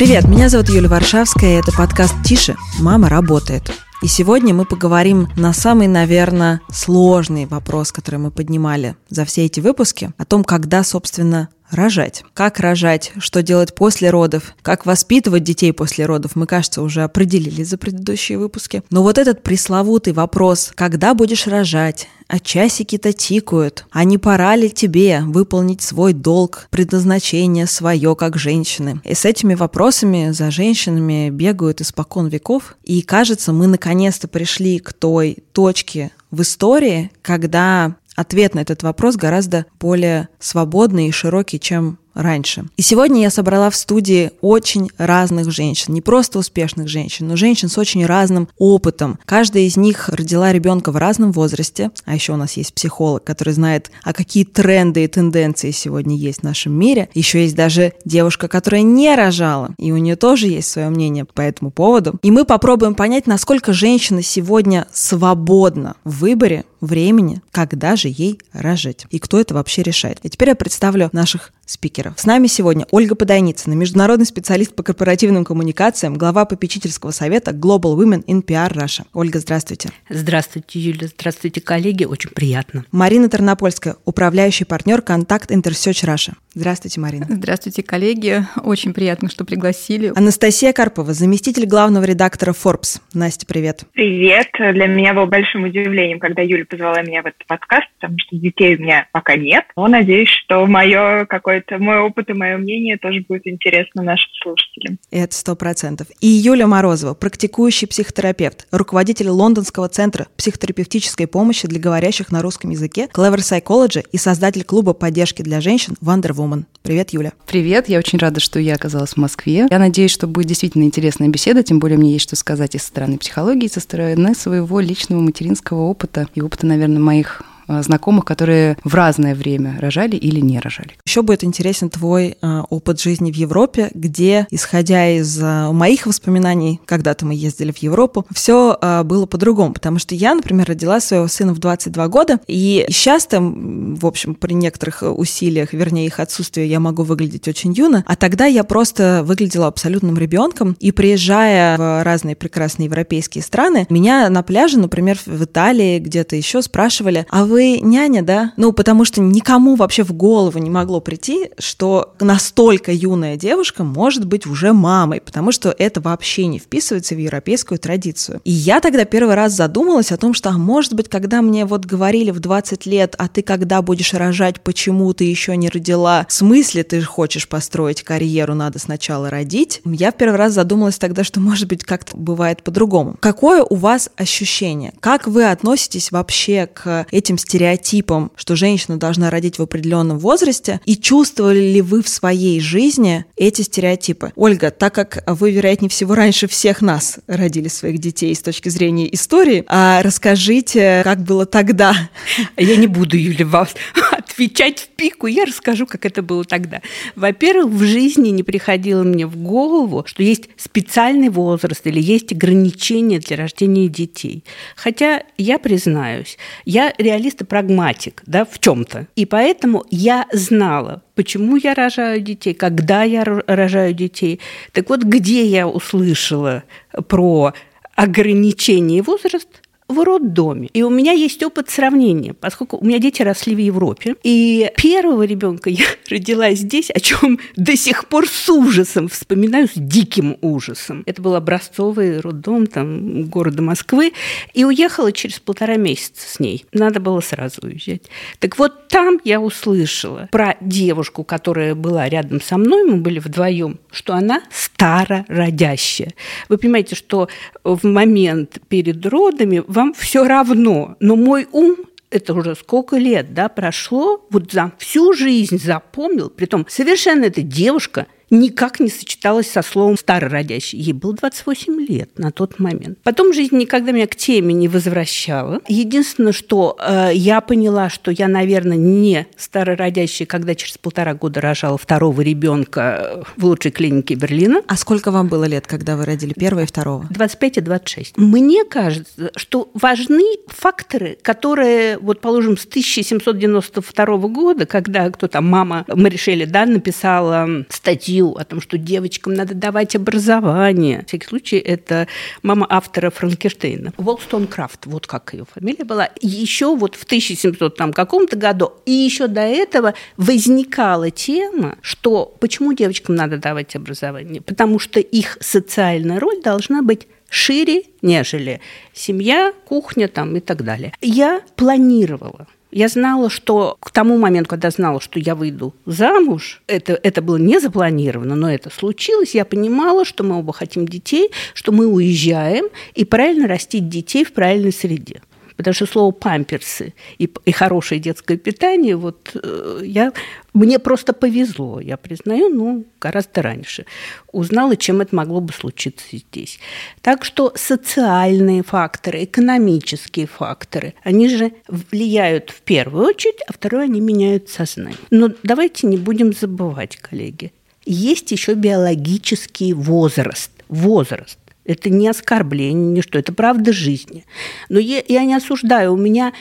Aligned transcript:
Привет, 0.00 0.26
меня 0.26 0.48
зовут 0.48 0.70
Юлия 0.70 0.88
Варшавская, 0.88 1.56
и 1.56 1.60
это 1.60 1.72
подкаст 1.72 2.14
«Тише, 2.24 2.56
мама 2.78 3.10
работает». 3.10 3.70
И 4.02 4.06
сегодня 4.06 4.54
мы 4.54 4.64
поговорим 4.64 5.28
на 5.36 5.52
самый, 5.52 5.88
наверное, 5.88 6.62
сложный 6.72 7.44
вопрос, 7.44 7.92
который 7.92 8.18
мы 8.18 8.30
поднимали 8.30 8.96
за 9.10 9.26
все 9.26 9.44
эти 9.44 9.60
выпуски, 9.60 10.10
о 10.16 10.24
том, 10.24 10.42
когда, 10.42 10.84
собственно, 10.84 11.50
рожать. 11.70 12.24
Как 12.34 12.60
рожать, 12.60 13.12
что 13.18 13.42
делать 13.42 13.74
после 13.74 14.10
родов, 14.10 14.54
как 14.62 14.86
воспитывать 14.86 15.44
детей 15.44 15.72
после 15.72 16.06
родов, 16.06 16.36
мы, 16.36 16.46
кажется, 16.46 16.82
уже 16.82 17.02
определили 17.02 17.62
за 17.62 17.78
предыдущие 17.78 18.38
выпуски. 18.38 18.82
Но 18.90 19.02
вот 19.02 19.18
этот 19.18 19.42
пресловутый 19.42 20.12
вопрос, 20.12 20.72
когда 20.74 21.14
будешь 21.14 21.46
рожать, 21.46 22.08
а 22.30 22.38
часики-то 22.38 23.12
тикают, 23.12 23.86
а 23.90 24.04
не 24.04 24.16
пора 24.16 24.54
ли 24.54 24.70
тебе 24.70 25.22
выполнить 25.26 25.82
свой 25.82 26.12
долг, 26.12 26.68
предназначение 26.70 27.66
свое 27.66 28.14
как 28.14 28.36
женщины? 28.36 29.00
И 29.04 29.14
с 29.14 29.24
этими 29.24 29.54
вопросами 29.54 30.30
за 30.30 30.52
женщинами 30.52 31.30
бегают 31.30 31.80
испокон 31.80 32.28
веков, 32.28 32.76
и 32.84 33.02
кажется, 33.02 33.52
мы 33.52 33.66
наконец-то 33.66 34.28
пришли 34.28 34.78
к 34.78 34.92
той 34.92 35.38
точке 35.52 36.12
в 36.30 36.42
истории, 36.42 37.10
когда 37.22 37.96
ответ 38.20 38.54
на 38.54 38.60
этот 38.60 38.82
вопрос 38.82 39.16
гораздо 39.16 39.66
более 39.80 40.28
свободный 40.38 41.08
и 41.08 41.12
широкий, 41.12 41.58
чем 41.58 41.98
раньше. 42.14 42.64
И 42.76 42.82
сегодня 42.82 43.22
я 43.22 43.30
собрала 43.30 43.70
в 43.70 43.76
студии 43.76 44.32
очень 44.40 44.90
разных 44.98 45.50
женщин, 45.50 45.94
не 45.94 46.00
просто 46.00 46.38
успешных 46.38 46.88
женщин, 46.88 47.28
но 47.28 47.36
женщин 47.36 47.68
с 47.68 47.78
очень 47.78 48.04
разным 48.04 48.48
опытом. 48.58 49.18
Каждая 49.24 49.64
из 49.64 49.76
них 49.76 50.08
родила 50.08 50.52
ребенка 50.52 50.92
в 50.92 50.96
разном 50.96 51.32
возрасте, 51.32 51.90
а 52.04 52.14
еще 52.14 52.32
у 52.32 52.36
нас 52.36 52.54
есть 52.54 52.74
психолог, 52.74 53.24
который 53.24 53.54
знает, 53.54 53.90
а 54.02 54.12
какие 54.12 54.44
тренды 54.44 55.04
и 55.04 55.08
тенденции 55.08 55.70
сегодня 55.70 56.16
есть 56.16 56.40
в 56.40 56.44
нашем 56.44 56.72
мире. 56.72 57.08
Еще 57.14 57.42
есть 57.42 57.56
даже 57.56 57.92
девушка, 58.04 58.48
которая 58.48 58.82
не 58.82 59.14
рожала, 59.14 59.74
и 59.78 59.92
у 59.92 59.96
нее 59.96 60.16
тоже 60.16 60.48
есть 60.48 60.70
свое 60.70 60.88
мнение 60.88 61.24
по 61.24 61.40
этому 61.40 61.70
поводу. 61.70 62.18
И 62.22 62.30
мы 62.30 62.44
попробуем 62.44 62.94
понять, 62.94 63.26
насколько 63.26 63.72
женщина 63.72 64.22
сегодня 64.22 64.86
свободна 64.92 65.96
в 66.04 66.20
выборе 66.20 66.64
времени, 66.80 67.42
когда 67.50 67.96
же 67.96 68.08
ей 68.08 68.40
рожать, 68.52 69.06
и 69.10 69.18
кто 69.18 69.40
это 69.40 69.54
вообще 69.54 69.82
решает. 69.82 70.18
И 70.22 70.28
теперь 70.28 70.50
я 70.50 70.54
представлю 70.54 71.10
наших 71.12 71.52
спикеров. 71.70 72.14
С 72.16 72.24
нами 72.26 72.46
сегодня 72.46 72.86
Ольга 72.90 73.14
Подойницына, 73.14 73.74
международный 73.74 74.26
специалист 74.26 74.74
по 74.74 74.82
корпоративным 74.82 75.44
коммуникациям, 75.44 76.14
глава 76.14 76.44
попечительского 76.44 77.12
совета 77.12 77.52
Global 77.52 77.96
Women 77.96 78.24
in 78.24 78.44
PR 78.44 78.72
Russia. 78.72 79.04
Ольга, 79.12 79.38
здравствуйте. 79.38 79.90
Здравствуйте, 80.08 80.80
Юля. 80.80 81.08
Здравствуйте, 81.08 81.60
коллеги. 81.60 82.04
Очень 82.04 82.30
приятно. 82.30 82.84
Марина 82.90 83.28
Тернопольская, 83.28 83.96
управляющий 84.04 84.64
партнер 84.64 85.02
Контакт 85.02 85.50
Intersearch 85.50 86.04
Russia. 86.04 86.34
Здравствуйте, 86.52 87.00
Марина. 87.00 87.26
Здравствуйте, 87.28 87.84
коллеги. 87.84 88.44
Очень 88.64 88.92
приятно, 88.92 89.30
что 89.30 89.44
пригласили. 89.44 90.12
Анастасия 90.16 90.72
Карпова, 90.72 91.14
заместитель 91.14 91.64
главного 91.64 92.02
редактора 92.04 92.52
Forbes. 92.52 93.00
Настя, 93.14 93.46
привет. 93.46 93.84
Привет. 93.92 94.48
Для 94.58 94.88
меня 94.88 95.14
было 95.14 95.26
большим 95.26 95.62
удивлением, 95.62 96.18
когда 96.18 96.42
Юля 96.42 96.64
позвала 96.68 97.02
меня 97.02 97.22
в 97.22 97.26
этот 97.26 97.46
подкаст, 97.46 97.86
потому 98.00 98.18
что 98.18 98.34
детей 98.34 98.74
у 98.76 98.80
меня 98.80 99.06
пока 99.12 99.36
нет. 99.36 99.64
Но 99.76 99.86
надеюсь, 99.86 100.28
что 100.28 100.66
мое 100.66 101.24
какой-то 101.26 101.78
мой 101.78 101.98
опыт 101.98 102.30
и 102.30 102.32
мое 102.32 102.56
мнение 102.56 102.98
тоже 102.98 103.24
будет 103.28 103.46
интересно 103.46 104.02
нашим 104.02 104.30
слушателям. 104.42 104.98
Это 105.12 105.32
сто 105.32 105.54
процентов. 105.54 106.08
И 106.20 106.26
Юля 106.26 106.66
Морозова, 106.66 107.14
практикующий 107.14 107.86
психотерапевт, 107.86 108.66
руководитель 108.72 109.28
Лондонского 109.28 109.88
центра 109.88 110.26
психотерапевтической 110.36 111.28
помощи 111.28 111.68
для 111.68 111.78
говорящих 111.78 112.32
на 112.32 112.42
русском 112.42 112.70
языке 112.70 113.08
Clever 113.14 113.36
Psychology 113.36 114.04
и 114.10 114.16
создатель 114.16 114.64
клуба 114.64 114.94
поддержки 114.94 115.42
для 115.42 115.60
женщин 115.60 115.94
Wonder 116.02 116.30
Woman. 116.30 116.40
Привет, 116.82 117.10
Юля. 117.10 117.32
Привет, 117.46 117.88
я 117.88 117.98
очень 117.98 118.18
рада, 118.18 118.40
что 118.40 118.58
я 118.58 118.74
оказалась 118.74 119.10
в 119.10 119.16
Москве. 119.16 119.68
Я 119.70 119.78
надеюсь, 119.78 120.10
что 120.10 120.26
будет 120.26 120.46
действительно 120.46 120.84
интересная 120.84 121.28
беседа, 121.28 121.62
тем 121.62 121.78
более 121.78 121.98
мне 121.98 122.12
есть 122.12 122.24
что 122.24 122.36
сказать 122.36 122.74
и 122.74 122.78
со 122.78 122.86
стороны 122.86 123.18
психологии, 123.18 123.66
и 123.66 123.72
со 123.72 123.80
стороны 123.80 124.34
своего 124.34 124.80
личного 124.80 125.20
материнского 125.20 125.82
опыта 125.82 126.28
и 126.34 126.40
опыта, 126.40 126.66
наверное, 126.66 127.00
моих 127.00 127.42
знакомых, 127.82 128.24
которые 128.24 128.76
в 128.84 128.94
разное 128.94 129.34
время 129.34 129.78
рожали 129.80 130.16
или 130.16 130.40
не 130.40 130.58
рожали. 130.58 130.90
Еще 131.06 131.22
будет 131.22 131.44
интересен 131.44 131.90
твой 131.90 132.36
э, 132.40 132.62
опыт 132.68 133.00
жизни 133.00 133.30
в 133.32 133.36
Европе, 133.36 133.90
где, 133.94 134.46
исходя 134.50 135.08
из 135.08 135.40
э, 135.40 135.70
моих 135.72 136.06
воспоминаний, 136.06 136.80
когда-то 136.84 137.26
мы 137.26 137.34
ездили 137.34 137.72
в 137.72 137.78
Европу, 137.78 138.26
все 138.34 138.78
было 139.04 139.26
по-другому, 139.26 139.72
потому 139.72 139.98
что 139.98 140.14
я, 140.14 140.34
например, 140.34 140.66
родила 140.66 141.00
своего 141.00 141.26
сына 141.28 141.52
в 141.52 141.58
22 141.58 142.08
года, 142.08 142.40
и 142.46 142.86
часто, 142.88 143.40
в 143.40 144.06
общем, 144.06 144.34
при 144.34 144.54
некоторых 144.54 145.02
усилиях, 145.02 145.72
вернее, 145.72 146.06
их 146.06 146.20
отсутствии, 146.20 146.64
я 146.64 146.80
могу 146.80 147.02
выглядеть 147.02 147.48
очень 147.48 147.72
юно, 147.72 148.04
а 148.06 148.16
тогда 148.16 148.46
я 148.46 148.64
просто 148.64 149.22
выглядела 149.24 149.66
абсолютным 149.66 150.16
ребенком, 150.18 150.76
и 150.80 150.92
приезжая 150.92 151.76
в 151.76 152.02
разные 152.04 152.36
прекрасные 152.36 152.86
европейские 152.86 153.42
страны, 153.42 153.86
меня 153.90 154.28
на 154.30 154.42
пляже, 154.42 154.78
например, 154.78 155.18
в 155.24 155.44
Италии, 155.44 155.98
где-то 155.98 156.36
еще 156.36 156.62
спрашивали, 156.62 157.26
а 157.30 157.44
вы 157.44 157.59
вы 157.60 157.78
няня, 157.80 158.22
да? 158.22 158.52
Ну, 158.56 158.72
потому 158.72 159.04
что 159.04 159.20
никому 159.20 159.74
вообще 159.74 160.02
в 160.02 160.14
голову 160.14 160.58
не 160.58 160.70
могло 160.70 161.00
прийти, 161.00 161.50
что 161.58 162.14
настолько 162.18 162.90
юная 162.90 163.36
девушка 163.36 163.84
может 163.84 164.24
быть 164.24 164.46
уже 164.46 164.72
мамой, 164.72 165.20
потому 165.20 165.52
что 165.52 165.74
это 165.78 166.00
вообще 166.00 166.46
не 166.46 166.58
вписывается 166.58 167.14
в 167.14 167.18
европейскую 167.18 167.78
традицию. 167.78 168.40
И 168.44 168.50
я 168.50 168.80
тогда 168.80 169.04
первый 169.04 169.34
раз 169.34 169.52
задумалась 169.52 170.10
о 170.10 170.16
том, 170.16 170.32
что, 170.32 170.48
а 170.48 170.52
может 170.52 170.94
быть, 170.94 171.10
когда 171.10 171.42
мне 171.42 171.66
вот 171.66 171.84
говорили 171.84 172.30
в 172.30 172.40
20 172.40 172.86
лет, 172.86 173.14
а 173.18 173.28
ты 173.28 173.42
когда 173.42 173.82
будешь 173.82 174.14
рожать, 174.14 174.62
почему 174.62 175.12
ты 175.12 175.24
еще 175.24 175.54
не 175.54 175.68
родила, 175.68 176.24
в 176.26 176.32
смысле 176.32 176.82
ты 176.82 177.02
хочешь 177.02 177.46
построить 177.46 178.02
карьеру, 178.02 178.54
надо 178.54 178.78
сначала 178.78 179.28
родить, 179.28 179.82
я 179.84 180.12
в 180.12 180.16
первый 180.16 180.36
раз 180.36 180.54
задумалась 180.54 180.96
тогда, 180.96 181.24
что, 181.24 181.40
может 181.40 181.68
быть, 181.68 181.84
как-то 181.84 182.16
бывает 182.16 182.62
по-другому. 182.62 183.16
Какое 183.20 183.62
у 183.62 183.74
вас 183.74 184.08
ощущение? 184.16 184.94
Как 185.00 185.26
вы 185.26 185.44
относитесь 185.44 186.10
вообще 186.10 186.66
к 186.66 187.06
этим 187.10 187.36
стереотипом, 187.50 188.30
что 188.36 188.54
женщина 188.54 188.96
должна 188.96 189.28
родить 189.28 189.58
в 189.58 189.62
определенном 189.62 190.20
возрасте, 190.20 190.80
и 190.86 190.96
чувствовали 190.96 191.72
ли 191.72 191.82
вы 191.82 192.00
в 192.00 192.08
своей 192.08 192.60
жизни 192.60 193.24
эти 193.36 193.62
стереотипы? 193.62 194.32
Ольга, 194.36 194.70
так 194.70 194.94
как 194.94 195.24
вы, 195.26 195.50
вероятнее 195.50 195.88
всего, 195.88 196.14
раньше 196.14 196.46
всех 196.46 196.80
нас 196.80 197.18
родили 197.26 197.66
своих 197.66 197.98
детей 197.98 198.32
с 198.36 198.40
точки 198.40 198.68
зрения 198.68 199.12
истории, 199.12 199.64
а 199.66 200.00
расскажите, 200.04 201.00
как 201.02 201.24
было 201.24 201.44
тогда? 201.44 201.92
Я 202.56 202.76
не 202.76 202.86
буду, 202.86 203.16
Юля, 203.16 203.46
вас 203.46 203.74
отвечать 204.12 204.78
в 204.78 204.88
пику, 204.90 205.26
я 205.26 205.44
расскажу, 205.44 205.86
как 205.86 206.06
это 206.06 206.22
было 206.22 206.44
тогда. 206.44 206.80
Во-первых, 207.16 207.72
в 207.72 207.84
жизни 207.84 208.28
не 208.28 208.42
приходило 208.42 209.02
мне 209.02 209.26
в 209.26 209.36
голову, 209.36 210.04
что 210.06 210.22
есть 210.22 210.44
специальный 210.56 211.28
возраст 211.28 211.86
или 211.86 212.00
есть 212.00 212.32
ограничения 212.32 213.18
для 213.18 213.36
рождения 213.36 213.88
детей. 213.88 214.44
Хотя 214.76 215.24
я 215.36 215.58
признаюсь, 215.58 216.38
я 216.64 216.92
реалист 217.30 217.40
и 217.42 217.44
прагматик 217.44 218.22
да, 218.26 218.44
в 218.44 218.58
чем-то. 218.58 219.06
И 219.16 219.26
поэтому 219.26 219.84
я 219.90 220.26
знала, 220.32 221.02
почему 221.14 221.56
я 221.56 221.74
рожаю 221.74 222.20
детей, 222.20 222.54
когда 222.54 223.02
я 223.04 223.24
рожаю 223.24 223.94
детей. 223.94 224.40
Так 224.72 224.88
вот, 224.88 225.02
где 225.02 225.44
я 225.44 225.66
услышала 225.66 226.62
про 227.08 227.52
ограничение 227.94 229.02
возраста, 229.02 229.59
в 229.90 230.02
роддоме. 230.02 230.68
И 230.72 230.82
у 230.82 230.90
меня 230.90 231.12
есть 231.12 231.42
опыт 231.42 231.68
сравнения, 231.68 232.32
поскольку 232.32 232.78
у 232.78 232.84
меня 232.84 232.98
дети 232.98 233.22
росли 233.22 233.54
в 233.54 233.58
Европе. 233.58 234.16
И 234.22 234.70
первого 234.76 235.24
ребенка 235.24 235.68
я 235.68 235.84
родила 236.10 236.52
здесь, 236.52 236.90
о 236.90 237.00
чем 237.00 237.38
до 237.56 237.76
сих 237.76 238.06
пор 238.06 238.28
с 238.28 238.48
ужасом 238.48 239.08
вспоминаю, 239.08 239.68
с 239.68 239.72
диким 239.74 240.36
ужасом. 240.40 241.02
Это 241.06 241.20
был 241.20 241.34
образцовый 241.34 242.20
роддом 242.20 242.66
там, 242.66 243.24
города 243.24 243.62
Москвы. 243.62 244.12
И 244.54 244.64
уехала 244.64 245.12
через 245.12 245.40
полтора 245.40 245.76
месяца 245.76 246.28
с 246.28 246.40
ней. 246.40 246.64
Надо 246.72 247.00
было 247.00 247.20
сразу 247.20 247.60
уезжать. 247.62 248.02
Так 248.38 248.58
вот 248.58 248.88
там 248.88 249.20
я 249.24 249.40
услышала 249.40 250.28
про 250.30 250.56
девушку, 250.60 251.24
которая 251.24 251.74
была 251.74 252.08
рядом 252.08 252.40
со 252.40 252.56
мной, 252.58 252.84
мы 252.84 252.96
были 252.96 253.18
вдвоем, 253.18 253.78
что 253.90 254.14
она 254.14 254.42
старородящая. 254.50 256.12
Вы 256.48 256.58
понимаете, 256.58 256.94
что 256.94 257.28
в 257.64 257.86
момент 257.86 258.58
перед 258.68 259.04
родами 259.06 259.62
вам 259.80 259.94
все 259.94 260.24
равно. 260.24 260.96
Но 261.00 261.16
мой 261.16 261.48
ум 261.52 261.76
это 262.10 262.34
уже 262.34 262.54
сколько 262.54 262.96
лет, 262.96 263.34
да, 263.34 263.48
прошло, 263.48 264.26
вот 264.30 264.52
за 264.52 264.72
всю 264.78 265.12
жизнь 265.12 265.58
запомнил, 265.58 266.28
притом 266.28 266.66
совершенно 266.68 267.24
эта 267.24 267.42
девушка– 267.42 268.06
никак 268.30 268.80
не 268.80 268.88
сочеталось 268.88 269.50
со 269.50 269.62
словом 269.62 269.96
«старородящий». 269.96 270.78
Ей 270.78 270.92
было 270.92 271.14
28 271.14 271.80
лет 271.86 272.18
на 272.18 272.30
тот 272.30 272.58
момент. 272.58 272.98
Потом 273.02 273.32
жизнь 273.32 273.56
никогда 273.56 273.92
меня 273.92 274.06
к 274.06 274.16
теме 274.16 274.54
не 274.54 274.68
возвращала. 274.68 275.60
Единственное, 275.68 276.32
что 276.32 276.76
э, 276.80 277.10
я 277.14 277.40
поняла, 277.40 277.90
что 277.90 278.10
я, 278.10 278.28
наверное, 278.28 278.76
не 278.76 279.26
старородящая, 279.36 280.26
когда 280.26 280.54
через 280.54 280.78
полтора 280.78 281.14
года 281.14 281.40
рожала 281.40 281.76
второго 281.76 282.20
ребенка 282.20 283.24
в 283.36 283.44
лучшей 283.44 283.72
клинике 283.72 284.14
Берлина. 284.14 284.62
А 284.66 284.76
сколько 284.76 285.10
вам 285.10 285.28
было 285.28 285.44
лет, 285.44 285.66
когда 285.66 285.96
вы 285.96 286.04
родили 286.04 286.32
первого 286.32 286.62
и 286.62 286.66
второго? 286.66 287.06
25 287.10 287.58
и 287.58 287.60
26. 287.60 288.16
Мне 288.16 288.64
кажется, 288.64 289.32
что 289.36 289.70
важны 289.74 290.24
факторы, 290.46 291.18
которые, 291.22 291.98
вот, 291.98 292.20
положим, 292.20 292.56
с 292.56 292.64
1792 292.64 294.16
года, 294.28 294.66
когда 294.66 295.10
кто 295.10 295.26
там, 295.26 295.48
мама, 295.48 295.84
мы 295.88 296.08
решили, 296.08 296.44
да, 296.44 296.66
написала 296.66 297.64
статью 297.68 298.19
говорил 298.20 298.38
о 298.38 298.44
том, 298.44 298.60
что 298.60 298.78
девочкам 298.78 299.34
надо 299.34 299.54
давать 299.54 299.96
образование. 299.96 301.02
В 301.02 301.08
всяком 301.08 301.28
случае, 301.28 301.60
это 301.60 302.06
мама 302.42 302.66
автора 302.68 303.10
Франкенштейна. 303.10 303.92
Волстонкрафт, 303.96 304.86
вот 304.86 305.06
как 305.06 305.32
ее 305.32 305.44
фамилия 305.52 305.84
была. 305.84 306.10
Еще 306.20 306.74
вот 306.76 306.94
в 306.96 307.04
1700 307.04 307.76
там 307.76 307.92
каком-то 307.92 308.36
году, 308.36 308.72
и 308.86 308.92
еще 308.92 309.26
до 309.26 309.40
этого 309.40 309.94
возникала 310.16 311.10
тема, 311.10 311.78
что 311.82 312.26
почему 312.40 312.72
девочкам 312.72 313.14
надо 313.14 313.38
давать 313.38 313.74
образование? 313.76 314.40
Потому 314.42 314.78
что 314.78 315.00
их 315.00 315.38
социальная 315.40 316.20
роль 316.20 316.42
должна 316.42 316.82
быть 316.82 317.06
шире, 317.28 317.84
нежели 318.02 318.60
семья, 318.92 319.52
кухня 319.64 320.08
там 320.08 320.36
и 320.36 320.40
так 320.40 320.64
далее. 320.64 320.92
Я 321.00 321.40
планировала 321.56 322.46
я 322.70 322.88
знала, 322.88 323.30
что 323.30 323.76
к 323.80 323.90
тому 323.90 324.18
моменту, 324.18 324.50
когда 324.50 324.70
знала, 324.70 325.00
что 325.00 325.18
я 325.18 325.34
выйду 325.34 325.74
замуж, 325.86 326.62
это, 326.66 326.98
это 327.02 327.22
было 327.22 327.36
не 327.36 327.60
запланировано, 327.60 328.36
но 328.36 328.50
это 328.50 328.70
случилось, 328.70 329.34
я 329.34 329.44
понимала, 329.44 330.04
что 330.04 330.24
мы 330.24 330.38
оба 330.38 330.52
хотим 330.52 330.86
детей, 330.86 331.30
что 331.54 331.72
мы 331.72 331.86
уезжаем, 331.86 332.66
и 332.94 333.04
правильно 333.04 333.48
растить 333.48 333.88
детей 333.88 334.24
в 334.24 334.32
правильной 334.32 334.72
среде. 334.72 335.22
Потому 335.56 335.74
что 335.74 335.84
слово 335.84 336.10
памперсы 336.10 336.94
и, 337.18 337.30
и 337.44 337.52
хорошее 337.52 338.00
детское 338.00 338.38
питание, 338.38 338.96
вот 338.96 339.32
э, 339.34 339.82
я, 339.84 340.10
мне 340.52 340.78
просто 340.78 341.12
повезло, 341.12 341.80
я 341.80 341.96
признаю, 341.96 342.48
ну, 342.48 342.84
гораздо 343.00 343.42
раньше 343.42 343.86
узнала, 344.32 344.76
чем 344.76 345.00
это 345.00 345.14
могло 345.14 345.40
бы 345.40 345.52
случиться 345.52 346.04
здесь. 346.12 346.58
Так 347.02 347.24
что 347.24 347.52
социальные 347.54 348.62
факторы, 348.62 349.24
экономические 349.24 350.26
факторы, 350.26 350.94
они 351.02 351.28
же 351.28 351.52
влияют 351.68 352.50
в 352.50 352.62
первую 352.62 353.06
очередь, 353.06 353.40
а 353.46 353.52
второе, 353.52 353.84
они 353.84 354.00
меняют 354.00 354.48
сознание. 354.48 354.98
Но 355.10 355.30
давайте 355.42 355.86
не 355.86 355.96
будем 355.96 356.32
забывать, 356.32 356.96
коллеги, 356.96 357.52
есть 357.84 358.30
еще 358.32 358.54
биологический 358.54 359.72
возраст. 359.72 360.50
Возраст. 360.68 361.38
Это 361.64 361.90
не 361.90 362.08
оскорбление, 362.08 362.92
не 362.92 363.02
что, 363.02 363.18
это 363.18 363.32
правда 363.32 363.72
жизни. 363.72 364.24
Но 364.68 364.78
я, 364.78 365.02
я 365.06 365.24
не 365.24 365.34
осуждаю. 365.34 365.92
У 365.92 365.96
меня 365.96 366.32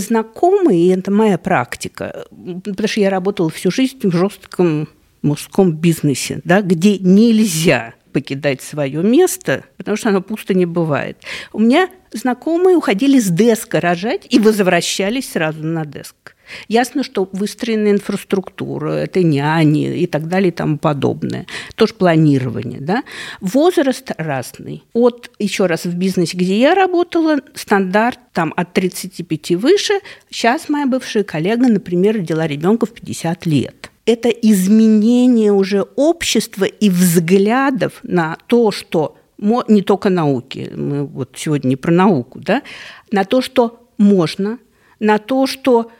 знакомые, 0.00 0.86
и 0.86 0.88
это 0.88 1.10
моя 1.10 1.38
практика, 1.38 2.26
потому 2.30 2.88
что 2.88 3.00
я 3.00 3.10
работала 3.10 3.50
всю 3.50 3.70
жизнь 3.70 3.98
в 4.02 4.12
жестком 4.12 4.88
мужском 5.22 5.72
бизнесе, 5.72 6.40
да, 6.44 6.62
где 6.62 6.98
нельзя 6.98 7.94
покидать 8.12 8.62
свое 8.62 9.02
место, 9.02 9.64
потому 9.76 9.96
что 9.96 10.08
оно 10.08 10.22
пусто 10.22 10.54
не 10.54 10.64
бывает. 10.64 11.18
У 11.52 11.58
меня 11.58 11.90
знакомые 12.12 12.76
уходили 12.76 13.18
с 13.18 13.28
деска 13.28 13.80
рожать 13.80 14.26
и 14.30 14.38
возвращались 14.38 15.32
сразу 15.32 15.62
на 15.62 15.84
деск. 15.84 16.35
Ясно, 16.68 17.02
что 17.02 17.28
выстроена 17.32 17.90
инфраструктура, 17.90 18.92
это 18.92 19.22
няни 19.22 19.98
и 19.98 20.06
так 20.06 20.28
далее 20.28 20.48
и 20.48 20.52
тому 20.52 20.78
подобное. 20.78 21.46
Тоже 21.74 21.94
планирование. 21.94 22.80
Да? 22.80 23.02
Возраст 23.40 24.10
разный. 24.16 24.84
От, 24.92 25.30
еще 25.38 25.66
раз, 25.66 25.84
в 25.84 25.94
бизнесе, 25.94 26.36
где 26.36 26.58
я 26.58 26.74
работала, 26.74 27.38
стандарт 27.54 28.18
там 28.32 28.52
от 28.56 28.72
35 28.72 29.52
выше. 29.52 29.94
Сейчас 30.30 30.68
моя 30.68 30.86
бывшая 30.86 31.24
коллега, 31.24 31.68
например, 31.68 32.16
родила 32.16 32.46
ребенка 32.46 32.86
в 32.86 32.92
50 32.92 33.46
лет 33.46 33.90
это 34.06 34.28
изменение 34.28 35.52
уже 35.52 35.82
общества 35.96 36.64
и 36.64 36.88
взглядов 36.88 37.98
на 38.04 38.38
то, 38.46 38.70
что 38.70 39.16
не 39.38 39.82
только 39.82 40.08
науки, 40.08 40.70
мы 40.74 41.04
вот 41.04 41.34
сегодня 41.36 41.70
не 41.70 41.76
про 41.76 41.90
науку, 41.90 42.38
да, 42.40 42.62
на 43.10 43.24
то, 43.24 43.42
что 43.42 43.86
можно, 43.98 44.58
на 45.00 45.18
то, 45.18 45.46
что 45.46 45.90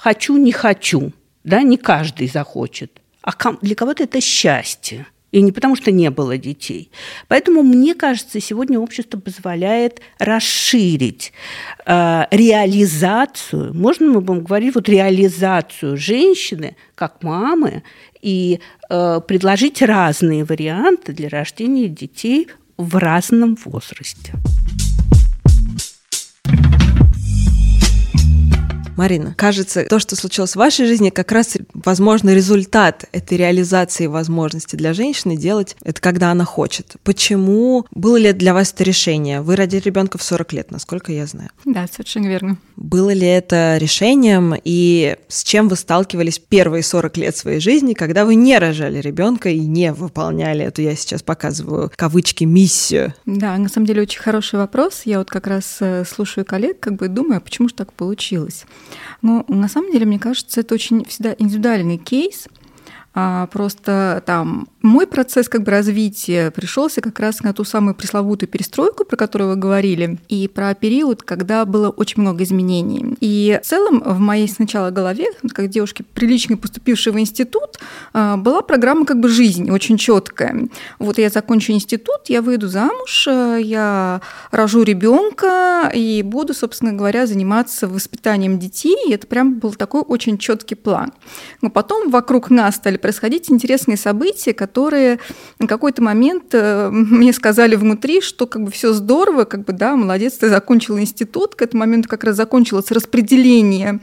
хочу, 0.00 0.36
не 0.38 0.52
хочу, 0.52 1.12
да, 1.44 1.62
не 1.62 1.76
каждый 1.76 2.28
захочет. 2.28 3.00
А 3.22 3.32
для 3.60 3.74
кого-то 3.74 4.04
это 4.04 4.20
счастье. 4.20 5.06
И 5.30 5.42
не 5.42 5.52
потому, 5.52 5.76
что 5.76 5.92
не 5.92 6.10
было 6.10 6.36
детей. 6.36 6.90
Поэтому, 7.28 7.62
мне 7.62 7.94
кажется, 7.94 8.40
сегодня 8.40 8.80
общество 8.80 9.20
позволяет 9.20 10.00
расширить 10.18 11.32
э, 11.86 12.24
реализацию, 12.32 13.72
можно 13.72 14.06
мы 14.08 14.20
будем 14.22 14.42
говорить, 14.42 14.74
вот 14.74 14.88
реализацию 14.88 15.96
женщины 15.96 16.76
как 16.96 17.22
мамы 17.22 17.84
и 18.20 18.58
э, 18.88 19.20
предложить 19.28 19.82
разные 19.82 20.42
варианты 20.42 21.12
для 21.12 21.28
рождения 21.28 21.86
детей 21.86 22.48
в 22.76 22.96
разном 22.96 23.56
возрасте. 23.64 24.32
Марина, 29.00 29.34
кажется, 29.34 29.86
то, 29.86 29.98
что 29.98 30.14
случилось 30.14 30.52
в 30.52 30.56
вашей 30.56 30.84
жизни, 30.84 31.08
как 31.08 31.32
раз, 31.32 31.56
возможно, 31.72 32.34
результат 32.34 33.06
этой 33.12 33.38
реализации 33.38 34.06
возможности 34.06 34.76
для 34.76 34.92
женщины 34.92 35.38
делать 35.38 35.74
это, 35.82 36.02
когда 36.02 36.30
она 36.30 36.44
хочет. 36.44 36.96
Почему? 37.02 37.86
Было 37.92 38.18
ли 38.18 38.34
для 38.34 38.52
вас 38.52 38.74
это 38.74 38.84
решение? 38.84 39.40
Вы 39.40 39.56
родили 39.56 39.80
ребенка 39.80 40.18
в 40.18 40.22
40 40.22 40.52
лет, 40.52 40.70
насколько 40.70 41.12
я 41.12 41.24
знаю. 41.24 41.48
Да, 41.64 41.86
совершенно 41.90 42.26
верно. 42.26 42.58
Было 42.76 43.14
ли 43.14 43.26
это 43.26 43.78
решением 43.78 44.54
и 44.62 45.16
с 45.28 45.44
чем 45.44 45.68
вы 45.68 45.76
сталкивались 45.76 46.38
первые 46.38 46.82
40 46.82 47.16
лет 47.16 47.34
своей 47.34 47.60
жизни, 47.60 47.94
когда 47.94 48.26
вы 48.26 48.34
не 48.34 48.58
рожали 48.58 49.00
ребенка 49.00 49.48
и 49.48 49.60
не 49.60 49.94
выполняли 49.94 50.62
эту, 50.62 50.82
я 50.82 50.94
сейчас 50.94 51.22
показываю 51.22 51.90
кавычки, 51.96 52.44
миссию? 52.44 53.14
Да, 53.24 53.56
на 53.56 53.70
самом 53.70 53.86
деле 53.86 54.02
очень 54.02 54.20
хороший 54.20 54.58
вопрос. 54.58 55.02
Я 55.06 55.20
вот 55.20 55.30
как 55.30 55.46
раз 55.46 55.78
э, 55.80 56.04
слушаю 56.04 56.44
коллег, 56.44 56.80
как 56.80 56.96
бы 56.96 57.08
думаю, 57.08 57.38
а 57.38 57.40
почему 57.40 57.68
же 57.68 57.74
так 57.74 57.94
получилось. 57.94 58.66
Но 59.22 59.44
на 59.48 59.68
самом 59.68 59.92
деле, 59.92 60.06
мне 60.06 60.18
кажется, 60.18 60.60
это 60.60 60.74
очень 60.74 61.04
всегда 61.04 61.34
индивидуальный 61.38 61.98
кейс. 61.98 62.46
А, 63.12 63.48
просто 63.48 64.22
там 64.24 64.68
мой 64.82 65.06
процесс 65.06 65.48
как 65.48 65.64
бы 65.64 65.72
развития 65.72 66.50
пришелся 66.52 67.00
как 67.00 67.18
раз 67.18 67.40
на 67.40 67.52
ту 67.52 67.64
самую 67.64 67.94
пресловутую 67.94 68.48
перестройку, 68.48 69.04
про 69.04 69.16
которую 69.16 69.50
вы 69.50 69.56
говорили, 69.56 70.18
и 70.28 70.46
про 70.46 70.74
период, 70.74 71.22
когда 71.22 71.64
было 71.64 71.90
очень 71.90 72.22
много 72.22 72.44
изменений. 72.44 73.16
И 73.20 73.58
в 73.62 73.66
целом 73.66 74.00
в 74.04 74.20
моей 74.20 74.48
сначала 74.48 74.90
голове, 74.90 75.26
как 75.52 75.68
девушки, 75.68 76.04
прилично 76.14 76.56
поступившей 76.56 77.12
в 77.12 77.18
институт, 77.18 77.80
а, 78.12 78.36
была 78.36 78.62
программа 78.62 79.04
как 79.04 79.18
бы 79.18 79.28
жизни, 79.28 79.70
очень 79.70 79.96
четкая. 79.96 80.68
Вот 80.98 81.18
я 81.18 81.30
закончу 81.30 81.72
институт, 81.72 82.28
я 82.28 82.42
выйду 82.42 82.68
замуж, 82.68 83.26
а, 83.28 83.56
я 83.56 84.20
рожу 84.52 84.82
ребенка 84.82 85.90
и 85.92 86.22
буду, 86.22 86.54
собственно 86.54 86.92
говоря, 86.92 87.26
заниматься 87.26 87.88
воспитанием 87.88 88.58
детей. 88.58 88.96
И 89.08 89.12
это 89.12 89.26
прям 89.26 89.58
был 89.58 89.72
такой 89.74 90.02
очень 90.02 90.38
четкий 90.38 90.76
план. 90.76 91.12
Но 91.60 91.70
потом 91.70 92.10
вокруг 92.10 92.50
нас 92.50 92.76
стали 92.76 92.99
происходить 93.00 93.50
интересные 93.50 93.96
события, 93.96 94.52
которые 94.52 95.18
на 95.58 95.66
какой-то 95.66 96.02
момент 96.02 96.44
э, 96.52 96.90
мне 96.92 97.32
сказали 97.32 97.76
внутри, 97.76 98.20
что 98.20 98.46
как 98.46 98.64
бы 98.64 98.70
все 98.70 98.92
здорово, 98.92 99.44
как 99.44 99.64
бы 99.64 99.72
да, 99.72 99.96
молодец, 99.96 100.34
ты 100.34 100.48
закончил 100.48 100.98
институт, 100.98 101.54
к 101.54 101.62
этому 101.62 101.80
моменту 101.80 102.08
как 102.08 102.24
раз 102.24 102.36
закончилось 102.36 102.90
распределение 102.90 104.00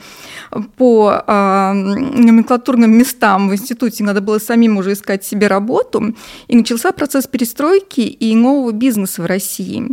по 0.77 1.23
э, 1.25 1.73
номенклатурным 1.73 2.91
местам 2.91 3.49
в 3.49 3.53
институте, 3.53 4.03
надо 4.03 4.21
было 4.21 4.39
самим 4.39 4.77
уже 4.77 4.93
искать 4.93 5.23
себе 5.23 5.47
работу, 5.47 6.15
и 6.47 6.55
начался 6.55 6.91
процесс 6.91 7.27
перестройки 7.27 8.01
и 8.01 8.35
нового 8.35 8.71
бизнеса 8.71 9.21
в 9.21 9.25
России. 9.25 9.87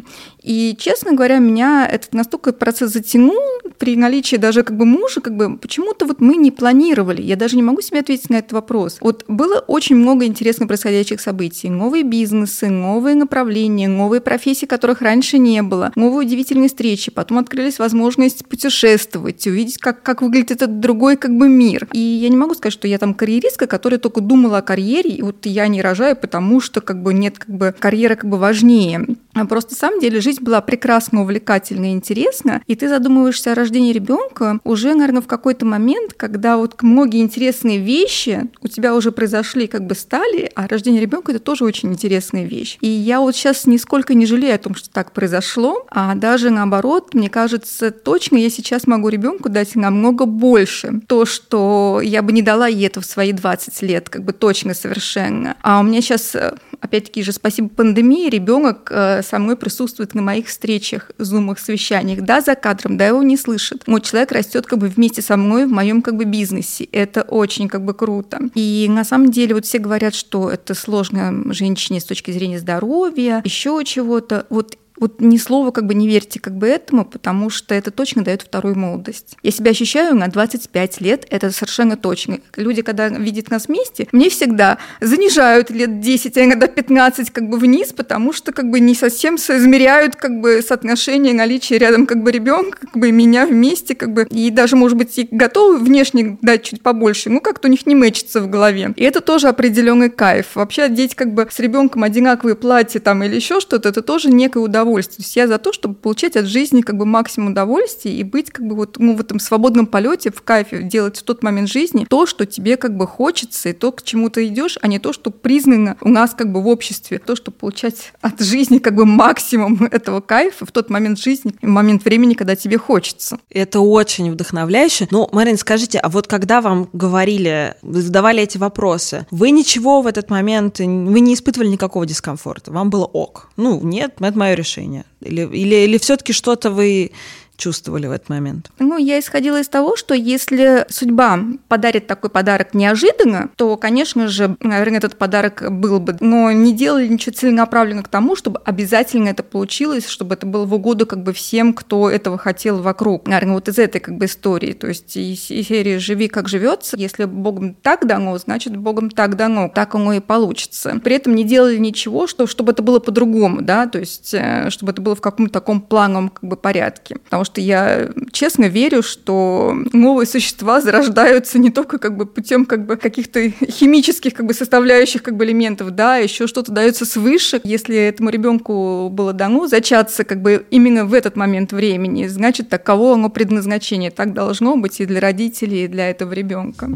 И, 0.44 0.76
честно 0.78 1.14
говоря, 1.14 1.38
меня 1.38 1.88
этот 1.90 2.12
настолько 2.12 2.52
процесс 2.52 2.92
затянул, 2.92 3.40
при 3.78 3.96
наличии 3.96 4.36
даже 4.36 4.62
как 4.62 4.76
бы 4.76 4.84
мужа, 4.84 5.20
как 5.22 5.36
бы 5.36 5.56
почему-то 5.56 6.04
вот 6.04 6.20
мы 6.20 6.36
не 6.36 6.50
планировали. 6.50 7.22
Я 7.22 7.36
даже 7.36 7.56
не 7.56 7.62
могу 7.62 7.80
себе 7.80 8.00
ответить 8.00 8.28
на 8.28 8.36
этот 8.36 8.52
вопрос. 8.52 8.98
Вот 9.00 9.24
было 9.26 9.58
очень 9.60 9.96
много 9.96 10.26
интересных 10.26 10.68
происходящих 10.68 11.20
событий. 11.20 11.70
Новые 11.70 12.04
бизнесы, 12.04 12.68
новые 12.68 13.16
направления, 13.16 13.88
новые 13.88 14.20
профессии, 14.20 14.66
которых 14.66 15.00
раньше 15.00 15.38
не 15.38 15.62
было, 15.62 15.92
новые 15.96 16.26
удивительные 16.26 16.68
встречи. 16.68 17.10
Потом 17.10 17.38
открылись 17.38 17.78
возможность 17.78 18.46
путешествовать, 18.46 19.46
увидеть, 19.46 19.78
как, 19.78 20.02
как 20.02 20.20
выглядит 20.20 20.50
этот 20.50 20.78
другой 20.78 21.16
как 21.16 21.34
бы 21.36 21.48
мир. 21.48 21.88
И 21.92 21.98
я 21.98 22.28
не 22.28 22.36
могу 22.36 22.54
сказать, 22.54 22.74
что 22.74 22.86
я 22.86 22.98
там 22.98 23.14
карьеристка, 23.14 23.66
которая 23.66 23.98
только 23.98 24.20
думала 24.20 24.58
о 24.58 24.62
карьере, 24.62 25.10
и 25.10 25.22
вот 25.22 25.46
я 25.46 25.66
не 25.68 25.80
рожаю, 25.80 26.16
потому 26.16 26.60
что 26.60 26.82
как 26.82 27.02
бы 27.02 27.14
нет 27.14 27.38
как 27.38 27.48
бы 27.48 27.74
карьера 27.78 28.14
как 28.14 28.28
бы 28.28 28.36
важнее. 28.36 29.06
А 29.34 29.46
просто 29.46 29.72
на 29.72 29.76
самом 29.76 30.00
деле 30.00 30.20
жизнь 30.20 30.33
была 30.40 30.60
прекрасно, 30.60 31.22
увлекательна 31.22 31.86
и 31.86 31.94
интересна, 31.94 32.62
и 32.66 32.74
ты 32.74 32.88
задумываешься 32.88 33.52
о 33.52 33.54
рождении 33.54 33.92
ребенка 33.92 34.60
уже, 34.64 34.94
наверное, 34.94 35.22
в 35.22 35.26
какой-то 35.26 35.66
момент, 35.66 36.14
когда 36.14 36.56
вот 36.56 36.82
многие 36.82 37.20
интересные 37.20 37.78
вещи 37.78 38.48
у 38.60 38.68
тебя 38.68 38.94
уже 38.94 39.12
произошли, 39.12 39.66
как 39.66 39.86
бы 39.86 39.94
стали, 39.94 40.50
а 40.54 40.66
рождение 40.66 41.00
ребенка 41.00 41.32
это 41.32 41.40
тоже 41.40 41.64
очень 41.64 41.92
интересная 41.92 42.44
вещь. 42.44 42.78
И 42.80 42.88
я 42.88 43.20
вот 43.20 43.34
сейчас 43.34 43.66
нисколько 43.66 44.14
не 44.14 44.26
жалею 44.26 44.54
о 44.54 44.58
том, 44.58 44.74
что 44.74 44.90
так 44.90 45.12
произошло, 45.12 45.86
а 45.90 46.14
даже 46.14 46.50
наоборот, 46.50 47.14
мне 47.14 47.28
кажется, 47.28 47.90
точно 47.90 48.36
я 48.36 48.50
сейчас 48.50 48.86
могу 48.86 49.08
ребенку 49.08 49.48
дать 49.48 49.74
намного 49.76 50.26
больше. 50.26 51.00
То, 51.06 51.24
что 51.24 52.00
я 52.02 52.22
бы 52.22 52.32
не 52.32 52.42
дала 52.42 52.66
ей 52.66 52.86
это 52.86 53.00
в 53.00 53.06
свои 53.06 53.32
20 53.32 53.82
лет, 53.82 54.08
как 54.08 54.24
бы 54.24 54.32
точно 54.32 54.74
совершенно. 54.74 55.56
А 55.62 55.80
у 55.80 55.82
меня 55.82 56.00
сейчас 56.00 56.36
опять-таки 56.84 57.22
же, 57.22 57.32
спасибо 57.32 57.68
пандемии, 57.68 58.28
ребенок 58.28 58.88
э, 58.90 59.22
со 59.22 59.38
мной 59.38 59.56
присутствует 59.56 60.14
на 60.14 60.20
моих 60.20 60.48
встречах, 60.48 61.10
зумах, 61.18 61.58
совещаниях, 61.58 62.20
да, 62.20 62.42
за 62.42 62.54
кадром, 62.54 62.98
да, 62.98 63.06
его 63.06 63.22
не 63.22 63.36
слышит. 63.38 63.88
Мой 63.88 64.02
человек 64.02 64.32
растет 64.32 64.66
как 64.66 64.78
бы 64.78 64.88
вместе 64.88 65.22
со 65.22 65.36
мной 65.36 65.66
в 65.66 65.70
моем 65.70 66.02
как 66.02 66.16
бы 66.16 66.24
бизнесе. 66.24 66.84
Это 66.92 67.22
очень 67.22 67.68
как 67.68 67.84
бы 67.84 67.94
круто. 67.94 68.38
И 68.54 68.86
на 68.90 69.04
самом 69.04 69.30
деле 69.30 69.54
вот 69.54 69.64
все 69.64 69.78
говорят, 69.78 70.14
что 70.14 70.50
это 70.50 70.74
сложно 70.74 71.52
женщине 71.54 72.00
с 72.00 72.04
точки 72.04 72.30
зрения 72.30 72.58
здоровья, 72.58 73.40
еще 73.44 73.82
чего-то. 73.84 74.46
Вот 74.50 74.76
вот 74.98 75.20
ни 75.20 75.36
слова 75.38 75.70
как 75.70 75.86
бы 75.86 75.94
не 75.94 76.06
верьте 76.06 76.38
как 76.38 76.56
бы 76.56 76.68
этому, 76.68 77.04
потому 77.04 77.50
что 77.50 77.74
это 77.74 77.90
точно 77.90 78.22
дает 78.22 78.42
вторую 78.42 78.78
молодость. 78.78 79.36
Я 79.42 79.50
себя 79.50 79.72
ощущаю 79.72 80.14
на 80.14 80.28
25 80.28 81.00
лет, 81.00 81.26
это 81.30 81.50
совершенно 81.50 81.96
точно. 81.96 82.38
Люди, 82.56 82.82
когда 82.82 83.08
видят 83.08 83.50
нас 83.50 83.66
вместе, 83.66 84.06
мне 84.12 84.30
всегда 84.30 84.78
занижают 85.00 85.70
лет 85.70 86.00
10, 86.00 86.36
а 86.36 86.44
иногда 86.44 86.68
15 86.68 87.30
как 87.30 87.48
бы 87.48 87.58
вниз, 87.58 87.92
потому 87.92 88.32
что 88.32 88.52
как 88.52 88.70
бы 88.70 88.80
не 88.80 88.94
совсем 88.94 89.36
соизмеряют 89.36 90.16
как 90.16 90.40
бы 90.40 90.62
соотношение 90.62 91.34
наличия 91.34 91.78
рядом 91.78 92.06
как 92.06 92.22
бы 92.22 92.30
ребенка, 92.30 92.78
как 92.80 92.96
бы 92.96 93.10
меня 93.10 93.46
вместе, 93.46 93.94
как 93.94 94.12
бы, 94.12 94.26
и 94.30 94.50
даже, 94.50 94.76
может 94.76 94.96
быть, 94.96 95.18
и 95.18 95.28
готовы 95.30 95.78
внешне 95.78 96.38
дать 96.40 96.62
чуть 96.62 96.82
побольше, 96.82 97.30
ну 97.30 97.40
как-то 97.40 97.68
у 97.68 97.70
них 97.70 97.86
не 97.86 97.94
мэчится 97.94 98.40
в 98.40 98.48
голове. 98.48 98.92
И 98.96 99.02
это 99.02 99.20
тоже 99.20 99.48
определенный 99.48 100.10
кайф. 100.10 100.54
Вообще 100.54 100.82
одеть 100.82 101.14
как 101.14 101.34
бы 101.34 101.48
с 101.50 101.58
ребенком 101.58 102.04
одинаковые 102.04 102.54
платья 102.54 103.00
там 103.00 103.24
или 103.24 103.34
еще 103.34 103.60
что-то, 103.60 103.88
это 103.88 104.02
тоже 104.02 104.30
некое 104.30 104.60
удовольствие 104.60 104.83
удовольствие. 104.84 105.16
То 105.16 105.22
есть 105.22 105.36
я 105.36 105.48
за 105.48 105.58
то, 105.58 105.72
чтобы 105.72 105.94
получать 105.94 106.36
от 106.36 106.46
жизни 106.46 106.82
как 106.82 106.96
бы 106.96 107.06
максимум 107.06 107.52
удовольствия 107.52 108.14
и 108.14 108.22
быть 108.22 108.50
как 108.50 108.66
бы 108.66 108.76
вот 108.76 108.96
ну, 108.98 109.16
в 109.16 109.20
этом 109.20 109.40
свободном 109.40 109.86
полете, 109.86 110.30
в 110.30 110.42
кайфе, 110.42 110.82
делать 110.82 111.18
в 111.18 111.22
тот 111.22 111.42
момент 111.42 111.68
жизни 111.68 112.06
то, 112.08 112.26
что 112.26 112.46
тебе 112.46 112.76
как 112.76 112.96
бы 112.96 113.06
хочется, 113.06 113.70
и 113.70 113.72
то, 113.72 113.92
к 113.92 114.02
чему 114.02 114.28
ты 114.28 114.46
идешь, 114.46 114.78
а 114.80 114.86
не 114.86 114.98
то, 114.98 115.12
что 115.12 115.30
признано 115.30 115.96
у 116.00 116.08
нас 116.08 116.34
как 116.34 116.52
бы 116.52 116.62
в 116.62 116.68
обществе. 116.68 117.18
То, 117.18 117.36
что 117.36 117.50
получать 117.50 118.12
от 118.20 118.40
жизни 118.40 118.78
как 118.78 118.94
бы 118.94 119.06
максимум 119.06 119.84
этого 119.90 120.20
кайфа 120.20 120.66
в 120.66 120.72
тот 120.72 120.90
момент 120.90 121.18
жизни, 121.18 121.54
в 121.62 121.66
момент 121.66 122.04
времени, 122.04 122.34
когда 122.34 122.56
тебе 122.56 122.78
хочется. 122.78 123.38
Это 123.50 123.80
очень 123.80 124.30
вдохновляюще. 124.30 125.08
Ну, 125.10 125.28
Марин, 125.32 125.56
скажите, 125.56 125.98
а 125.98 126.08
вот 126.08 126.26
когда 126.26 126.60
вам 126.60 126.88
говорили, 126.92 127.74
задавали 127.82 128.42
эти 128.42 128.58
вопросы, 128.58 129.26
вы 129.30 129.50
ничего 129.50 130.02
в 130.02 130.06
этот 130.06 130.30
момент, 130.30 130.78
вы 130.78 131.20
не 131.20 131.34
испытывали 131.34 131.68
никакого 131.68 132.06
дискомфорта? 132.06 132.72
Вам 132.72 132.90
было 132.90 133.04
ок? 133.04 133.48
Ну, 133.56 133.80
нет, 133.82 134.14
это 134.20 134.38
мое 134.38 134.54
решение 134.54 134.73
решение? 134.74 135.04
Или, 135.20 135.42
или, 135.42 135.74
или 135.84 135.98
все-таки 135.98 136.32
что-то 136.32 136.70
вы 136.70 137.12
чувствовали 137.56 138.06
в 138.06 138.12
этот 138.12 138.28
момент? 138.28 138.70
Ну, 138.78 138.96
я 138.96 139.18
исходила 139.18 139.60
из 139.60 139.68
того, 139.68 139.96
что 139.96 140.14
если 140.14 140.86
судьба 140.88 141.38
подарит 141.68 142.06
такой 142.06 142.30
подарок 142.30 142.74
неожиданно, 142.74 143.50
то, 143.56 143.76
конечно 143.76 144.28
же, 144.28 144.56
наверное, 144.60 144.98
этот 144.98 145.16
подарок 145.16 145.64
был 145.70 146.00
бы. 146.00 146.16
Но 146.20 146.52
не 146.52 146.72
делали 146.72 147.06
ничего 147.06 147.34
целенаправленно 147.34 148.02
к 148.02 148.08
тому, 148.08 148.36
чтобы 148.36 148.60
обязательно 148.64 149.28
это 149.28 149.42
получилось, 149.42 150.06
чтобы 150.06 150.34
это 150.34 150.46
было 150.46 150.64
в 150.64 150.74
угоду 150.74 151.06
как 151.06 151.22
бы 151.22 151.32
всем, 151.32 151.74
кто 151.74 152.10
этого 152.10 152.38
хотел 152.38 152.80
вокруг. 152.80 153.26
Наверное, 153.26 153.54
вот 153.54 153.68
из 153.68 153.78
этой 153.78 154.00
как 154.00 154.16
бы 154.16 154.26
истории. 154.26 154.72
То 154.72 154.88
есть 154.88 155.16
из, 155.16 155.50
из 155.50 155.68
серии 155.68 155.96
«Живи, 155.96 156.28
как 156.28 156.48
живется». 156.48 156.96
Если 156.96 157.24
Богом 157.24 157.74
так 157.74 158.06
дано, 158.06 158.36
значит, 158.38 158.76
Богом 158.76 159.10
так 159.10 159.36
дано. 159.36 159.68
Так 159.68 159.94
оно 159.94 160.12
и 160.12 160.20
получится. 160.20 161.00
При 161.02 161.16
этом 161.16 161.34
не 161.34 161.44
делали 161.44 161.76
ничего, 161.76 162.26
что, 162.26 162.46
чтобы 162.46 162.72
это 162.72 162.82
было 162.82 162.98
по-другому, 162.98 163.62
да, 163.62 163.86
то 163.86 163.98
есть 163.98 164.34
э, 164.34 164.70
чтобы 164.70 164.92
это 164.92 165.02
было 165.02 165.14
в 165.14 165.20
каком-то 165.20 165.52
таком 165.52 165.80
плановом 165.80 166.28
как 166.28 166.44
бы 166.44 166.56
порядке. 166.56 167.16
Потому 167.24 167.44
что 167.44 167.53
я 167.60 168.10
честно 168.32 168.66
верю, 168.66 169.02
что 169.02 169.76
новые 169.92 170.26
существа 170.26 170.80
зарождаются 170.80 171.58
не 171.58 171.70
только 171.70 171.98
как 171.98 172.16
бы 172.16 172.26
путем 172.26 172.66
как 172.66 172.86
бы 172.86 172.96
каких-то 172.96 173.50
химических 173.50 174.34
как 174.34 174.46
бы 174.46 174.54
составляющих 174.54 175.22
как 175.22 175.36
бы 175.36 175.44
элементов, 175.44 175.90
да, 175.90 176.16
еще 176.16 176.46
что-то 176.46 176.72
дается 176.72 177.04
свыше. 177.04 177.60
Если 177.64 177.96
этому 177.96 178.30
ребенку 178.30 179.08
было 179.10 179.32
дано 179.32 179.66
зачаться 179.66 180.24
как 180.24 180.42
бы 180.42 180.66
именно 180.70 181.04
в 181.04 181.14
этот 181.14 181.36
момент 181.36 181.72
времени, 181.72 182.26
значит, 182.26 182.68
таково 182.68 183.14
оно 183.14 183.30
предназначение. 183.30 184.10
Так 184.10 184.34
должно 184.34 184.76
быть 184.76 185.00
и 185.00 185.06
для 185.06 185.20
родителей, 185.20 185.84
и 185.84 185.88
для 185.88 186.10
этого 186.10 186.32
ребенка. 186.32 186.90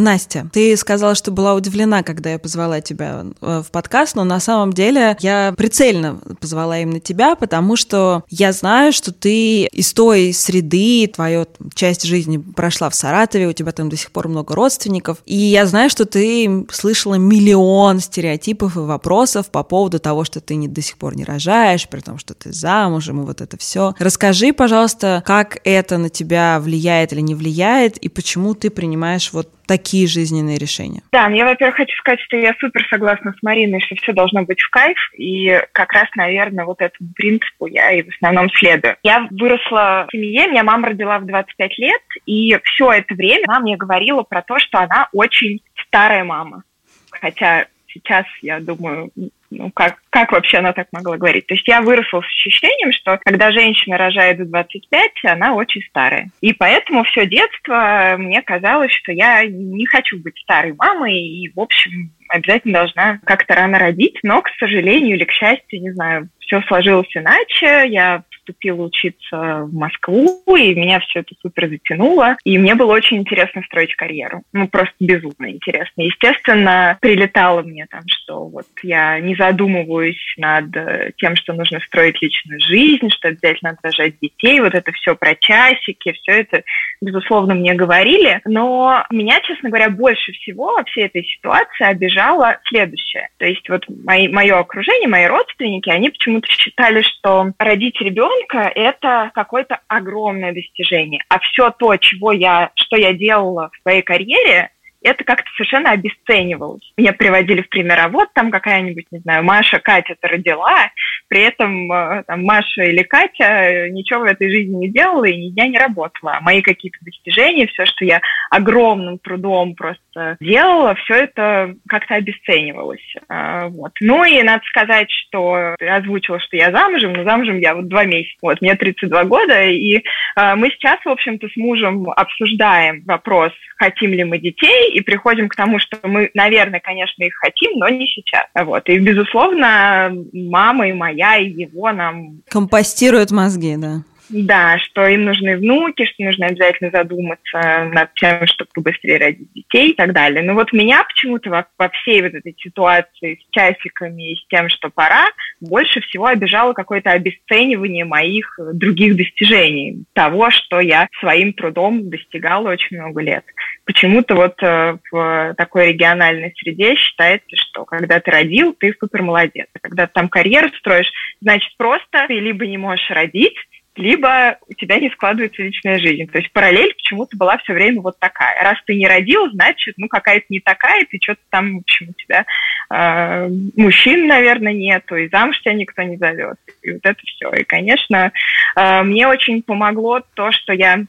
Настя, 0.00 0.48
ты 0.52 0.76
сказала, 0.76 1.14
что 1.14 1.30
была 1.30 1.54
удивлена, 1.54 2.02
когда 2.02 2.30
я 2.30 2.38
позвала 2.38 2.80
тебя 2.80 3.24
э, 3.40 3.62
в 3.64 3.70
подкаст, 3.70 4.16
но 4.16 4.24
на 4.24 4.40
самом 4.40 4.72
деле 4.72 5.16
я 5.20 5.54
прицельно 5.56 6.18
позвала 6.40 6.78
именно 6.78 7.00
тебя, 7.00 7.36
потому 7.36 7.76
что 7.76 8.24
я 8.28 8.52
знаю, 8.52 8.92
что 8.92 9.12
ты 9.12 9.66
из 9.66 9.92
той 9.92 10.32
среды, 10.32 11.06
твоя 11.06 11.46
часть 11.74 12.04
жизни 12.04 12.38
прошла 12.38 12.90
в 12.90 12.94
Саратове, 12.94 13.46
у 13.46 13.52
тебя 13.52 13.72
там 13.72 13.88
до 13.88 13.96
сих 13.96 14.10
пор 14.10 14.28
много 14.28 14.54
родственников, 14.54 15.18
и 15.26 15.36
я 15.36 15.66
знаю, 15.66 15.90
что 15.90 16.06
ты 16.06 16.66
слышала 16.72 17.14
миллион 17.14 18.00
стереотипов 18.00 18.76
и 18.76 18.80
вопросов 18.80 19.50
по 19.50 19.62
поводу 19.62 19.98
того, 19.98 20.24
что 20.24 20.40
ты 20.40 20.56
не, 20.56 20.68
до 20.68 20.80
сих 20.82 20.96
пор 20.96 21.16
не 21.16 21.24
рожаешь, 21.24 21.88
при 21.88 22.00
том, 22.00 22.18
что 22.18 22.34
ты 22.34 22.52
замужем, 22.52 23.22
и 23.22 23.26
вот 23.26 23.40
это 23.40 23.56
все. 23.58 23.94
Расскажи, 23.98 24.52
пожалуйста, 24.52 25.22
как 25.26 25.60
это 25.64 25.98
на 25.98 26.08
тебя 26.08 26.58
влияет 26.60 27.12
или 27.12 27.20
не 27.20 27.34
влияет, 27.34 27.98
и 27.98 28.08
почему 28.08 28.54
ты 28.54 28.70
принимаешь 28.70 29.32
вот 29.32 29.48
такие 29.70 29.89
жизненные 30.06 30.58
решения? 30.58 31.02
Да, 31.12 31.28
я, 31.28 31.44
во-первых, 31.44 31.76
хочу 31.76 31.96
сказать, 31.98 32.20
что 32.20 32.36
я 32.36 32.54
супер 32.58 32.86
согласна 32.88 33.34
с 33.38 33.42
Мариной, 33.42 33.80
что 33.80 33.94
все 33.96 34.12
должно 34.12 34.44
быть 34.44 34.60
в 34.60 34.70
кайф, 34.70 34.98
и 35.16 35.60
как 35.72 35.92
раз, 35.92 36.08
наверное, 36.16 36.64
вот 36.64 36.80
этому 36.80 37.10
принципу 37.14 37.66
я 37.66 37.92
и 37.92 38.02
в 38.02 38.08
основном 38.08 38.50
следую. 38.50 38.96
Я 39.02 39.26
выросла 39.30 40.06
в 40.08 40.12
семье, 40.12 40.48
меня 40.48 40.64
мама 40.64 40.88
родила 40.88 41.18
в 41.18 41.26
25 41.26 41.78
лет, 41.78 42.02
и 42.26 42.58
все 42.64 42.92
это 42.92 43.14
время 43.14 43.44
она 43.48 43.60
мне 43.60 43.76
говорила 43.76 44.22
про 44.22 44.42
то, 44.42 44.58
что 44.58 44.78
она 44.78 45.08
очень 45.12 45.60
старая 45.86 46.24
мама. 46.24 46.64
Хотя 47.10 47.66
сейчас, 47.92 48.26
я 48.42 48.60
думаю, 48.60 49.10
ну, 49.50 49.70
как, 49.72 49.96
как 50.10 50.32
вообще 50.32 50.58
она 50.58 50.72
так 50.72 50.88
могла 50.92 51.16
говорить? 51.16 51.46
То 51.46 51.54
есть 51.54 51.66
я 51.66 51.82
выросла 51.82 52.20
с 52.20 52.26
ощущением, 52.26 52.92
что 52.92 53.18
когда 53.24 53.50
женщина 53.52 53.98
рожает 53.98 54.38
в 54.38 54.48
25, 54.48 55.10
она 55.24 55.54
очень 55.54 55.82
старая. 55.88 56.30
И 56.40 56.52
поэтому 56.52 57.04
все 57.04 57.26
детство 57.26 58.14
мне 58.18 58.42
казалось, 58.42 58.92
что 58.92 59.12
я 59.12 59.44
не 59.44 59.86
хочу 59.86 60.18
быть 60.18 60.38
старой 60.38 60.74
мамой, 60.74 61.18
и, 61.18 61.52
в 61.54 61.60
общем, 61.60 62.12
обязательно 62.30 62.80
должна 62.80 63.18
как-то 63.24 63.54
рано 63.54 63.78
родить. 63.78 64.18
Но, 64.22 64.42
к 64.42 64.50
сожалению 64.58 65.16
или 65.16 65.24
к 65.24 65.32
счастью, 65.32 65.80
не 65.82 65.90
знаю, 65.92 66.28
все 66.50 66.60
сложилось 66.62 67.14
иначе. 67.14 67.88
Я 67.88 68.24
поступила 68.50 68.82
учиться 68.82 69.62
в 69.64 69.72
Москву, 69.72 70.42
и 70.56 70.74
меня 70.74 70.98
все 71.00 71.20
это 71.20 71.34
супер 71.40 71.68
затянуло. 71.68 72.36
И 72.44 72.58
мне 72.58 72.74
было 72.74 72.92
очень 72.92 73.18
интересно 73.18 73.62
строить 73.62 73.94
карьеру. 73.94 74.42
Ну, 74.52 74.66
просто 74.66 74.94
безумно 74.98 75.50
интересно. 75.50 76.02
Естественно, 76.02 76.98
прилетало 77.00 77.62
мне 77.62 77.86
там, 77.88 78.02
что 78.06 78.46
вот 78.48 78.66
я 78.82 79.20
не 79.20 79.36
задумываюсь 79.36 80.34
над 80.38 80.74
э, 80.76 81.12
тем, 81.16 81.36
что 81.36 81.52
нужно 81.52 81.78
строить 81.80 82.20
личную 82.20 82.60
жизнь, 82.60 83.10
что 83.10 83.28
обязательно 83.28 83.70
надо 83.70 83.78
рожать 83.84 84.18
детей, 84.20 84.60
вот 84.60 84.74
это 84.74 84.90
все 84.92 85.14
про 85.14 85.34
часики, 85.36 86.12
все 86.12 86.40
это, 86.40 86.62
безусловно, 87.00 87.54
мне 87.54 87.74
говорили. 87.74 88.40
Но 88.44 89.04
меня, 89.10 89.40
честно 89.42 89.68
говоря, 89.68 89.90
больше 89.90 90.32
всего 90.32 90.74
во 90.74 90.84
всей 90.84 91.06
этой 91.06 91.24
ситуации 91.24 91.84
обижало 92.20 92.58
следующее. 92.64 93.28
То 93.38 93.46
есть 93.46 93.68
вот 93.68 93.84
мои, 94.04 94.28
мое 94.28 94.58
окружение, 94.58 95.08
мои 95.08 95.26
родственники, 95.26 95.88
они 95.90 96.10
почему-то 96.10 96.48
считали, 96.48 97.02
что 97.02 97.52
родить 97.58 98.00
ребенка 98.00 98.70
это 98.74 99.30
какое-то 99.34 99.80
огромное 99.88 100.52
достижение. 100.52 101.22
А 101.28 101.38
все 101.40 101.70
то, 101.70 101.96
чего 101.96 102.32
я, 102.32 102.70
что 102.74 102.96
я 102.96 103.12
делала 103.12 103.70
в 103.72 103.82
своей 103.82 104.02
карьере, 104.02 104.70
это 105.02 105.24
как-то 105.24 105.48
совершенно 105.56 105.90
обесценивалось. 105.90 106.92
Меня 106.96 107.12
приводили 107.12 107.62
в 107.62 107.68
пример, 107.68 107.98
а 108.00 108.08
вот 108.08 108.32
там 108.34 108.50
какая-нибудь, 108.50 109.06
не 109.10 109.18
знаю, 109.20 109.44
Маша, 109.44 109.78
Катя-то 109.78 110.28
родила, 110.28 110.90
при 111.28 111.42
этом 111.42 111.90
э, 111.92 112.24
там, 112.26 112.42
Маша 112.44 112.82
или 112.82 113.02
Катя 113.02 113.88
ничего 113.90 114.20
в 114.20 114.24
этой 114.24 114.50
жизни 114.50 114.74
не 114.76 114.88
делала 114.88 115.24
и 115.24 115.36
ни 115.36 115.50
дня 115.50 115.68
не 115.68 115.78
работала. 115.78 116.34
А 116.34 116.40
мои 116.40 116.60
какие-то 116.60 116.98
достижения, 117.02 117.66
все, 117.68 117.86
что 117.86 118.04
я 118.04 118.20
огромным 118.50 119.18
трудом 119.18 119.74
просто 119.74 120.36
делала, 120.40 120.94
все 120.96 121.14
это 121.14 121.74
как-то 121.88 122.16
обесценивалось. 122.16 123.14
А, 123.28 123.68
вот. 123.68 123.92
Ну 124.00 124.24
и 124.24 124.42
надо 124.42 124.62
сказать, 124.64 125.10
что 125.10 125.76
я 125.80 125.96
озвучила, 125.96 126.40
что 126.40 126.56
я 126.56 126.72
замужем, 126.72 127.12
но 127.12 127.24
замужем 127.24 127.58
я 127.58 127.74
вот 127.74 127.88
два 127.88 128.04
месяца. 128.04 128.36
Вот, 128.42 128.60
мне 128.60 128.74
32 128.74 129.24
года, 129.24 129.62
и 129.64 130.02
а, 130.36 130.56
мы 130.56 130.70
сейчас, 130.70 130.98
в 131.04 131.08
общем-то, 131.08 131.48
с 131.48 131.56
мужем 131.56 132.10
обсуждаем 132.10 133.02
вопрос, 133.06 133.52
хотим 133.76 134.12
ли 134.12 134.24
мы 134.24 134.38
детей, 134.38 134.89
и 134.90 135.00
приходим 135.00 135.48
к 135.48 135.56
тому, 135.56 135.78
что 135.78 135.98
мы, 136.04 136.30
наверное, 136.34 136.80
конечно, 136.80 137.22
их 137.22 137.34
хотим, 137.34 137.78
но 137.78 137.88
не 137.88 138.06
сейчас. 138.06 138.46
Вот. 138.54 138.88
И, 138.88 138.98
безусловно, 138.98 140.12
мама 140.32 140.88
и 140.88 140.92
моя, 140.92 141.36
и 141.36 141.50
его 141.50 141.92
нам... 141.92 142.42
Компостируют 142.48 143.30
мозги, 143.30 143.76
да. 143.76 144.02
Да, 144.30 144.78
что 144.78 145.06
им 145.08 145.24
нужны 145.24 145.56
внуки, 145.56 146.04
что 146.04 146.22
нужно 146.22 146.46
обязательно 146.46 146.90
задуматься 146.90 147.90
над 147.92 148.14
тем, 148.14 148.46
чтобы 148.46 148.70
быстрее 148.76 149.18
родить 149.18 149.52
детей 149.52 149.90
и 149.90 149.94
так 149.94 150.12
далее. 150.12 150.42
Но 150.42 150.54
вот 150.54 150.72
меня 150.72 151.02
почему-то 151.02 151.50
во, 151.50 151.66
во 151.76 151.88
всей 151.88 152.22
вот 152.22 152.34
этой 152.34 152.54
ситуации 152.56 153.40
с 153.40 153.50
часиками 153.52 154.32
и 154.32 154.36
с 154.36 154.46
тем, 154.46 154.68
что 154.68 154.88
пора, 154.88 155.26
больше 155.60 156.00
всего 156.00 156.26
обижало 156.26 156.74
какое-то 156.74 157.10
обесценивание 157.10 158.04
моих 158.04 158.56
других 158.74 159.16
достижений, 159.16 160.04
того, 160.12 160.50
что 160.50 160.78
я 160.78 161.08
своим 161.18 161.52
трудом 161.52 162.08
достигала 162.08 162.70
очень 162.70 162.98
много 162.98 163.22
лет. 163.22 163.44
Почему-то 163.84 164.36
вот 164.36 164.62
э, 164.62 164.96
в 165.10 165.54
такой 165.56 165.88
региональной 165.88 166.54
среде 166.56 166.94
считается, 166.94 167.56
что 167.56 167.84
когда 167.84 168.20
ты 168.20 168.30
родил, 168.30 168.76
ты 168.78 168.94
супер 169.00 169.22
молодец. 169.22 169.66
Когда 169.80 170.06
ты 170.06 170.12
там 170.14 170.28
карьеру 170.28 170.68
строишь, 170.78 171.10
значит 171.40 171.76
просто 171.76 172.26
ты 172.28 172.34
либо 172.34 172.66
не 172.68 172.78
можешь 172.78 173.10
родить, 173.10 173.56
либо 173.96 174.58
у 174.68 174.74
тебя 174.74 174.98
не 174.98 175.10
складывается 175.10 175.62
личная 175.62 175.98
жизнь. 175.98 176.26
То 176.26 176.38
есть 176.38 176.52
параллель 176.52 176.94
почему-то 176.94 177.36
была 177.36 177.58
все 177.58 177.72
время 177.72 178.00
вот 178.00 178.18
такая. 178.18 178.62
Раз 178.62 178.78
ты 178.86 178.94
не 178.94 179.06
родил, 179.06 179.50
значит, 179.50 179.94
ну, 179.98 180.08
какая-то 180.08 180.46
не 180.48 180.60
такая, 180.60 181.04
ты 181.10 181.18
что-то 181.20 181.40
там, 181.50 181.78
в 181.78 181.80
общем, 181.80 182.10
у 182.10 182.12
тебя 182.12 182.46
э, 182.90 183.48
мужчин, 183.76 184.26
наверное, 184.26 184.72
нету, 184.72 185.16
и 185.16 185.28
замуж 185.28 185.60
тебя 185.60 185.74
никто 185.74 186.02
не 186.02 186.16
зовет. 186.16 186.56
И 186.82 186.92
вот 186.92 187.00
это 187.04 187.20
все. 187.24 187.50
И, 187.52 187.64
конечно, 187.64 188.32
э, 188.76 189.02
мне 189.02 189.26
очень 189.26 189.62
помогло 189.62 190.20
то, 190.34 190.52
что 190.52 190.72
я, 190.72 191.04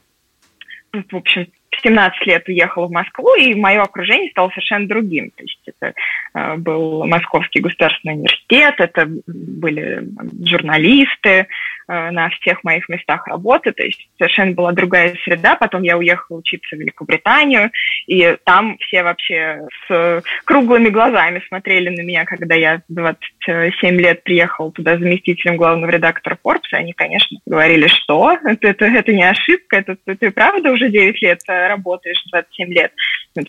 в 0.92 1.16
общем, 1.16 1.46
в 1.70 1.82
17 1.82 2.26
лет 2.26 2.46
уехала 2.48 2.86
в 2.86 2.92
Москву, 2.92 3.34
и 3.34 3.54
мое 3.54 3.80
окружение 3.80 4.30
стало 4.30 4.50
совершенно 4.50 4.86
другим. 4.86 5.30
То 5.30 5.42
есть 5.42 5.60
это 5.66 5.94
э, 6.34 6.56
был 6.56 7.06
Московский 7.06 7.60
государственный 7.60 8.14
университет, 8.14 8.74
это 8.78 9.06
были 9.26 10.04
журналисты, 10.44 11.46
на 11.88 12.28
всех 12.30 12.64
моих 12.64 12.88
местах 12.88 13.26
работы, 13.26 13.72
то 13.72 13.82
есть 13.82 14.08
совершенно 14.18 14.52
была 14.52 14.72
другая 14.72 15.16
среда. 15.24 15.56
Потом 15.56 15.82
я 15.82 15.96
уехала 15.98 16.38
учиться 16.38 16.76
в 16.76 16.78
Великобританию, 16.78 17.70
и 18.06 18.36
там 18.44 18.78
все 18.78 19.02
вообще 19.02 19.66
с 19.88 20.22
круглыми 20.44 20.88
глазами 20.88 21.42
смотрели 21.48 21.88
на 21.88 22.02
меня, 22.02 22.24
когда 22.24 22.54
я 22.54 22.82
в 22.88 22.94
27 22.94 24.00
лет 24.00 24.22
приехала 24.22 24.72
туда 24.72 24.98
заместителем 24.98 25.56
главного 25.56 25.90
редактора 25.90 26.38
Forbes, 26.44 26.68
и 26.72 26.76
они, 26.76 26.92
конечно, 26.92 27.38
говорили, 27.46 27.86
что 27.88 28.36
это, 28.44 28.68
это, 28.68 28.84
это 28.86 29.12
не 29.12 29.28
ошибка, 29.28 29.76
это 29.76 29.96
ты, 30.04 30.16
ты 30.16 30.30
правда 30.30 30.72
уже 30.72 30.88
9 30.88 31.22
лет 31.22 31.40
работаешь, 31.46 32.22
27 32.30 32.72
лет. 32.72 32.92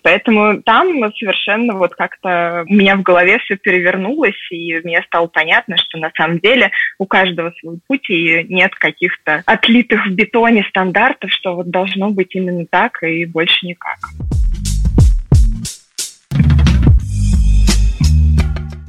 Поэтому 0.01 0.61
там 0.61 0.87
совершенно 1.17 1.73
вот 1.73 1.95
как-то 1.95 2.65
у 2.67 2.73
меня 2.73 2.95
в 2.95 3.01
голове 3.01 3.39
все 3.39 3.57
перевернулось, 3.57 4.39
и 4.51 4.79
мне 4.83 5.01
стало 5.05 5.27
понятно, 5.27 5.77
что 5.77 5.97
на 5.97 6.11
самом 6.15 6.39
деле 6.39 6.71
у 6.97 7.05
каждого 7.05 7.53
свой 7.59 7.79
путь, 7.87 8.09
и 8.09 8.45
нет 8.49 8.73
каких-то 8.75 9.43
отлитых 9.45 10.05
в 10.05 10.11
бетоне 10.11 10.65
стандартов, 10.69 11.31
что 11.31 11.55
вот 11.55 11.69
должно 11.69 12.11
быть 12.11 12.33
именно 12.35 12.65
так 12.65 13.03
и 13.03 13.25
больше 13.25 13.65
никак. 13.65 13.97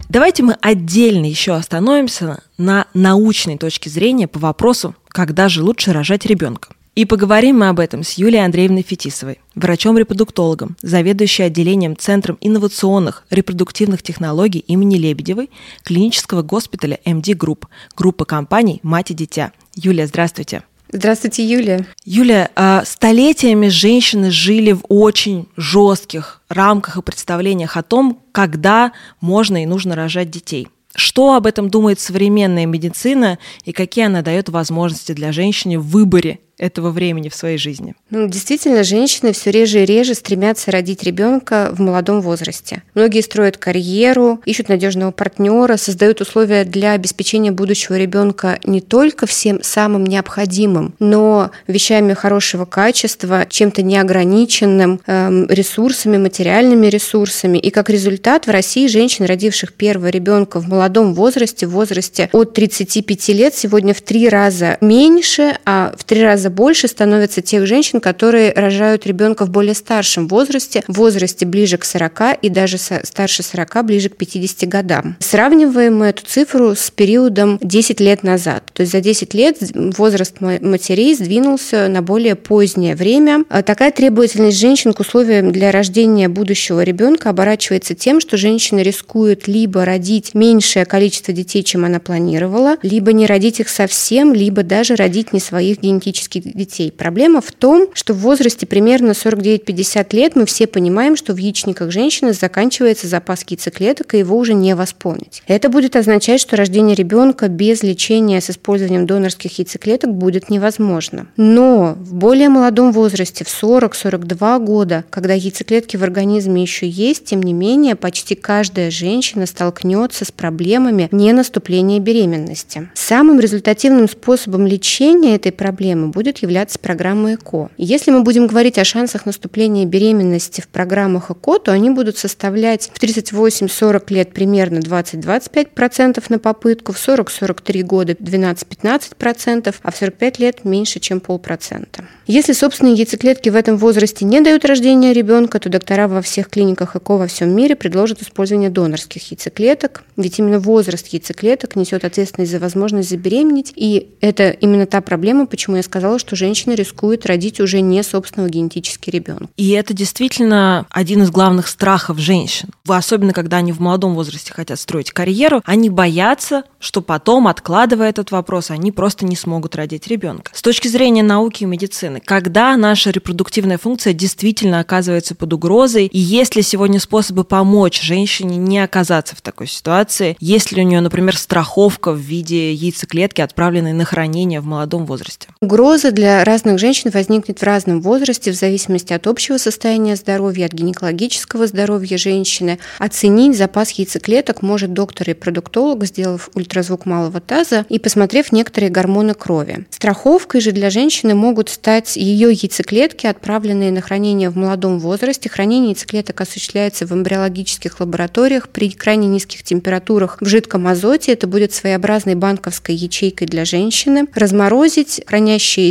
Давайте 0.08 0.44
мы 0.44 0.54
отдельно 0.62 1.26
еще 1.26 1.54
остановимся 1.54 2.44
на 2.56 2.86
научной 2.94 3.58
точке 3.58 3.90
зрения 3.90 4.28
по 4.28 4.38
вопросу, 4.38 4.94
когда 5.08 5.48
же 5.48 5.64
лучше 5.64 5.92
рожать 5.92 6.24
ребенка. 6.24 6.68
И 6.94 7.06
поговорим 7.06 7.58
мы 7.58 7.70
об 7.70 7.80
этом 7.80 8.04
с 8.04 8.12
Юлией 8.12 8.44
Андреевной 8.44 8.82
Фетисовой, 8.82 9.40
врачом-репродуктологом, 9.56 10.76
заведующей 10.80 11.44
отделением 11.44 11.96
Центром 11.96 12.38
инновационных 12.40 13.24
репродуктивных 13.30 14.00
технологий 14.00 14.60
имени 14.60 14.96
Лебедевой 14.96 15.50
клинического 15.82 16.42
госпиталя 16.42 17.00
MD 17.04 17.34
Group, 17.34 17.66
группа 17.96 18.24
компаний 18.24 18.78
«Мать 18.84 19.10
и 19.10 19.14
дитя». 19.14 19.50
Юлия, 19.74 20.06
здравствуйте. 20.06 20.62
Здравствуйте, 20.92 21.44
Юлия. 21.44 21.84
Юлия, 22.04 22.50
а, 22.54 22.84
столетиями 22.84 23.66
женщины 23.66 24.30
жили 24.30 24.70
в 24.70 24.84
очень 24.88 25.48
жестких 25.56 26.42
рамках 26.48 26.96
и 26.98 27.02
представлениях 27.02 27.76
о 27.76 27.82
том, 27.82 28.20
когда 28.30 28.92
можно 29.20 29.60
и 29.60 29.66
нужно 29.66 29.96
рожать 29.96 30.30
детей. 30.30 30.68
Что 30.94 31.34
об 31.34 31.46
этом 31.46 31.70
думает 31.70 31.98
современная 31.98 32.66
медицина 32.66 33.40
и 33.64 33.72
какие 33.72 34.06
она 34.06 34.22
дает 34.22 34.48
возможности 34.48 35.10
для 35.10 35.32
женщины 35.32 35.76
в 35.80 35.88
выборе 35.88 36.38
этого 36.64 36.90
времени 36.90 37.28
в 37.28 37.34
своей 37.34 37.58
жизни? 37.58 37.94
Ну, 38.10 38.28
действительно, 38.28 38.82
женщины 38.84 39.32
все 39.32 39.50
реже 39.50 39.82
и 39.82 39.86
реже 39.86 40.14
стремятся 40.14 40.70
родить 40.70 41.02
ребенка 41.02 41.70
в 41.72 41.80
молодом 41.80 42.20
возрасте. 42.20 42.82
Многие 42.94 43.20
строят 43.20 43.56
карьеру, 43.56 44.40
ищут 44.44 44.68
надежного 44.68 45.10
партнера, 45.10 45.76
создают 45.76 46.20
условия 46.20 46.64
для 46.64 46.92
обеспечения 46.92 47.52
будущего 47.52 47.96
ребенка 47.96 48.58
не 48.64 48.80
только 48.80 49.26
всем 49.26 49.62
самым 49.62 50.04
необходимым, 50.04 50.94
но 50.98 51.50
вещами 51.66 52.14
хорошего 52.14 52.64
качества, 52.64 53.46
чем-то 53.48 53.82
неограниченным, 53.82 55.00
эм, 55.06 55.46
ресурсами, 55.48 56.16
материальными 56.16 56.86
ресурсами. 56.86 57.58
И 57.58 57.70
как 57.70 57.90
результат 57.90 58.46
в 58.46 58.50
России 58.50 58.86
женщин, 58.86 59.24
родивших 59.24 59.72
первого 59.72 60.08
ребенка 60.08 60.60
в 60.60 60.68
молодом 60.68 61.14
возрасте, 61.14 61.66
в 61.66 61.70
возрасте 61.70 62.30
от 62.32 62.54
35 62.54 63.28
лет, 63.34 63.54
сегодня 63.54 63.94
в 63.94 64.00
три 64.00 64.28
раза 64.28 64.78
меньше, 64.80 65.58
а 65.64 65.94
в 65.96 66.04
три 66.04 66.22
раза 66.22 66.50
больше 66.54 66.88
становится 66.88 67.42
тех 67.42 67.66
женщин, 67.66 68.00
которые 68.00 68.52
рожают 68.52 69.06
ребенка 69.06 69.44
в 69.44 69.50
более 69.50 69.74
старшем 69.74 70.28
возрасте, 70.28 70.82
в 70.88 70.96
возрасте 70.96 71.46
ближе 71.46 71.78
к 71.78 71.84
40 71.84 72.38
и 72.42 72.48
даже 72.48 72.78
старше 72.78 73.42
40, 73.42 73.84
ближе 73.84 74.08
к 74.08 74.16
50 74.16 74.68
годам. 74.68 75.16
Сравниваем 75.20 75.98
мы 75.98 76.06
эту 76.06 76.24
цифру 76.24 76.74
с 76.74 76.90
периодом 76.90 77.58
10 77.60 78.00
лет 78.00 78.22
назад. 78.22 78.64
То 78.72 78.82
есть 78.82 78.92
за 78.92 79.00
10 79.00 79.34
лет 79.34 79.58
возраст 79.74 80.40
матерей 80.40 81.14
сдвинулся 81.14 81.88
на 81.88 82.02
более 82.02 82.34
позднее 82.34 82.94
время. 82.94 83.44
А 83.48 83.62
такая 83.62 83.90
требовательность 83.90 84.58
женщин 84.58 84.92
к 84.92 85.00
условиям 85.00 85.52
для 85.52 85.72
рождения 85.72 86.28
будущего 86.28 86.82
ребенка 86.82 87.30
оборачивается 87.30 87.94
тем, 87.94 88.20
что 88.20 88.36
женщина 88.36 88.80
рискует 88.80 89.48
либо 89.48 89.84
родить 89.84 90.34
меньшее 90.34 90.84
количество 90.84 91.32
детей, 91.32 91.62
чем 91.62 91.84
она 91.84 92.00
планировала, 92.00 92.76
либо 92.82 93.12
не 93.12 93.26
родить 93.26 93.60
их 93.60 93.68
совсем, 93.68 94.32
либо 94.34 94.62
даже 94.62 94.96
родить 94.96 95.32
не 95.32 95.40
своих 95.40 95.80
генетических 95.80 96.33
биологических 96.34 96.54
детей. 96.54 96.92
Проблема 96.92 97.40
в 97.40 97.52
том, 97.52 97.88
что 97.94 98.14
в 98.14 98.18
возрасте 98.18 98.66
примерно 98.66 99.10
49-50 99.10 100.14
лет 100.14 100.36
мы 100.36 100.46
все 100.46 100.66
понимаем, 100.66 101.16
что 101.16 101.32
в 101.32 101.36
яичниках 101.36 101.90
женщины 101.90 102.32
заканчивается 102.32 103.06
запас 103.06 103.44
яйцеклеток, 103.48 104.14
и 104.14 104.18
его 104.18 104.36
уже 104.36 104.54
не 104.54 104.74
восполнить. 104.74 105.42
Это 105.46 105.68
будет 105.68 105.96
означать, 105.96 106.40
что 106.40 106.56
рождение 106.56 106.94
ребенка 106.94 107.48
без 107.48 107.82
лечения 107.82 108.40
с 108.40 108.50
использованием 108.50 109.06
донорских 109.06 109.58
яйцеклеток 109.58 110.12
будет 110.14 110.50
невозможно. 110.50 111.26
Но 111.36 111.96
в 111.98 112.14
более 112.14 112.48
молодом 112.48 112.92
возрасте, 112.92 113.44
в 113.44 113.48
40-42 113.48 114.64
года, 114.64 115.04
когда 115.10 115.34
яйцеклетки 115.34 115.96
в 115.96 116.04
организме 116.04 116.62
еще 116.62 116.88
есть, 116.88 117.24
тем 117.26 117.42
не 117.42 117.52
менее, 117.52 117.96
почти 117.96 118.34
каждая 118.34 118.90
женщина 118.90 119.46
столкнется 119.46 120.24
с 120.24 120.32
проблемами 120.32 121.08
не 121.12 121.32
наступления 121.32 122.00
беременности. 122.00 122.88
Самым 122.94 123.40
результативным 123.40 124.08
способом 124.08 124.66
лечения 124.66 125.34
этой 125.34 125.52
проблемы 125.52 126.08
будет 126.08 126.23
являться 126.38 126.78
программа 126.78 127.34
ЭКО. 127.34 127.70
если 127.76 128.10
мы 128.10 128.22
будем 128.22 128.46
говорить 128.46 128.78
о 128.78 128.84
шансах 128.84 129.26
наступления 129.26 129.86
беременности 129.86 130.60
в 130.60 130.68
программах 130.68 131.30
ЭКО, 131.30 131.58
то 131.58 131.72
они 131.72 131.90
будут 131.90 132.18
составлять 132.18 132.90
в 132.92 133.02
38-40 133.02 134.12
лет 134.12 134.32
примерно 134.32 134.78
20-25% 134.78 136.22
на 136.28 136.38
попытку, 136.38 136.92
в 136.92 136.96
40-43 136.96 137.82
года 137.82 138.12
12-15%, 138.12 139.74
а 139.82 139.90
в 139.90 139.96
45 139.96 140.38
лет 140.38 140.64
меньше, 140.64 141.00
чем 141.00 141.20
полпроцента. 141.20 142.04
Если 142.26 142.52
собственные 142.52 142.94
яйцеклетки 142.94 143.50
в 143.50 143.56
этом 143.56 143.76
возрасте 143.76 144.24
не 144.24 144.40
дают 144.40 144.64
рождения 144.64 145.12
ребенка, 145.12 145.60
то 145.60 145.68
доктора 145.68 146.08
во 146.08 146.22
всех 146.22 146.48
клиниках 146.48 146.96
ЭКО 146.96 147.18
во 147.18 147.26
всем 147.26 147.54
мире 147.54 147.76
предложат 147.76 148.22
использование 148.22 148.70
донорских 148.70 149.30
яйцеклеток, 149.30 150.04
ведь 150.16 150.38
именно 150.38 150.58
возраст 150.58 151.08
яйцеклеток 151.08 151.76
несет 151.76 152.04
ответственность 152.04 152.52
за 152.52 152.58
возможность 152.58 153.10
забеременеть, 153.10 153.72
и 153.76 154.14
это 154.20 154.50
именно 154.50 154.86
та 154.86 155.00
проблема, 155.00 155.46
почему 155.46 155.76
я 155.76 155.82
сказала, 155.82 156.13
сказала, 156.14 156.18
что 156.18 156.36
женщина 156.36 156.74
рискует 156.74 157.26
родить 157.26 157.60
уже 157.60 157.80
не 157.80 158.02
собственного 158.02 158.48
генетический 158.48 159.10
ребенок. 159.10 159.50
И 159.56 159.70
это 159.70 159.94
действительно 159.94 160.86
один 160.90 161.22
из 161.22 161.30
главных 161.30 161.68
страхов 161.68 162.18
женщин. 162.18 162.68
Особенно, 162.86 163.32
когда 163.32 163.58
они 163.58 163.72
в 163.72 163.80
молодом 163.80 164.14
возрасте 164.14 164.52
хотят 164.52 164.78
строить 164.78 165.10
карьеру, 165.10 165.62
они 165.64 165.90
боятся, 165.90 166.64
что 166.78 167.00
потом, 167.00 167.48
откладывая 167.48 168.10
этот 168.10 168.30
вопрос, 168.30 168.70
они 168.70 168.92
просто 168.92 169.24
не 169.24 169.36
смогут 169.36 169.76
родить 169.76 170.06
ребенка. 170.06 170.50
С 170.54 170.62
точки 170.62 170.88
зрения 170.88 171.22
науки 171.22 171.64
и 171.64 171.66
медицины, 171.66 172.20
когда 172.24 172.76
наша 172.76 173.10
репродуктивная 173.10 173.78
функция 173.78 174.12
действительно 174.12 174.80
оказывается 174.80 175.34
под 175.34 175.52
угрозой, 175.52 176.06
и 176.06 176.18
есть 176.18 176.56
ли 176.56 176.62
сегодня 176.62 177.00
способы 177.00 177.44
помочь 177.44 178.02
женщине 178.02 178.56
не 178.56 178.78
оказаться 178.78 179.34
в 179.34 179.40
такой 179.40 179.66
ситуации, 179.66 180.36
есть 180.40 180.72
ли 180.72 180.82
у 180.82 180.86
нее, 180.86 181.00
например, 181.00 181.36
страховка 181.36 182.12
в 182.12 182.18
виде 182.18 182.72
яйцеклетки, 182.72 183.40
отправленной 183.40 183.92
на 183.92 184.04
хранение 184.04 184.60
в 184.60 184.66
молодом 184.66 185.06
возрасте? 185.06 185.48
Угроза 185.60 186.03
Менопауза 186.04 186.12
для 186.12 186.44
разных 186.44 186.78
женщин 186.78 187.10
возникнет 187.10 187.60
в 187.60 187.62
разном 187.62 188.02
возрасте 188.02 188.50
в 188.50 188.54
зависимости 188.54 189.14
от 189.14 189.26
общего 189.26 189.56
состояния 189.56 190.16
здоровья, 190.16 190.66
от 190.66 190.72
гинекологического 190.72 191.66
здоровья 191.66 192.18
женщины. 192.18 192.78
Оценить 192.98 193.56
запас 193.56 193.90
яйцеклеток 193.92 194.60
может 194.60 194.92
доктор 194.92 195.30
и 195.30 195.34
продуктолог, 195.34 196.04
сделав 196.04 196.50
ультразвук 196.54 197.06
малого 197.06 197.40
таза 197.40 197.86
и 197.88 197.98
посмотрев 197.98 198.52
некоторые 198.52 198.90
гормоны 198.90 199.32
крови. 199.32 199.86
Страховкой 199.90 200.60
же 200.60 200.72
для 200.72 200.90
женщины 200.90 201.34
могут 201.34 201.70
стать 201.70 202.16
ее 202.16 202.50
яйцеклетки, 202.50 203.26
отправленные 203.26 203.90
на 203.90 204.02
хранение 204.02 204.50
в 204.50 204.56
молодом 204.56 204.98
возрасте. 204.98 205.48
Хранение 205.48 205.92
яйцеклеток 205.92 206.38
осуществляется 206.40 207.06
в 207.06 207.12
эмбриологических 207.12 208.00
лабораториях 208.00 208.68
при 208.68 208.90
крайне 208.90 209.26
низких 209.28 209.62
температурах 209.62 210.36
в 210.40 210.46
жидком 210.46 210.86
азоте. 210.86 211.32
Это 211.32 211.46
будет 211.46 211.72
своеобразной 211.72 212.34
банковской 212.34 212.94
ячейкой 212.94 213.46
для 213.46 213.64
женщины. 213.64 214.26
Разморозить 214.34 215.22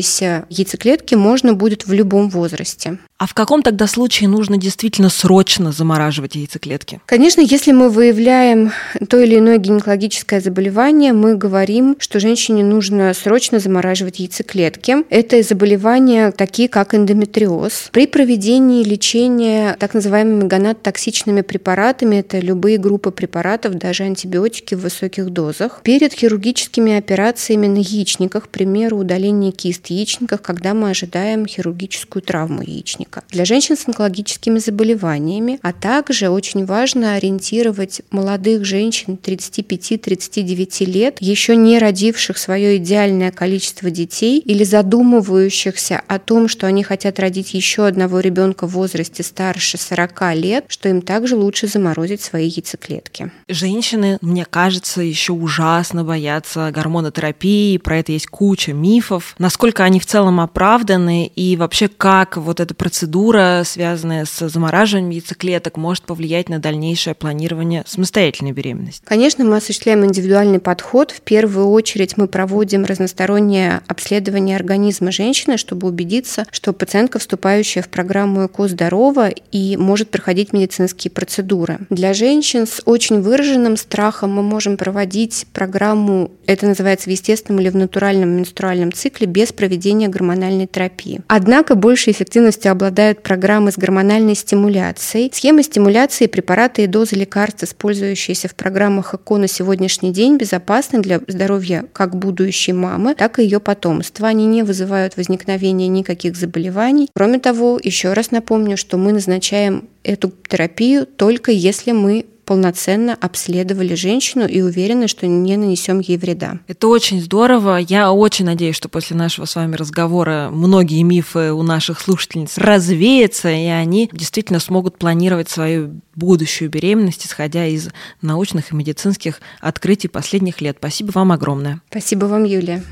хранящиеся 0.04 0.46
яйцеклетки 0.50 1.16
можно 1.16 1.54
будет 1.54 1.88
в 1.88 1.94
любом 1.94 2.30
возрасте. 2.30 2.98
А 3.24 3.26
в 3.26 3.34
каком 3.34 3.64
тогда 3.64 3.88
случае 3.88 4.28
нужно 4.28 4.58
действительно 4.58 5.08
срочно 5.08 5.72
замораживать 5.72 6.36
яйцеклетки? 6.36 7.00
Конечно, 7.06 7.40
если 7.40 7.72
мы 7.72 7.88
выявляем 7.90 8.74
то 9.08 9.18
или 9.18 9.40
иное 9.40 9.60
гинекологическое 9.60 10.42
заболевание, 10.42 11.14
мы 11.14 11.38
говорим, 11.38 11.96
что 12.00 12.20
женщине 12.20 12.66
нужно 12.66 13.14
срочно 13.14 13.60
замораживать 13.60 14.20
яйцеклетки. 14.20 15.06
Это 15.10 15.42
заболевания 15.42 16.32
такие, 16.32 16.68
как 16.68 16.94
эндометриоз. 16.94 17.92
При 17.94 18.08
проведении 18.08 18.84
лечения 18.84 19.78
так 19.80 19.94
называемыми 19.94 20.46
гонадотоксичными 20.46 21.44
препаратами, 21.44 22.18
это 22.18 22.40
любые 22.40 22.78
группы 22.78 23.12
препаратов, 23.12 23.76
даже 23.76 24.04
антибиотики 24.04 24.76
в 24.76 24.82
высоких 24.82 25.30
дозах, 25.30 25.80
перед 25.84 26.12
хирургическими 26.12 26.98
операциями 26.98 27.68
на 27.68 27.78
яичниках, 27.78 28.48
к 28.48 28.50
примеру, 28.50 28.98
удаление 28.98 29.54
кист 29.54 29.88
яичниках, 29.88 30.42
когда 30.42 30.74
мы 30.74 30.90
ожидаем 30.90 31.46
хирургическую 31.46 32.22
травму 32.22 32.62
яичника 32.64 33.13
кишечника. 33.14 33.24
Для 33.30 33.46
женщин 33.46 33.78
с 33.78 33.88
онкологическими 33.88 34.60
заболеваниями, 34.60 35.60
а 35.62 35.74
также 35.74 36.30
очень 36.30 36.66
важно 36.66 37.16
ориентировать 37.16 38.02
молодых 38.12 38.66
женщин 38.66 39.18
35-39 39.22 40.86
лет, 40.86 41.18
еще 41.20 41.56
не 41.56 41.80
родивших 41.80 42.38
свое 42.38 42.78
идеальное 42.78 43.32
количество 43.32 43.90
детей 43.90 44.40
или 44.40 44.64
задумывающихся 44.64 46.02
о 46.08 46.20
том, 46.20 46.48
что 46.48 46.68
они 46.68 46.84
хотят 46.84 47.20
родить 47.20 47.54
еще 47.54 47.86
одного 47.88 48.20
ребенка 48.20 48.68
в 48.68 48.72
возрасте 48.72 49.24
старше 49.24 49.78
40 49.78 50.36
лет, 50.36 50.66
что 50.68 50.90
им 50.90 51.02
также 51.02 51.36
лучше 51.36 51.68
заморозить 51.68 52.22
свои 52.22 52.48
яйцеклетки. 52.48 53.32
Женщины, 53.48 54.18
мне 54.22 54.46
кажется, 54.46 55.02
еще 55.02 55.34
ужасно 55.34 56.04
боятся 56.04 56.72
гормонотерапии, 56.72 57.78
про 57.78 57.98
это 57.98 58.12
есть 58.12 58.28
куча 58.28 58.74
мифов. 58.74 59.36
Насколько 59.38 59.84
они 59.84 60.00
в 60.00 60.06
целом 60.06 60.40
оправданы 60.40 61.32
и 61.36 61.56
вообще 61.56 61.88
как 61.88 62.38
вот 62.38 62.60
эта 62.60 62.74
процедура 62.74 62.93
процедура, 62.94 63.64
связанная 63.66 64.24
с 64.24 64.48
замораживанием 64.48 65.10
яйцеклеток, 65.10 65.78
может 65.78 66.04
повлиять 66.04 66.48
на 66.48 66.60
дальнейшее 66.60 67.16
планирование 67.16 67.84
самостоятельной 67.88 68.52
беременности? 68.52 69.02
Конечно, 69.04 69.44
мы 69.44 69.58
осуществляем 69.58 70.06
индивидуальный 70.06 70.60
подход. 70.60 71.10
В 71.10 71.22
первую 71.22 71.70
очередь 71.70 72.18
мы 72.18 72.28
проводим 72.28 72.86
разностороннее 72.86 73.82
обследование 73.88 74.56
организма 74.56 75.12
женщины, 75.12 75.58
чтобы 75.58 75.88
убедиться, 75.88 76.46
что 76.52 76.72
пациентка, 76.72 77.18
вступающая 77.18 77.82
в 77.82 77.90
программу 77.90 78.46
ЭКО 78.46 78.68
здорова 78.68 79.30
и 79.30 79.76
может 79.76 80.12
проходить 80.12 80.54
медицинские 80.54 81.10
процедуры. 81.10 81.80
Для 81.90 82.14
женщин 82.14 82.68
с 82.68 82.80
очень 82.86 83.22
выраженным 83.22 83.76
страхом 83.76 84.34
мы 84.36 84.44
можем 84.44 84.78
проводить 84.78 85.48
программу, 85.52 86.30
это 86.46 86.68
называется 86.68 87.10
в 87.10 87.12
естественном 87.12 87.60
или 87.60 87.70
в 87.70 87.76
натуральном 87.76 88.30
менструальном 88.30 88.94
цикле, 88.94 89.26
без 89.26 89.52
проведения 89.52 90.10
гормональной 90.10 90.68
терапии. 90.68 91.22
Однако 91.28 91.74
большей 91.74 92.14
эффективностью 92.14 92.72
обладает 92.84 93.14
обладают 93.14 93.24
программы 93.24 93.72
с 93.72 93.78
гормональной 93.78 94.36
стимуляцией. 94.36 95.32
Схемы 95.34 95.64
стимуляции, 95.64 96.28
препараты 96.28 96.84
и 96.84 96.88
дозы 96.88 97.16
лекарств, 97.16 97.64
использующиеся 97.64 98.48
в 98.48 98.56
программах 98.56 99.14
ЭКО 99.14 99.38
на 99.38 99.48
сегодняшний 99.48 100.12
день, 100.12 100.38
безопасны 100.38 101.02
для 101.02 101.20
здоровья 101.28 101.86
как 101.94 102.16
будущей 102.16 102.74
мамы, 102.74 103.16
так 103.16 103.40
и 103.40 103.44
ее 103.44 103.60
потомства. 103.60 104.28
Они 104.28 104.46
не 104.46 104.64
вызывают 104.64 105.18
возникновения 105.18 105.88
никаких 105.88 106.36
заболеваний. 106.36 107.10
Кроме 107.16 107.40
того, 107.40 107.80
еще 107.82 108.14
раз 108.14 108.32
напомню, 108.32 108.78
что 108.78 108.98
мы 108.98 109.12
назначаем 109.12 109.90
эту 110.04 110.34
терапию 110.48 111.06
только 111.06 111.52
если 111.52 111.94
мы 111.94 112.26
полноценно 112.46 113.18
обследовали 113.20 113.96
женщину 113.96 114.46
и 114.46 114.62
уверены, 114.62 115.08
что 115.08 115.28
не 115.28 115.58
нанесем 115.58 116.00
ей 116.00 116.18
вреда. 116.18 116.60
Это 116.68 116.88
очень 116.88 117.22
здорово. 117.22 117.78
Я 117.78 118.12
очень 118.12 118.46
надеюсь, 118.46 118.76
что 118.76 118.90
после 118.90 119.16
нашего 119.16 119.46
с 119.46 119.56
вами 119.56 119.76
разговора 119.76 120.50
многие 120.52 121.02
мифы 121.04 121.52
у 121.54 121.64
наших 121.64 122.00
слушательниц 122.00 122.58
развеются, 122.58 123.50
и 123.50 123.66
они 123.68 124.10
действительно 124.12 124.60
смогут 124.60 124.98
планировать 124.98 125.50
свою 125.50 126.02
будущую 126.16 126.70
беременность, 126.70 127.26
исходя 127.26 127.66
из 127.66 127.90
научных 128.22 128.72
и 128.72 128.76
медицинских 128.76 129.42
открытий 129.60 130.08
последних 130.08 130.62
лет. 130.62 130.78
Спасибо 130.80 131.12
вам 131.14 131.32
огромное. 131.32 131.82
Спасибо 131.90 132.26
вам, 132.26 132.44
Юлия. 132.44 132.84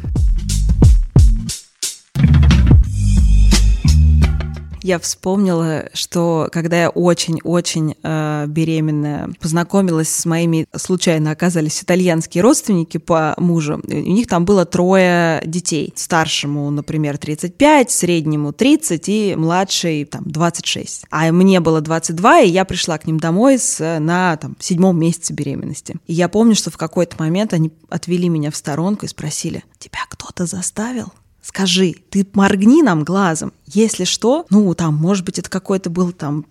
Я 4.83 4.99
вспомнила, 4.99 5.89
что 5.93 6.49
когда 6.51 6.81
я 6.83 6.89
очень-очень 6.89 7.95
э, 8.01 8.45
беременная 8.47 9.29
познакомилась 9.39 10.09
с 10.09 10.25
моими, 10.25 10.65
случайно 10.75 11.31
оказались 11.31 11.81
итальянские 11.83 12.43
родственники 12.43 12.97
по 12.97 13.33
мужу, 13.37 13.81
у 13.83 13.91
них 13.91 14.27
там 14.27 14.45
было 14.45 14.65
трое 14.65 15.41
детей. 15.45 15.93
Старшему, 15.95 16.69
например, 16.71 17.17
35, 17.17 17.91
среднему 17.91 18.53
30 18.53 19.09
и 19.09 19.35
младшей 19.35 20.05
там 20.05 20.23
26. 20.25 21.05
А 21.09 21.31
мне 21.31 21.59
было 21.59 21.81
22, 21.81 22.41
и 22.41 22.49
я 22.49 22.65
пришла 22.65 22.97
к 22.97 23.05
ним 23.05 23.19
домой 23.19 23.57
с, 23.57 23.99
на 23.99 24.37
там, 24.37 24.55
седьмом 24.59 24.99
месяце 24.99 25.33
беременности. 25.33 25.95
И 26.07 26.13
я 26.13 26.27
помню, 26.29 26.55
что 26.55 26.71
в 26.71 26.77
какой-то 26.77 27.15
момент 27.19 27.53
они 27.53 27.71
отвели 27.89 28.29
меня 28.29 28.51
в 28.51 28.55
сторонку 28.55 29.05
и 29.05 29.09
спросили, 29.09 29.63
тебя 29.79 29.99
кто-то 30.09 30.45
заставил? 30.45 31.11
Скажи, 31.41 31.95
ты 32.09 32.25
моргни 32.33 32.83
нам 32.83 33.03
глазом. 33.03 33.51
Если 33.65 34.03
что, 34.03 34.45
ну, 34.49 34.73
там, 34.75 34.95
может 34.95 35.25
быть, 35.25 35.39
это 35.39 35.49
какое-то 35.49 35.89
было 35.89 36.11
там 36.11 36.45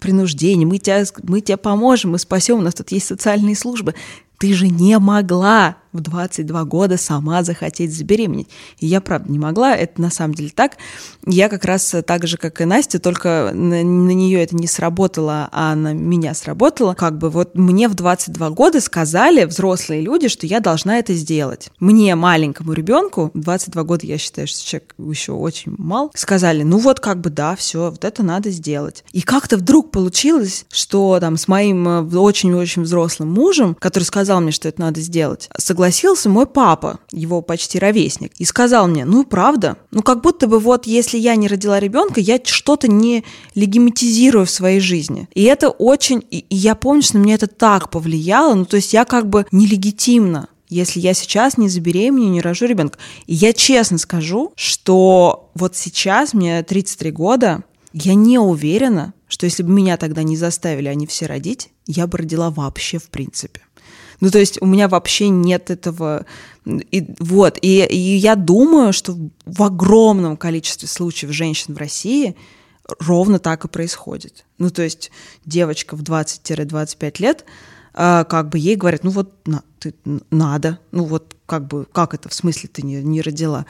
принуждение, 0.00 0.66
мы 0.66 0.78
тебе, 0.78 1.04
мы 1.22 1.40
тебе 1.40 1.56
поможем, 1.56 2.10
мы 2.12 2.18
спасем, 2.18 2.58
у 2.58 2.62
нас 2.62 2.74
тут 2.74 2.92
есть 2.92 3.06
социальные 3.06 3.56
службы. 3.56 3.94
Ты 4.38 4.52
же 4.52 4.68
не 4.68 4.98
могла 4.98 5.76
в 5.94 6.00
22 6.00 6.64
года 6.64 6.98
сама 6.98 7.42
захотеть 7.42 7.96
забеременеть. 7.96 8.48
И 8.78 8.86
я, 8.86 9.00
правда, 9.00 9.32
не 9.32 9.38
могла, 9.38 9.74
это 9.74 10.02
на 10.02 10.10
самом 10.10 10.34
деле 10.34 10.50
так. 10.54 10.76
Я 11.24 11.48
как 11.48 11.64
раз 11.64 11.94
так 12.04 12.26
же, 12.26 12.36
как 12.36 12.60
и 12.60 12.64
Настя, 12.64 12.98
только 12.98 13.52
на, 13.54 13.82
на 13.82 14.10
нее 14.10 14.42
это 14.42 14.56
не 14.56 14.66
сработало, 14.66 15.48
а 15.52 15.74
на 15.74 15.94
меня 15.94 16.34
сработало. 16.34 16.94
Как 16.94 17.16
бы 17.16 17.30
вот 17.30 17.54
мне 17.54 17.88
в 17.88 17.94
22 17.94 18.50
года 18.50 18.80
сказали 18.80 19.44
взрослые 19.44 20.02
люди, 20.02 20.28
что 20.28 20.46
я 20.46 20.60
должна 20.60 20.98
это 20.98 21.14
сделать. 21.14 21.70
Мне, 21.78 22.14
маленькому 22.16 22.72
ребенку, 22.72 23.30
22 23.34 23.84
года, 23.84 24.06
я 24.06 24.18
считаю, 24.18 24.48
что 24.48 24.66
человек 24.66 24.94
еще 24.98 25.32
очень 25.32 25.74
мал, 25.78 26.10
сказали, 26.14 26.64
ну 26.64 26.78
вот 26.78 26.98
как 26.98 27.20
бы 27.20 27.30
да, 27.30 27.54
все, 27.54 27.90
вот 27.90 28.04
это 28.04 28.22
надо 28.24 28.50
сделать. 28.50 29.04
И 29.12 29.22
как-то 29.22 29.56
вдруг 29.56 29.92
получилось, 29.92 30.66
что 30.72 31.18
там 31.20 31.36
с 31.36 31.46
моим 31.46 31.86
э, 31.88 32.16
очень-очень 32.16 32.82
взрослым 32.82 33.32
мужем, 33.32 33.76
который 33.78 34.04
сказал 34.04 34.40
мне, 34.40 34.50
что 34.50 34.68
это 34.68 34.80
надо 34.80 35.00
сделать, 35.00 35.48
согласился 35.56 35.83
согласился 35.84 36.30
мой 36.30 36.46
папа, 36.46 36.98
его 37.12 37.42
почти 37.42 37.78
ровесник, 37.78 38.32
и 38.38 38.44
сказал 38.46 38.88
мне, 38.88 39.04
ну 39.04 39.24
правда, 39.24 39.76
ну 39.90 40.02
как 40.02 40.22
будто 40.22 40.46
бы 40.46 40.58
вот 40.58 40.86
если 40.86 41.18
я 41.18 41.36
не 41.36 41.46
родила 41.46 41.78
ребенка, 41.78 42.20
я 42.20 42.40
что-то 42.42 42.88
не 42.88 43.22
легиматизирую 43.54 44.46
в 44.46 44.50
своей 44.50 44.80
жизни. 44.80 45.28
И 45.34 45.42
это 45.42 45.68
очень, 45.68 46.24
и, 46.30 46.38
и 46.38 46.56
я 46.56 46.74
помню, 46.74 47.02
что 47.02 47.18
на 47.18 47.22
меня 47.22 47.34
это 47.34 47.48
так 47.48 47.90
повлияло, 47.90 48.54
ну 48.54 48.64
то 48.64 48.76
есть 48.76 48.94
я 48.94 49.04
как 49.04 49.28
бы 49.28 49.46
нелегитимна 49.52 50.48
если 50.70 50.98
я 50.98 51.14
сейчас 51.14 51.56
не 51.56 51.68
забеременею, 51.68 52.32
не 52.32 52.40
рожу 52.40 52.66
ребенка. 52.66 52.98
И 53.26 53.34
я 53.34 53.52
честно 53.52 53.96
скажу, 53.96 54.52
что 54.56 55.50
вот 55.54 55.76
сейчас 55.76 56.34
мне 56.34 56.64
33 56.64 57.12
года, 57.12 57.62
я 57.92 58.14
не 58.14 58.40
уверена, 58.40 59.12
что 59.28 59.44
если 59.44 59.62
бы 59.62 59.70
меня 59.70 59.98
тогда 59.98 60.24
не 60.24 60.36
заставили 60.36 60.88
они 60.88 61.06
все 61.06 61.26
родить, 61.26 61.68
я 61.86 62.08
бы 62.08 62.18
родила 62.18 62.50
вообще 62.50 62.98
в 62.98 63.08
принципе. 63.10 63.60
Ну, 64.20 64.30
то 64.30 64.38
есть 64.38 64.60
у 64.60 64.66
меня 64.66 64.88
вообще 64.88 65.28
нет 65.28 65.70
этого... 65.70 66.26
И, 66.64 67.06
вот, 67.18 67.58
и, 67.60 67.84
и 67.84 68.16
я 68.16 68.36
думаю, 68.36 68.92
что 68.92 69.16
в 69.44 69.62
огромном 69.62 70.36
количестве 70.36 70.88
случаев 70.88 71.32
женщин 71.32 71.74
в 71.74 71.78
России 71.78 72.36
ровно 73.00 73.38
так 73.38 73.64
и 73.64 73.68
происходит. 73.68 74.44
Ну, 74.58 74.70
то 74.70 74.82
есть 74.82 75.10
девочка 75.44 75.96
в 75.96 76.02
20-25 76.02 77.14
лет, 77.18 77.44
э, 77.94 78.24
как 78.28 78.48
бы 78.48 78.58
ей 78.58 78.76
говорят, 78.76 79.04
ну 79.04 79.10
вот 79.10 79.46
на, 79.46 79.62
ты, 79.78 79.94
надо, 80.30 80.78
ну 80.90 81.04
вот 81.04 81.33
как 81.46 81.66
бы, 81.66 81.86
как 81.92 82.14
это, 82.14 82.28
в 82.28 82.34
смысле 82.34 82.70
ты 82.72 82.82
не, 82.82 83.02
не 83.02 83.20
родила? 83.20 83.66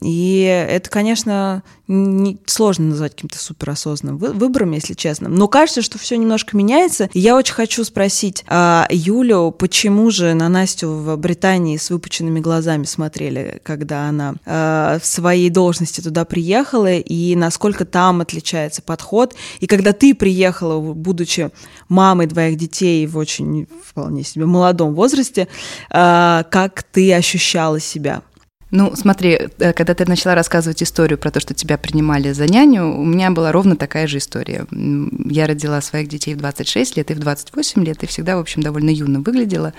И 0.00 0.42
это, 0.42 0.88
конечно, 0.88 1.62
не, 1.86 2.38
сложно 2.46 2.86
назвать 2.86 3.14
каким-то 3.14 3.38
суперосознанным 3.38 4.18
выбором, 4.18 4.72
если 4.72 4.94
честно. 4.94 5.28
Но 5.28 5.48
кажется, 5.48 5.82
что 5.82 5.98
все 5.98 6.16
немножко 6.16 6.56
меняется. 6.56 7.08
И 7.12 7.20
я 7.20 7.36
очень 7.36 7.54
хочу 7.54 7.84
спросить 7.84 8.44
а, 8.46 8.86
Юлю, 8.90 9.50
почему 9.50 10.10
же 10.10 10.34
на 10.34 10.48
Настю 10.48 10.88
в 10.90 11.16
Британии 11.16 11.76
с 11.76 11.90
выпученными 11.90 12.40
глазами 12.40 12.84
смотрели, 12.84 13.60
когда 13.62 14.08
она 14.08 14.34
а, 14.46 14.98
в 14.98 15.06
своей 15.06 15.50
должности 15.50 16.00
туда 16.00 16.24
приехала, 16.24 16.94
и 16.94 17.34
насколько 17.34 17.84
там 17.84 18.20
отличается 18.20 18.82
подход. 18.82 19.34
И 19.60 19.66
когда 19.66 19.92
ты 19.92 20.14
приехала, 20.14 20.80
будучи 20.80 21.50
мамой 21.88 22.26
двоих 22.26 22.56
детей 22.56 23.06
в 23.06 23.16
очень 23.16 23.66
вполне 23.84 24.24
себе 24.24 24.46
молодом 24.46 24.94
возрасте, 24.94 25.48
а, 25.90 26.44
как 26.44 26.82
ты 26.82 27.14
ощущала 27.18 27.80
себя? 27.80 28.22
Ну, 28.70 28.94
смотри, 28.94 29.38
э, 29.58 29.72
когда 29.72 29.94
ты 29.94 30.04
начала 30.04 30.34
рассказывать 30.34 30.82
историю 30.82 31.18
про 31.18 31.30
то, 31.30 31.40
что 31.40 31.54
тебя 31.54 31.78
принимали 31.78 32.32
за 32.32 32.46
няню, 32.46 33.00
у 33.00 33.04
меня 33.04 33.30
была 33.30 33.50
ровно 33.50 33.76
такая 33.76 34.06
же 34.06 34.18
история. 34.18 34.66
Я 34.70 35.46
родила 35.46 35.80
своих 35.80 36.08
детей 36.08 36.34
в 36.34 36.38
26 36.38 36.96
лет 36.96 37.10
и 37.10 37.14
в 37.14 37.18
28 37.18 37.84
лет, 37.84 38.02
и 38.02 38.06
всегда, 38.06 38.36
в 38.36 38.40
общем, 38.40 38.62
довольно 38.62 38.90
юно 38.90 39.20
выглядела. 39.20 39.72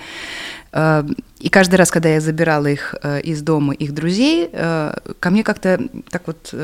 Э, 0.72 1.04
и 1.38 1.48
каждый 1.48 1.76
раз, 1.76 1.92
когда 1.92 2.08
я 2.08 2.20
забирала 2.20 2.66
их 2.66 2.96
э, 3.02 3.20
из 3.20 3.42
дома, 3.42 3.74
их 3.74 3.94
друзей, 3.94 4.50
ко 4.50 5.30
мне 5.30 5.44
как-то 5.44 5.80
так 6.10 6.26
вот 6.26 6.54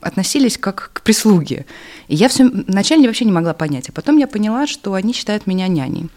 относились 0.00 0.56
как 0.58 0.90
к 0.94 1.02
прислуге. 1.02 1.66
И 2.08 2.16
я 2.16 2.28
все 2.28 2.48
вначале 2.48 3.06
вообще 3.06 3.24
не 3.26 3.32
могла 3.32 3.52
понять, 3.52 3.90
а 3.90 3.92
потом 3.92 4.16
я 4.16 4.26
поняла, 4.26 4.66
что 4.66 4.94
они 4.94 5.12
считают 5.12 5.46
меня 5.46 5.68
няней. 5.68 6.08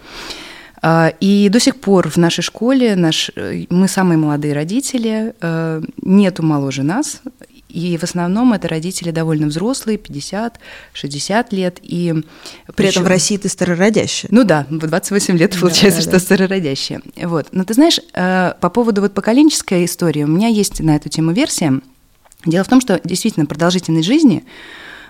А, 0.81 1.13
и 1.19 1.49
до 1.49 1.59
сих 1.59 1.75
пор 1.79 2.09
в 2.09 2.17
нашей 2.17 2.41
школе 2.41 2.95
наш, 2.95 3.31
э, 3.35 3.65
мы 3.69 3.87
самые 3.87 4.17
молодые 4.17 4.53
родители, 4.53 5.33
э, 5.41 5.81
нету 6.01 6.43
моложе 6.43 6.83
нас, 6.83 7.21
и 7.67 7.97
в 7.97 8.03
основном 8.03 8.53
это 8.53 8.67
родители 8.67 9.11
довольно 9.11 9.47
взрослые, 9.47 9.99
50-60 9.99 11.47
лет. 11.51 11.79
И 11.83 12.13
При 12.65 12.73
причем... 12.73 12.89
этом 12.89 13.03
в 13.03 13.07
России 13.07 13.37
ты 13.37 13.49
старородящая. 13.49 14.29
Ну 14.33 14.43
да, 14.43 14.65
в 14.69 14.77
28 14.77 15.37
лет 15.37 15.57
получается, 15.59 15.87
да, 15.89 15.95
да, 15.97 16.01
что 16.01 16.11
да. 16.11 16.19
старородящая. 16.19 17.01
Вот. 17.23 17.47
Но 17.51 17.63
ты 17.65 17.73
знаешь, 17.73 17.99
э, 18.13 18.53
по 18.59 18.69
поводу 18.69 19.01
вот 19.01 19.13
поколенческой 19.13 19.85
истории, 19.85 20.23
у 20.23 20.27
меня 20.27 20.47
есть 20.47 20.79
на 20.79 20.95
эту 20.95 21.09
тему 21.09 21.31
версия. 21.31 21.79
Дело 22.45 22.63
в 22.63 22.69
том, 22.69 22.79
что 22.81 22.99
действительно 23.03 23.45
продолжительность 23.45 24.07
жизни 24.07 24.45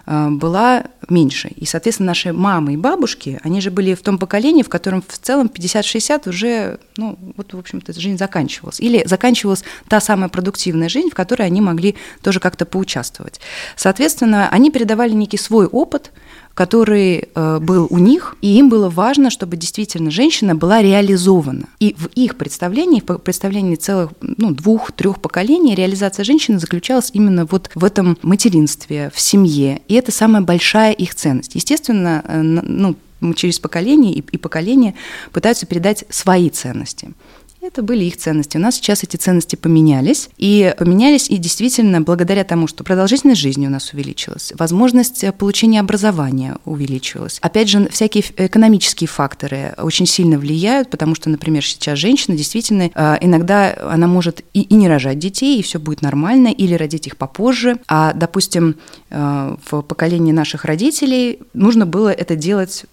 была 0.07 0.85
меньше. 1.11 1.49
И, 1.55 1.65
соответственно, 1.65 2.07
наши 2.07 2.33
мамы 2.33 2.73
и 2.73 2.77
бабушки, 2.77 3.39
они 3.43 3.61
же 3.61 3.71
были 3.71 3.93
в 3.93 4.01
том 4.01 4.17
поколении, 4.17 4.63
в 4.63 4.69
котором 4.69 5.03
в 5.07 5.17
целом 5.17 5.51
50-60 5.53 6.29
уже, 6.29 6.79
ну, 6.97 7.17
вот, 7.37 7.53
в 7.53 7.59
общем-то, 7.59 7.93
жизнь 7.93 8.17
заканчивалась. 8.17 8.79
Или 8.79 9.03
заканчивалась 9.05 9.63
та 9.87 9.99
самая 9.99 10.29
продуктивная 10.29 10.89
жизнь, 10.89 11.09
в 11.09 11.13
которой 11.13 11.43
они 11.43 11.61
могли 11.61 11.95
тоже 12.21 12.39
как-то 12.39 12.65
поучаствовать. 12.65 13.39
Соответственно, 13.75 14.49
они 14.49 14.71
передавали 14.71 15.13
некий 15.13 15.37
свой 15.37 15.65
опыт– 15.65 16.11
который 16.59 17.29
э, 17.33 17.59
был 17.59 17.87
у 17.89 17.97
них, 17.99 18.35
и 18.41 18.57
им 18.57 18.67
было 18.67 18.89
важно, 18.89 19.29
чтобы 19.29 19.55
действительно 19.55 20.11
женщина 20.11 20.55
была 20.55 20.81
реализована. 20.81 21.67
И 21.79 21.95
в 21.97 22.07
их 22.15 22.35
представлении, 22.35 22.99
в 22.99 23.17
представлении 23.19 23.75
целых 23.75 24.09
ну, 24.19 24.51
двух-трех 24.51 25.21
поколений, 25.21 25.73
реализация 25.73 26.25
женщины 26.25 26.59
заключалась 26.59 27.11
именно 27.13 27.45
вот 27.45 27.71
в 27.75 27.85
этом 27.85 28.17
материнстве, 28.23 29.09
в 29.15 29.21
семье. 29.21 29.81
И 29.87 29.93
это 29.93 30.11
самая 30.11 30.41
большая 30.41 30.91
их 30.99 31.15
ценность. 31.15 31.55
Естественно, 31.55 32.23
э, 32.27 32.41
ну, 32.41 32.95
через 33.33 33.59
поколение 33.59 34.13
и, 34.13 34.19
и 34.19 34.37
поколение 34.37 34.95
пытаются 35.31 35.65
передать 35.65 36.05
свои 36.09 36.49
ценности. 36.49 37.13
Это 37.61 37.83
были 37.83 38.05
их 38.05 38.15
ценности. 38.15 38.55
У 38.55 38.59
нас 38.61 38.75
сейчас 38.75 39.03
эти 39.03 39.17
ценности 39.17 39.57
поменялись. 39.57 40.29
И 40.37 40.73
поменялись 40.77 41.29
и 41.29 41.37
действительно 41.37 41.99
благодаря 41.99 42.45
тому, 42.45 42.67
что 42.67 42.85
продолжительность 42.85 43.41
жизни 43.41 43.67
у 43.67 43.69
нас 43.69 43.93
увеличилась, 43.93 44.53
возможность 44.57 45.23
э, 45.25 45.33
получения 45.33 45.81
образования 45.81 46.57
увеличилась. 46.63 47.37
Опять 47.41 47.67
же, 47.67 47.89
всякие 47.89 48.23
экономические 48.37 49.09
факторы 49.09 49.73
очень 49.77 50.05
сильно 50.05 50.39
влияют, 50.39 50.89
потому 50.89 51.15
что, 51.15 51.29
например, 51.29 51.65
сейчас 51.65 51.99
женщина 51.99 52.37
действительно 52.37 52.89
э, 52.93 53.17
иногда 53.19 53.75
она 53.91 54.07
может 54.07 54.41
и, 54.53 54.61
и 54.61 54.75
не 54.75 54.87
рожать 54.87 55.19
детей, 55.19 55.59
и 55.59 55.63
все 55.63 55.79
будет 55.79 56.01
нормально, 56.01 56.47
или 56.47 56.75
родить 56.75 57.07
их 57.07 57.17
попозже. 57.17 57.77
А, 57.89 58.13
допустим, 58.13 58.75
э, 59.09 59.55
в 59.69 59.81
поколении 59.81 60.31
наших 60.31 60.63
родителей 60.63 61.39
нужно 61.53 61.85
было 61.85 62.09
это 62.09 62.37
делать 62.37 62.85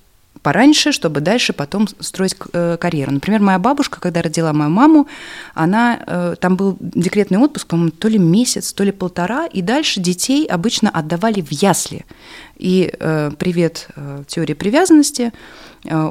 пораньше, 0.47 0.93
чтобы 0.93 1.21
дальше 1.21 1.53
потом 1.53 1.89
строить 2.01 2.37
э, 2.53 2.77
карьеру. 2.77 3.11
Например, 3.11 3.41
моя 3.41 3.59
бабушка, 3.59 4.01
когда 4.01 4.23
родила 4.23 4.53
мою 4.53 4.71
маму, 4.71 5.09
она, 5.55 5.99
э, 6.07 6.37
там 6.41 6.55
был 6.55 6.77
декретный 6.81 7.39
отпуск, 7.39 7.67
по-моему, 7.67 7.91
то 7.91 8.07
ли 8.09 8.19
месяц, 8.19 8.73
то 8.73 8.85
ли 8.85 8.93
полтора, 8.93 9.47
и 9.47 9.61
дальше 9.61 10.01
детей 10.01 10.47
обычно 10.47 10.89
отдавали 10.89 11.41
в 11.41 11.51
ясли. 11.51 12.05
И 12.57 12.93
э, 13.01 13.33
привет 13.37 13.89
теории 14.29 14.55
привязанности– 14.55 15.33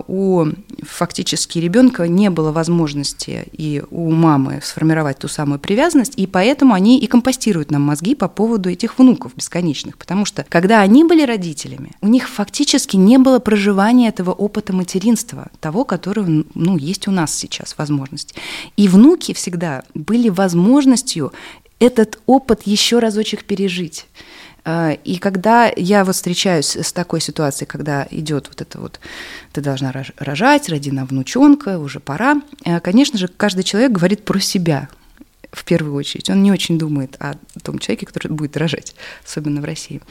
у 0.07 0.45
фактически 0.83 1.59
ребенка 1.59 2.07
не 2.07 2.29
было 2.29 2.51
возможности 2.51 3.47
и 3.51 3.83
у 3.89 4.11
мамы 4.11 4.61
сформировать 4.63 5.19
ту 5.19 5.27
самую 5.27 5.59
привязанность, 5.59 6.13
и 6.17 6.27
поэтому 6.27 6.73
они 6.73 6.99
и 6.99 7.07
компостируют 7.07 7.71
нам 7.71 7.81
мозги 7.81 8.15
по 8.15 8.27
поводу 8.27 8.69
этих 8.69 8.97
внуков 8.97 9.35
бесконечных. 9.35 9.97
Потому 9.97 10.25
что 10.25 10.45
когда 10.47 10.81
они 10.81 11.03
были 11.03 11.23
родителями, 11.23 11.91
у 12.01 12.07
них 12.07 12.29
фактически 12.29 12.95
не 12.95 13.17
было 13.17 13.39
проживания 13.39 14.09
этого 14.09 14.31
опыта 14.31 14.73
материнства, 14.73 15.49
того, 15.59 15.85
который 15.85 16.45
ну, 16.53 16.77
есть 16.77 17.07
у 17.07 17.11
нас 17.11 17.33
сейчас 17.33 17.77
возможность. 17.77 18.35
И 18.77 18.87
внуки 18.87 19.33
всегда 19.33 19.83
были 19.93 20.29
возможностью 20.29 21.33
этот 21.79 22.19
опыт 22.25 22.61
еще 22.65 22.99
разочек 22.99 23.43
пережить. 23.43 24.05
А, 24.65 24.93
и 25.03 25.17
когда 25.17 25.71
я 25.75 26.03
вот 26.03 26.15
встречаюсь 26.15 26.75
с 26.75 26.91
такой 26.91 27.21
ситуацией, 27.21 27.67
когда 27.67 28.07
идет 28.09 28.47
вот 28.49 28.61
это 28.61 28.79
вот, 28.79 28.99
ты 29.53 29.61
должна 29.61 29.93
рожать, 30.17 30.67
роди 30.69 30.91
на 30.91 31.05
внученка, 31.05 31.77
уже 31.77 31.99
пора, 31.99 32.41
а, 32.65 32.79
конечно 32.79 33.19
же, 33.19 33.27
каждый 33.27 33.63
человек 33.63 33.91
говорит 33.91 34.25
про 34.25 34.39
себя 34.39 34.89
в 35.51 35.63
первую 35.63 35.93
очередь. 35.93 36.31
Он 36.31 36.41
не 36.41 36.51
очень 36.51 36.79
думает 36.79 37.15
о 37.19 37.35
том 37.61 37.77
человеке, 37.77 38.07
который 38.07 38.31
будет 38.31 38.57
рожать, 38.57 38.95
особенно 39.23 39.61
в 39.61 39.65
России 39.65 40.01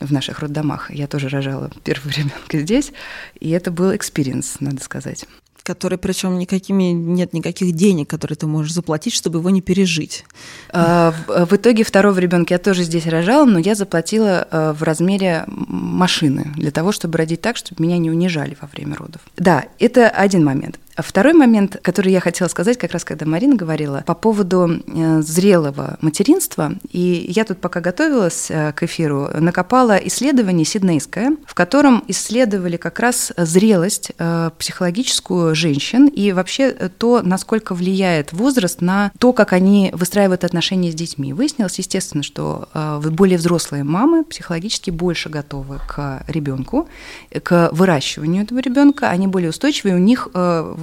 в 0.00 0.12
наших 0.12 0.40
роддомах. 0.40 0.90
Я 0.90 1.06
тоже 1.06 1.28
рожала 1.28 1.70
первого 1.84 2.08
ребенка 2.16 2.58
здесь, 2.58 2.92
и 3.38 3.50
это 3.50 3.70
был 3.70 3.94
experience, 3.94 4.56
надо 4.60 4.82
сказать 4.82 5.26
который 5.64 5.96
причем 5.96 6.38
никакими 6.38 6.92
нет 6.92 7.32
никаких 7.32 7.72
денег, 7.72 8.08
которые 8.08 8.36
ты 8.36 8.46
можешь 8.46 8.72
заплатить, 8.72 9.14
чтобы 9.14 9.38
его 9.38 9.48
не 9.48 9.62
пережить. 9.62 10.24
А, 10.70 11.14
в 11.26 11.56
итоге 11.56 11.84
второго 11.84 12.18
ребенка 12.18 12.54
я 12.54 12.58
тоже 12.58 12.84
здесь 12.84 13.06
рожала, 13.06 13.46
но 13.46 13.58
я 13.58 13.74
заплатила 13.74 14.46
а, 14.50 14.72
в 14.74 14.82
размере 14.82 15.44
машины 15.46 16.52
для 16.54 16.70
того, 16.70 16.92
чтобы 16.92 17.16
родить 17.16 17.40
так, 17.40 17.56
чтобы 17.56 17.82
меня 17.82 17.96
не 17.96 18.10
унижали 18.10 18.56
во 18.60 18.68
время 18.68 18.96
родов. 18.96 19.22
Да, 19.36 19.64
это 19.78 20.10
один 20.10 20.44
момент. 20.44 20.78
А 20.96 21.02
второй 21.02 21.32
момент, 21.32 21.78
который 21.82 22.12
я 22.12 22.20
хотела 22.20 22.48
сказать, 22.48 22.78
как 22.78 22.92
раз 22.92 23.04
когда 23.04 23.26
Марина 23.26 23.56
говорила, 23.56 24.04
по 24.06 24.14
поводу 24.14 24.68
э, 24.86 25.22
зрелого 25.22 25.98
материнства, 26.00 26.72
и 26.90 27.26
я 27.28 27.44
тут 27.44 27.60
пока 27.60 27.80
готовилась 27.80 28.48
э, 28.48 28.72
к 28.72 28.84
эфиру, 28.84 29.28
накопала 29.40 29.96
исследование 29.96 30.64
сиднейское, 30.64 31.36
в 31.46 31.54
котором 31.54 32.04
исследовали 32.06 32.76
как 32.76 33.00
раз 33.00 33.32
зрелость 33.36 34.12
э, 34.18 34.50
психологическую 34.56 35.54
женщин 35.56 36.06
и 36.06 36.30
вообще 36.30 36.70
то, 36.70 37.22
насколько 37.22 37.74
влияет 37.74 38.32
возраст 38.32 38.80
на 38.80 39.10
то, 39.18 39.32
как 39.32 39.52
они 39.52 39.90
выстраивают 39.94 40.44
отношения 40.44 40.92
с 40.92 40.94
детьми. 40.94 41.32
Выяснилось, 41.32 41.78
естественно, 41.78 42.22
что 42.22 42.68
более 43.00 43.38
взрослые 43.38 43.84
мамы 43.84 44.24
психологически 44.24 44.90
больше 44.90 45.28
готовы 45.28 45.80
к 45.88 46.24
ребенку, 46.28 46.88
к 47.42 47.70
выращиванию 47.72 48.44
этого 48.44 48.60
ребенка, 48.60 49.10
они 49.10 49.26
более 49.26 49.50
устойчивые, 49.50 49.96
у 49.96 49.98
них 49.98 50.28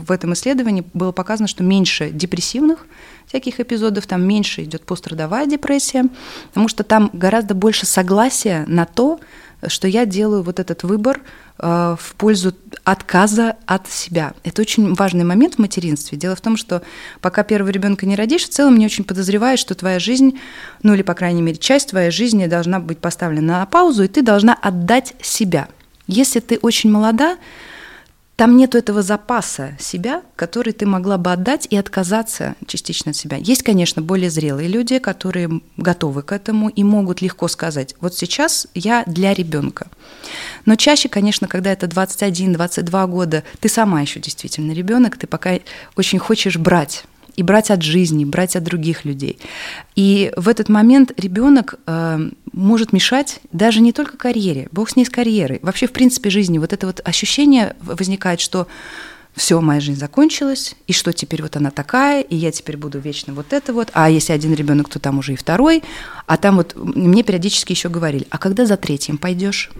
в 0.01 0.11
этом 0.11 0.33
исследовании 0.33 0.83
было 0.93 1.11
показано, 1.11 1.47
что 1.47 1.63
меньше 1.63 2.09
депрессивных 2.09 2.85
всяких 3.27 3.59
эпизодов, 3.59 4.07
там 4.07 4.23
меньше 4.23 4.63
идет 4.63 4.85
пострадовая 4.85 5.45
депрессия, 5.45 6.05
потому 6.49 6.67
что 6.67 6.83
там 6.83 7.09
гораздо 7.13 7.53
больше 7.53 7.85
согласия 7.85 8.65
на 8.67 8.85
то, 8.85 9.19
что 9.67 9.87
я 9.87 10.05
делаю 10.05 10.43
вот 10.43 10.59
этот 10.59 10.83
выбор 10.83 11.21
э, 11.59 11.95
в 11.99 12.15
пользу 12.15 12.53
отказа 12.83 13.57
от 13.65 13.87
себя. 13.87 14.33
Это 14.43 14.61
очень 14.61 14.93
важный 14.95 15.23
момент 15.23 15.55
в 15.55 15.59
материнстве. 15.59 16.17
Дело 16.17 16.35
в 16.35 16.41
том, 16.41 16.57
что 16.57 16.81
пока 17.21 17.43
первого 17.43 17.69
ребенка 17.69 18.05
не 18.05 18.15
родишь, 18.15 18.43
в 18.43 18.49
целом 18.49 18.77
не 18.77 18.85
очень 18.85 19.03
подозреваешь, 19.03 19.59
что 19.59 19.75
твоя 19.75 19.99
жизнь, 19.99 20.39
ну 20.83 20.93
или, 20.93 21.03
по 21.03 21.13
крайней 21.13 21.41
мере, 21.41 21.57
часть 21.57 21.89
твоей 21.89 22.11
жизни 22.11 22.47
должна 22.47 22.79
быть 22.79 22.97
поставлена 22.97 23.59
на 23.59 23.65
паузу, 23.65 24.03
и 24.03 24.07
ты 24.07 24.21
должна 24.21 24.55
отдать 24.55 25.13
себя. 25.21 25.67
Если 26.07 26.39
ты 26.39 26.57
очень 26.57 26.91
молода, 26.91 27.37
там 28.35 28.57
нету 28.57 28.77
этого 28.77 29.01
запаса 29.01 29.77
себя, 29.79 30.23
который 30.35 30.73
ты 30.73 30.85
могла 30.85 31.17
бы 31.17 31.31
отдать 31.31 31.67
и 31.69 31.77
отказаться 31.77 32.55
частично 32.65 33.11
от 33.11 33.15
себя. 33.15 33.37
Есть, 33.37 33.63
конечно, 33.63 34.01
более 34.01 34.29
зрелые 34.31 34.67
люди, 34.67 34.97
которые 34.99 35.61
готовы 35.77 36.23
к 36.23 36.31
этому 36.31 36.69
и 36.69 36.83
могут 36.83 37.21
легко 37.21 37.47
сказать, 37.47 37.95
вот 37.99 38.15
сейчас 38.15 38.67
я 38.73 39.03
для 39.05 39.33
ребенка. 39.33 39.87
Но 40.65 40.75
чаще, 40.75 41.07
конечно, 41.07 41.47
когда 41.47 41.71
это 41.71 41.85
21-22 41.85 43.07
года, 43.07 43.43
ты 43.59 43.69
сама 43.69 44.01
еще 44.01 44.19
действительно 44.19 44.71
ребенок, 44.71 45.17
ты 45.17 45.27
пока 45.27 45.59
очень 45.95 46.19
хочешь 46.19 46.57
брать 46.57 47.03
и 47.41 47.43
брать 47.43 47.71
от 47.71 47.81
жизни, 47.81 48.23
брать 48.23 48.55
от 48.55 48.63
других 48.63 49.03
людей. 49.03 49.39
И 49.95 50.31
в 50.37 50.47
этот 50.47 50.69
момент 50.69 51.11
ребенок 51.17 51.75
э, 51.85 52.29
может 52.53 52.93
мешать 52.93 53.39
даже 53.51 53.81
не 53.81 53.91
только 53.91 54.15
карьере, 54.15 54.69
бог 54.71 54.89
с 54.89 54.95
ней 54.95 55.05
с 55.05 55.09
карьерой, 55.09 55.59
вообще 55.61 55.87
в 55.87 55.91
принципе 55.91 56.29
жизни. 56.29 56.59
Вот 56.59 56.71
это 56.71 56.85
вот 56.85 57.01
ощущение 57.03 57.75
возникает, 57.81 58.39
что 58.39 58.67
все, 59.35 59.59
моя 59.59 59.79
жизнь 59.79 59.99
закончилась, 59.99 60.75
и 60.87 60.93
что 60.93 61.13
теперь 61.13 61.41
вот 61.41 61.55
она 61.55 61.71
такая, 61.71 62.21
и 62.21 62.35
я 62.35 62.51
теперь 62.51 62.77
буду 62.77 62.99
вечно 62.99 63.33
вот 63.33 63.53
это 63.53 63.73
вот, 63.73 63.89
а 63.93 64.09
если 64.09 64.33
один 64.33 64.53
ребенок, 64.53 64.89
то 64.89 64.99
там 64.99 65.19
уже 65.19 65.33
и 65.33 65.37
второй, 65.37 65.83
а 66.27 66.37
там 66.37 66.57
вот 66.57 66.75
мне 66.75 67.23
периодически 67.23 67.71
еще 67.71 67.89
говорили, 67.89 68.27
а 68.29 68.37
когда 68.37 68.65
за 68.65 68.77
третьим 68.77 69.17
пойдешь? 69.17 69.71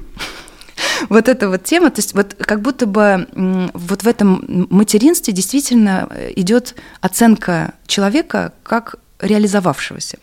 Вот 1.10 1.28
эта 1.28 1.50
вот 1.50 1.64
тема, 1.64 1.90
то 1.92 2.00
есть 2.00 2.14
вот 2.14 2.36
как 2.36 2.62
будто 2.62 2.86
бы 2.86 3.28
вот 3.74 4.04
в 4.04 4.08
этом 4.08 4.68
материнстве 4.70 5.34
действительно 5.34 6.08
э, 6.10 6.32
идет 6.36 6.76
оценка 7.02 7.74
человека 7.88 8.54
как 8.64 8.96
реализовавшегося. 9.20 10.18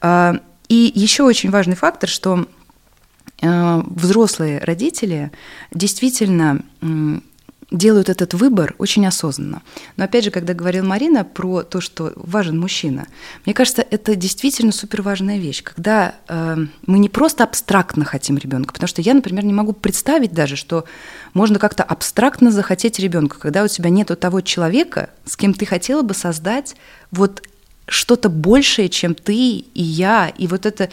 А, 0.00 0.40
и 0.68 0.92
еще 0.94 1.22
очень 1.22 1.50
важный 1.50 1.76
фактор, 1.76 2.08
что 2.08 2.46
э, 3.40 3.82
взрослые 3.86 4.58
родители 4.60 5.30
действительно 5.72 6.60
делают 7.70 8.08
этот 8.08 8.34
выбор 8.34 8.74
очень 8.78 9.06
осознанно. 9.06 9.62
Но 9.96 10.04
опять 10.04 10.24
же, 10.24 10.30
когда 10.30 10.54
говорила 10.54 10.84
Марина 10.84 11.24
про 11.24 11.62
то, 11.62 11.80
что 11.80 12.12
важен 12.14 12.58
мужчина, 12.58 13.06
мне 13.44 13.54
кажется, 13.54 13.84
это 13.90 14.14
действительно 14.14 14.72
супер 14.72 15.02
важная 15.02 15.38
вещь, 15.38 15.62
когда 15.62 16.14
э, 16.28 16.56
мы 16.86 16.98
не 16.98 17.08
просто 17.08 17.44
абстрактно 17.44 18.04
хотим 18.04 18.38
ребенка, 18.38 18.72
потому 18.72 18.88
что 18.88 19.02
я, 19.02 19.14
например, 19.14 19.44
не 19.44 19.52
могу 19.52 19.72
представить 19.72 20.32
даже, 20.32 20.56
что 20.56 20.84
можно 21.34 21.58
как-то 21.58 21.82
абстрактно 21.82 22.50
захотеть 22.50 22.98
ребенка, 22.98 23.38
когда 23.38 23.64
у 23.64 23.68
тебя 23.68 23.90
нет 23.90 24.06
того 24.20 24.40
человека, 24.40 25.10
с 25.24 25.36
кем 25.36 25.52
ты 25.52 25.66
хотела 25.66 26.02
бы 26.02 26.14
создать 26.14 26.76
вот 27.10 27.42
что-то 27.86 28.28
большее, 28.28 28.88
чем 28.88 29.14
ты 29.14 29.34
и 29.34 29.82
я, 29.82 30.28
и 30.36 30.46
вот 30.46 30.66
это 30.66 30.90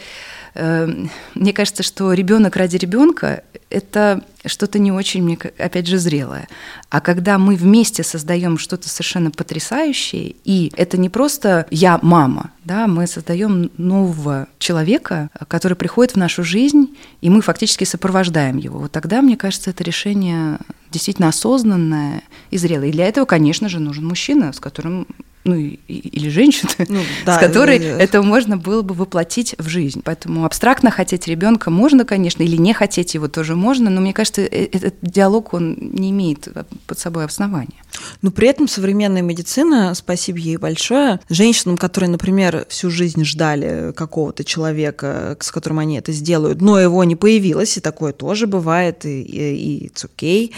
Эм, 0.54 1.10
мне 1.34 1.52
кажется, 1.52 1.82
что 1.82 2.12
ребенок 2.12 2.54
ради 2.54 2.76
ребенка 2.76 3.42
это 3.70 4.22
что-то 4.46 4.78
не 4.78 4.92
очень, 4.92 5.22
мне, 5.22 5.36
опять 5.58 5.88
же, 5.88 5.98
зрелое. 5.98 6.46
А 6.90 7.00
когда 7.00 7.38
мы 7.38 7.56
вместе 7.56 8.04
создаем 8.04 8.56
что-то 8.56 8.88
совершенно 8.88 9.32
потрясающее, 9.32 10.36
и 10.44 10.72
это 10.76 10.96
не 10.96 11.08
просто 11.08 11.66
я 11.70 11.98
мама, 12.02 12.52
да, 12.62 12.86
мы 12.86 13.08
создаем 13.08 13.72
нового 13.78 14.46
человека, 14.58 15.28
который 15.48 15.76
приходит 15.76 16.12
в 16.12 16.18
нашу 16.18 16.44
жизнь, 16.44 16.96
и 17.20 17.30
мы 17.30 17.40
фактически 17.40 17.82
сопровождаем 17.82 18.58
его. 18.58 18.78
Вот 18.78 18.92
тогда, 18.92 19.22
мне 19.22 19.36
кажется, 19.36 19.70
это 19.70 19.82
решение 19.82 20.58
действительно 20.92 21.28
осознанное 21.28 22.22
и 22.52 22.58
зрелое. 22.58 22.90
И 22.90 22.92
для 22.92 23.08
этого, 23.08 23.24
конечно 23.24 23.68
же, 23.68 23.80
нужен 23.80 24.06
мужчина, 24.06 24.52
с 24.52 24.60
которым 24.60 25.08
ну 25.44 25.56
или 25.56 26.28
женщина, 26.30 26.70
ну, 26.88 27.00
да, 27.26 27.36
с 27.36 27.38
которой 27.38 27.78
да, 27.78 27.84
это 27.84 28.22
можно 28.22 28.56
было 28.56 28.82
бы 28.82 28.94
воплотить 28.94 29.54
в 29.58 29.68
жизнь. 29.68 30.00
Поэтому 30.04 30.44
абстрактно 30.44 30.90
хотеть 30.90 31.28
ребенка 31.28 31.70
можно, 31.70 32.04
конечно, 32.04 32.42
или 32.42 32.56
не 32.56 32.72
хотеть 32.72 33.14
его 33.14 33.28
тоже 33.28 33.54
можно, 33.54 33.90
но 33.90 34.00
мне 34.00 34.12
кажется, 34.14 34.42
э, 34.42 34.68
этот 34.72 34.94
диалог 35.02 35.52
он 35.52 35.76
не 35.78 36.10
имеет 36.10 36.48
под 36.86 36.98
собой 36.98 37.26
основания. 37.26 37.84
Но 38.22 38.30
при 38.30 38.48
этом 38.48 38.68
современная 38.68 39.22
медицина, 39.22 39.94
спасибо 39.94 40.38
ей 40.38 40.56
большое, 40.56 41.20
женщинам, 41.28 41.76
которые, 41.76 42.10
например, 42.10 42.66
всю 42.68 42.90
жизнь 42.90 43.24
ждали 43.24 43.92
какого-то 43.92 44.44
человека, 44.44 45.36
с 45.40 45.52
которым 45.52 45.78
они 45.78 45.98
это 45.98 46.12
сделают, 46.12 46.62
но 46.62 46.80
его 46.80 47.04
не 47.04 47.16
появилось, 47.16 47.76
и 47.76 47.80
такое 47.80 48.12
тоже 48.12 48.46
бывает, 48.46 49.04
и, 49.04 49.22
и, 49.22 49.84
и 49.84 49.88
it's 49.88 50.06
okay 50.06 50.52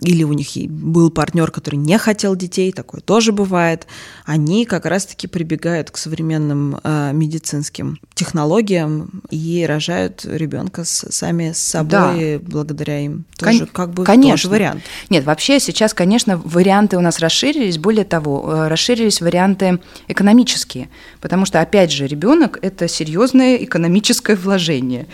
или 0.00 0.22
у 0.22 0.32
них 0.32 0.48
был 0.70 1.10
партнер, 1.10 1.50
который 1.50 1.76
не 1.76 1.98
хотел 1.98 2.36
детей, 2.36 2.72
такое 2.72 3.00
тоже 3.00 3.32
бывает, 3.32 3.86
они 4.24 4.64
как 4.64 4.86
раз-таки 4.86 5.26
прибегают 5.26 5.90
к 5.90 5.96
современным 5.96 6.78
э, 6.82 7.10
медицинским 7.12 7.98
технологиям 8.14 9.22
и 9.30 9.64
рожают 9.66 10.24
ребенка 10.24 10.84
с, 10.84 11.10
сами 11.10 11.52
с 11.52 11.58
собой 11.58 12.38
да. 12.38 12.44
благодаря 12.46 13.00
им. 13.00 13.24
Тоже 13.36 13.60
Кон- 13.60 13.68
как 13.68 13.90
бы 13.94 14.04
конечно. 14.04 14.32
тоже 14.32 14.48
вариант. 14.48 14.82
Нет, 15.10 15.24
вообще 15.24 15.60
сейчас, 15.60 15.94
конечно, 15.94 16.36
варианты 16.38 16.96
у 16.96 17.00
нас 17.00 17.18
расширились. 17.18 17.78
Более 17.78 18.04
того, 18.04 18.44
э, 18.52 18.68
расширились 18.68 19.20
варианты 19.20 19.78
экономические, 20.08 20.88
потому 21.20 21.46
что, 21.46 21.60
опять 21.60 21.92
же, 21.92 22.06
ребенок 22.06 22.58
это 22.62 22.88
серьезное 22.88 23.56
экономическое 23.56 24.36
вложение. 24.36 25.06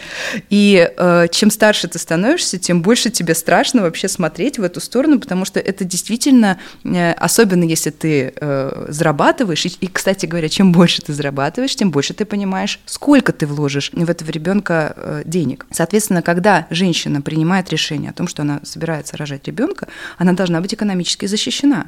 И 0.51 0.91
э, 0.97 1.27
чем 1.31 1.51
старше 1.51 1.89
ты 1.89 1.99
становишься, 1.99 2.59
тем 2.59 2.83
больше 2.83 3.11
тебе 3.11 3.35
страшно 3.35 3.83
вообще 3.83 4.09
смотреть 4.09 4.59
в 4.59 4.63
эту 4.73 4.81
сторону, 4.81 5.21
потому 5.21 5.45
что 5.45 5.61
это 5.61 5.85
действительно, 5.85 6.59
э, 6.85 7.13
особенно 7.13 7.65
если 7.65 7.91
ты 7.91 8.33
э, 8.35 8.87
зарабатываешь, 8.89 9.67
и, 9.67 9.87
кстати 9.87 10.27
говоря, 10.27 10.49
чем 10.49 10.73
больше 10.73 11.03
ты 11.03 11.13
зарабатываешь, 11.13 11.77
тем 11.77 11.91
больше 11.91 12.15
ты 12.15 12.25
понимаешь, 12.25 12.81
сколько 12.87 13.33
ты 13.33 13.47
вложишь 13.47 13.91
в 13.93 14.11
этого 14.11 14.31
ребенка 14.31 14.95
э, 14.97 15.23
денег. 15.25 15.67
Соответственно, 15.71 16.23
когда 16.23 16.67
женщина 16.71 17.21
принимает 17.21 17.71
решение 17.71 18.11
о 18.11 18.15
том, 18.15 18.27
что 18.27 18.43
она 18.43 18.61
собирается 18.65 19.17
рожать 19.17 19.47
ребенка, 19.47 19.89
она 20.19 20.33
должна 20.33 20.61
быть 20.61 20.75
экономически 20.75 21.27
защищена. 21.27 21.87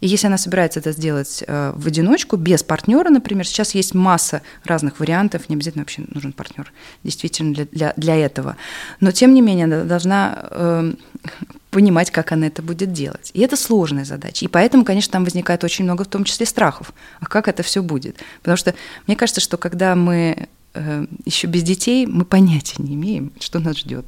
И 0.00 0.06
если 0.06 0.28
она 0.28 0.38
собирается 0.38 0.80
это 0.80 0.92
сделать 0.92 1.44
в 1.46 1.86
одиночку, 1.86 2.36
без 2.36 2.62
партнера, 2.62 3.10
например, 3.10 3.46
сейчас 3.46 3.74
есть 3.74 3.92
масса 3.92 4.40
разных 4.64 4.98
вариантов, 4.98 5.50
не 5.50 5.56
обязательно 5.56 5.82
вообще 5.82 6.04
нужен 6.08 6.32
партнер 6.32 6.72
действительно 7.04 7.52
для, 7.52 7.66
для, 7.66 7.92
для 7.96 8.16
этого. 8.16 8.56
Но 9.00 9.10
тем 9.10 9.34
не 9.34 9.42
менее, 9.42 9.64
она 9.64 9.84
должна 9.84 10.38
э, 10.50 10.92
понимать, 11.70 12.10
как 12.10 12.32
она 12.32 12.46
это 12.46 12.62
будет 12.62 12.92
делать. 12.92 13.30
И 13.34 13.40
это 13.40 13.56
сложная 13.56 14.04
задача. 14.04 14.44
И 14.44 14.48
поэтому, 14.48 14.84
конечно, 14.84 15.12
там 15.12 15.24
возникает 15.24 15.64
очень 15.64 15.84
много, 15.84 16.04
в 16.04 16.08
том 16.08 16.24
числе, 16.24 16.46
страхов. 16.46 16.92
А 17.20 17.26
как 17.26 17.48
это 17.48 17.62
все 17.62 17.82
будет? 17.82 18.16
Потому 18.42 18.56
что 18.56 18.74
мне 19.06 19.16
кажется, 19.16 19.40
что 19.40 19.56
когда 19.56 19.94
мы 19.94 20.48
э, 20.74 21.06
еще 21.24 21.46
без 21.46 21.62
детей, 21.62 22.06
мы 22.06 22.24
понятия 22.24 22.82
не 22.82 22.94
имеем, 22.94 23.32
что 23.38 23.60
нас 23.60 23.78
ждет. 23.78 24.06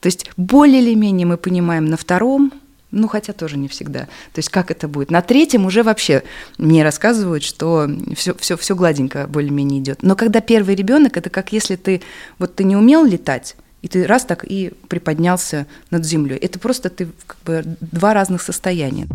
То 0.00 0.06
есть 0.06 0.30
более 0.36 0.82
или 0.82 0.94
менее 0.94 1.26
мы 1.26 1.36
понимаем 1.36 1.86
на 1.86 1.96
втором, 1.96 2.52
ну, 2.90 3.08
хотя 3.08 3.32
тоже 3.32 3.56
не 3.56 3.68
всегда. 3.68 4.00
То 4.00 4.38
есть 4.38 4.50
как 4.50 4.70
это 4.70 4.86
будет? 4.86 5.10
На 5.10 5.22
третьем 5.22 5.64
уже 5.64 5.82
вообще 5.82 6.22
мне 6.58 6.84
рассказывают, 6.84 7.42
что 7.42 7.88
все, 8.14 8.34
все, 8.34 8.58
все 8.58 8.76
гладенько 8.76 9.26
более-менее 9.26 9.80
идет. 9.80 10.02
Но 10.02 10.14
когда 10.14 10.40
первый 10.40 10.74
ребенок, 10.74 11.16
это 11.16 11.30
как 11.30 11.52
если 11.52 11.76
ты 11.76 12.02
вот 12.38 12.54
ты 12.54 12.64
не 12.64 12.76
умел 12.76 13.04
летать, 13.06 13.56
и 13.82 13.88
ты 13.88 14.06
раз 14.06 14.24
так 14.24 14.44
и 14.44 14.72
приподнялся 14.88 15.66
над 15.90 16.06
землей. 16.06 16.38
Это 16.38 16.58
просто 16.58 16.88
ты 16.88 17.08
как 17.26 17.38
бы 17.44 17.76
два 17.80 18.14
разных 18.14 18.40
состояния. 18.40 19.08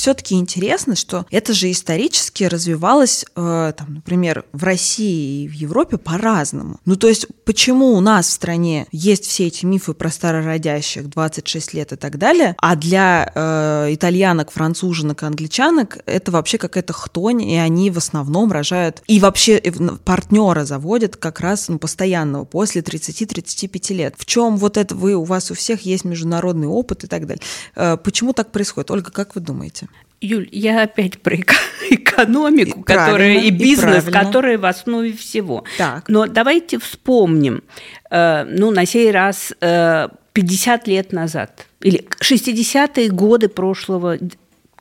Все-таки 0.00 0.34
интересно, 0.36 0.96
что 0.96 1.26
это 1.30 1.52
же 1.52 1.70
исторически 1.70 2.44
развивалось, 2.44 3.26
э, 3.36 3.72
там, 3.76 3.94
например, 3.96 4.46
в 4.52 4.64
России 4.64 5.44
и 5.44 5.48
в 5.48 5.52
Европе 5.52 5.98
по-разному. 5.98 6.80
Ну, 6.86 6.96
то 6.96 7.06
есть, 7.06 7.26
почему 7.44 7.92
у 7.92 8.00
нас 8.00 8.26
в 8.28 8.32
стране 8.32 8.86
есть 8.92 9.26
все 9.26 9.48
эти 9.48 9.66
мифы 9.66 9.92
про 9.92 10.08
старородящих, 10.08 11.10
26 11.10 11.74
лет 11.74 11.92
и 11.92 11.96
так 11.96 12.16
далее, 12.16 12.56
а 12.56 12.76
для 12.76 13.30
э, 13.34 13.88
итальянок, 13.90 14.50
француженок, 14.50 15.22
англичанок 15.22 15.98
это 16.06 16.32
вообще 16.32 16.56
какая-то 16.56 16.94
хтонь, 16.94 17.42
и 17.42 17.56
они 17.56 17.90
в 17.90 17.98
основном 17.98 18.50
рожают, 18.52 19.02
и 19.06 19.20
вообще 19.20 19.60
партнера 20.06 20.64
заводят 20.64 21.18
как 21.18 21.40
раз 21.40 21.68
ну, 21.68 21.78
постоянного 21.78 22.46
после 22.46 22.80
30-35 22.80 23.92
лет. 23.92 24.14
В 24.16 24.24
чем 24.24 24.56
вот 24.56 24.78
это 24.78 24.94
вы, 24.94 25.14
у 25.14 25.24
вас 25.24 25.50
у 25.50 25.54
всех 25.54 25.82
есть 25.82 26.06
международный 26.06 26.68
опыт 26.68 27.04
и 27.04 27.06
так 27.06 27.26
далее. 27.26 27.42
Э, 27.76 27.98
почему 28.02 28.32
так 28.32 28.50
происходит? 28.50 28.90
Ольга, 28.90 29.10
как 29.10 29.34
вы 29.34 29.42
думаете? 29.42 29.89
Юль, 30.20 30.48
я 30.52 30.82
опять 30.82 31.22
про 31.22 31.36
экономику, 31.90 32.80
и 32.80 32.82
которая 32.82 33.38
и 33.38 33.50
бизнес, 33.50 34.06
и 34.06 34.10
который 34.10 34.58
в 34.58 34.66
основе 34.66 35.12
всего. 35.12 35.64
Так. 35.78 36.08
Но 36.08 36.26
давайте 36.26 36.78
вспомним, 36.78 37.62
э, 38.10 38.44
ну, 38.44 38.70
на 38.70 38.84
сей 38.84 39.10
раз 39.10 39.52
э, 39.60 40.08
50 40.32 40.86
лет 40.88 41.12
назад 41.12 41.66
или 41.80 42.06
60-е 42.20 43.08
годы 43.08 43.48
прошлого 43.48 44.18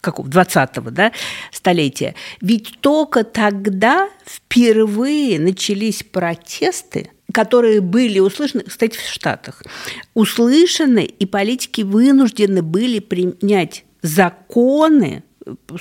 какого, 0.01 0.27
20-го 0.27 0.89
да, 0.91 1.11
столетия. 1.51 2.15
Ведь 2.41 2.79
только 2.81 3.23
тогда 3.23 4.09
впервые 4.25 5.39
начались 5.39 6.03
протесты, 6.03 7.11
которые 7.33 7.81
были 7.81 8.19
услышаны, 8.19 8.63
кстати, 8.63 8.97
в 8.97 9.01
Штатах, 9.01 9.63
услышаны, 10.13 11.03
и 11.05 11.25
политики 11.25 11.81
вынуждены 11.81 12.61
были 12.61 12.99
принять 12.99 13.83
законы, 14.01 15.23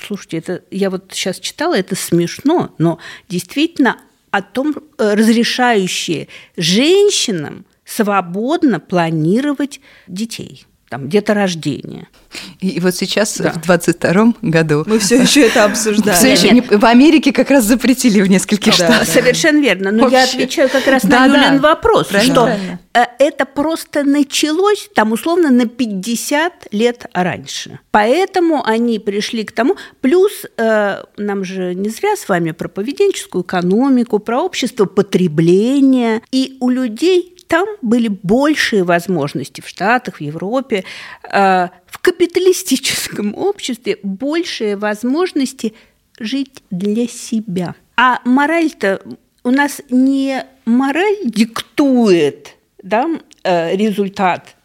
слушайте, 0.03 0.37
это 0.37 0.63
я 0.71 0.89
вот 0.89 1.11
сейчас 1.11 1.39
читала, 1.39 1.77
это 1.77 1.95
смешно, 1.95 2.73
но 2.77 2.99
действительно 3.27 3.99
о 4.31 4.41
том, 4.41 4.75
э, 4.97 5.13
разрешающие 5.15 6.27
женщинам 6.55 7.65
свободно 7.83 8.79
планировать 8.79 9.81
детей. 10.07 10.65
Там 10.89 11.07
где-то 11.07 11.33
рождения. 11.33 12.07
И 12.59 12.79
вот 12.79 12.95
сейчас, 12.95 13.37
да. 13.37 13.51
в 13.51 13.61
22 13.61 14.33
году... 14.41 14.83
Мы 14.87 14.97
все 14.99 15.21
еще 15.21 15.41
это 15.41 15.65
обсуждаем. 15.65 16.17
Все 16.17 16.31
еще 16.33 16.49
не, 16.49 16.61
в 16.61 16.83
Америке 16.83 17.31
как 17.31 17.51
раз 17.51 17.65
запретили 17.65 18.21
в 18.21 18.29
нескольких 18.29 18.77
да, 18.77 18.85
штатах. 18.85 19.07
Совершенно 19.07 19.61
верно. 19.61 19.91
Но 19.91 20.03
Вообще. 20.03 20.17
я 20.17 20.23
отвечаю 20.23 20.69
как 20.69 20.87
раз 20.87 21.05
да, 21.05 21.19
на 21.19 21.25
Юлин 21.27 21.61
да. 21.61 21.69
вопрос, 21.69 22.07
правильно, 22.07 22.33
что 22.33 22.43
правильно. 22.43 22.79
Э, 22.93 23.05
это 23.19 23.45
просто 23.45 24.03
началось 24.03 24.89
там 24.95 25.11
условно 25.11 25.51
на 25.51 25.67
50 25.67 26.69
лет 26.71 27.05
раньше. 27.13 27.79
Поэтому 27.91 28.65
они 28.65 28.97
пришли 28.99 29.43
к 29.43 29.51
тому. 29.51 29.75
Плюс 30.01 30.31
э, 30.57 31.03
нам 31.17 31.43
же 31.43 31.75
не 31.75 31.89
зря 31.89 32.15
с 32.15 32.27
вами 32.27 32.51
про 32.51 32.67
поведенческую 32.67 33.43
экономику, 33.43 34.19
про 34.19 34.41
общество 34.41 34.85
потребления. 34.85 36.21
И 36.31 36.57
у 36.59 36.69
людей 36.69 37.35
там 37.49 37.67
были 37.81 38.09
большие 38.09 38.83
возможности 38.83 39.59
в 39.61 39.67
Штатах, 39.67 40.17
в 40.17 40.21
Европе, 40.21 40.83
э, 41.23 41.67
в 41.87 41.97
капиталистическом 41.99 43.35
обществе 43.37 43.97
большие 44.03 44.77
возможности 44.77 45.73
жить 46.19 46.61
для 46.69 47.07
себя. 47.07 47.73
А 47.97 48.21
мораль-то 48.23 49.01
у 49.43 49.49
нас 49.49 49.81
не 49.89 50.45
мораль 50.65 51.17
диктует 51.25 52.55
да, 52.83 53.07
э, 53.43 53.75
результат 53.75 54.55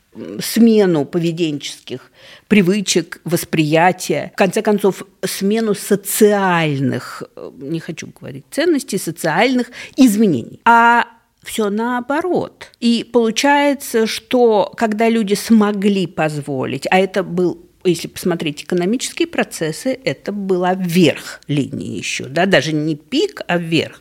смену 0.40 1.06
поведенческих 1.06 2.12
привычек, 2.48 3.20
восприятия, 3.24 4.30
в 4.34 4.36
конце 4.36 4.60
концов, 4.60 5.04
смену 5.24 5.74
социальных, 5.74 7.22
э, 7.34 7.50
не 7.56 7.80
хочу 7.80 8.08
говорить 8.08 8.44
ценностей, 8.50 8.98
социальных 8.98 9.70
изменений. 9.96 10.60
А 10.66 11.06
все 11.44 11.70
наоборот. 11.70 12.72
И 12.80 13.08
получается, 13.10 14.06
что 14.06 14.72
когда 14.76 15.08
люди 15.08 15.34
смогли 15.34 16.06
позволить, 16.06 16.86
а 16.90 16.98
это 16.98 17.22
был 17.22 17.60
если 17.84 18.08
посмотреть 18.08 18.64
экономические 18.64 19.28
процессы, 19.28 19.98
это 20.04 20.32
была 20.32 20.74
вверх 20.74 21.42
линии 21.48 21.98
еще, 21.98 22.24
да, 22.24 22.46
даже 22.46 22.72
не 22.72 22.96
пик, 22.96 23.42
а 23.46 23.58
вверх. 23.58 24.00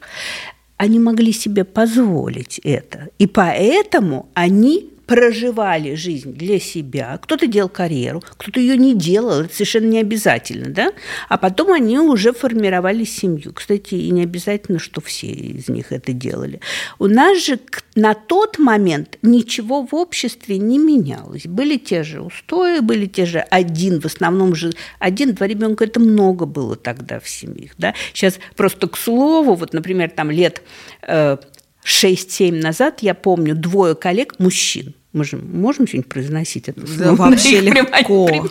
Они 0.78 1.00
могли 1.00 1.34
себе 1.34 1.66
позволить 1.66 2.60
это. 2.64 3.10
И 3.20 3.28
поэтому 3.28 4.30
они 4.34 4.93
проживали 5.14 5.93
жизнь 5.93 6.34
для 6.34 6.59
себя, 6.59 7.20
кто-то 7.22 7.45
делал 7.45 7.70
карьеру, 7.70 8.24
кто-то 8.36 8.59
ее 8.59 8.76
не 8.78 8.95
делал, 8.95 9.41
это 9.41 9.53
совершенно 9.53 9.86
не 9.86 9.99
обязательно, 9.99 10.70
да, 10.70 10.91
а 11.30 11.38
потом 11.38 11.72
они 11.72 11.99
уже 11.99 12.34
формировали 12.34 13.03
семью. 13.03 13.53
Кстати, 13.53 13.93
и 13.93 14.09
не 14.09 14.24
обязательно, 14.24 14.80
что 14.80 15.01
все 15.01 15.28
из 15.28 15.70
них 15.70 15.91
это 15.91 16.14
делали. 16.14 16.61
У 16.97 17.05
нас 17.05 17.45
же 17.45 17.59
на 17.93 18.16
тот 18.16 18.57
момент 18.57 19.20
ничего 19.22 19.86
в 19.86 19.93
обществе 19.93 20.57
не 20.57 20.80
менялось. 20.80 21.45
Были 21.45 21.78
те 21.78 22.01
же 22.01 22.22
устои, 22.22 22.80
были 22.80 23.05
те 23.05 23.28
же 23.28 23.38
один, 23.38 24.01
в 24.01 24.05
основном 24.05 24.55
же 24.55 24.72
один-два 24.97 25.45
ребенка, 25.45 25.84
это 25.84 25.99
много 25.99 26.47
было 26.47 26.76
тогда 26.76 27.20
в 27.20 27.30
семьях, 27.30 27.74
да. 27.78 27.93
Сейчас 28.14 28.39
просто 28.55 28.88
к 28.88 28.97
слову, 28.97 29.53
вот, 29.53 29.74
например, 29.74 30.09
там 30.09 30.32
лет 30.32 30.64
э, 31.03 31.38
6-7 31.86 32.51
назад, 32.51 33.01
я 33.01 33.14
помню, 33.14 33.53
двое 33.53 33.93
коллег, 33.93 34.39
мужчин, 34.39 34.95
мы 35.14 35.24
же 35.24 35.38
можем 35.38 35.88
что-нибудь 35.88 36.09
произносить 36.09 36.70
это 36.70 36.82
Да, 36.82 37.14
вообще 37.14 37.61
легко. 37.61 38.30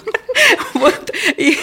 Вот. 0.74 1.10
И 1.36 1.56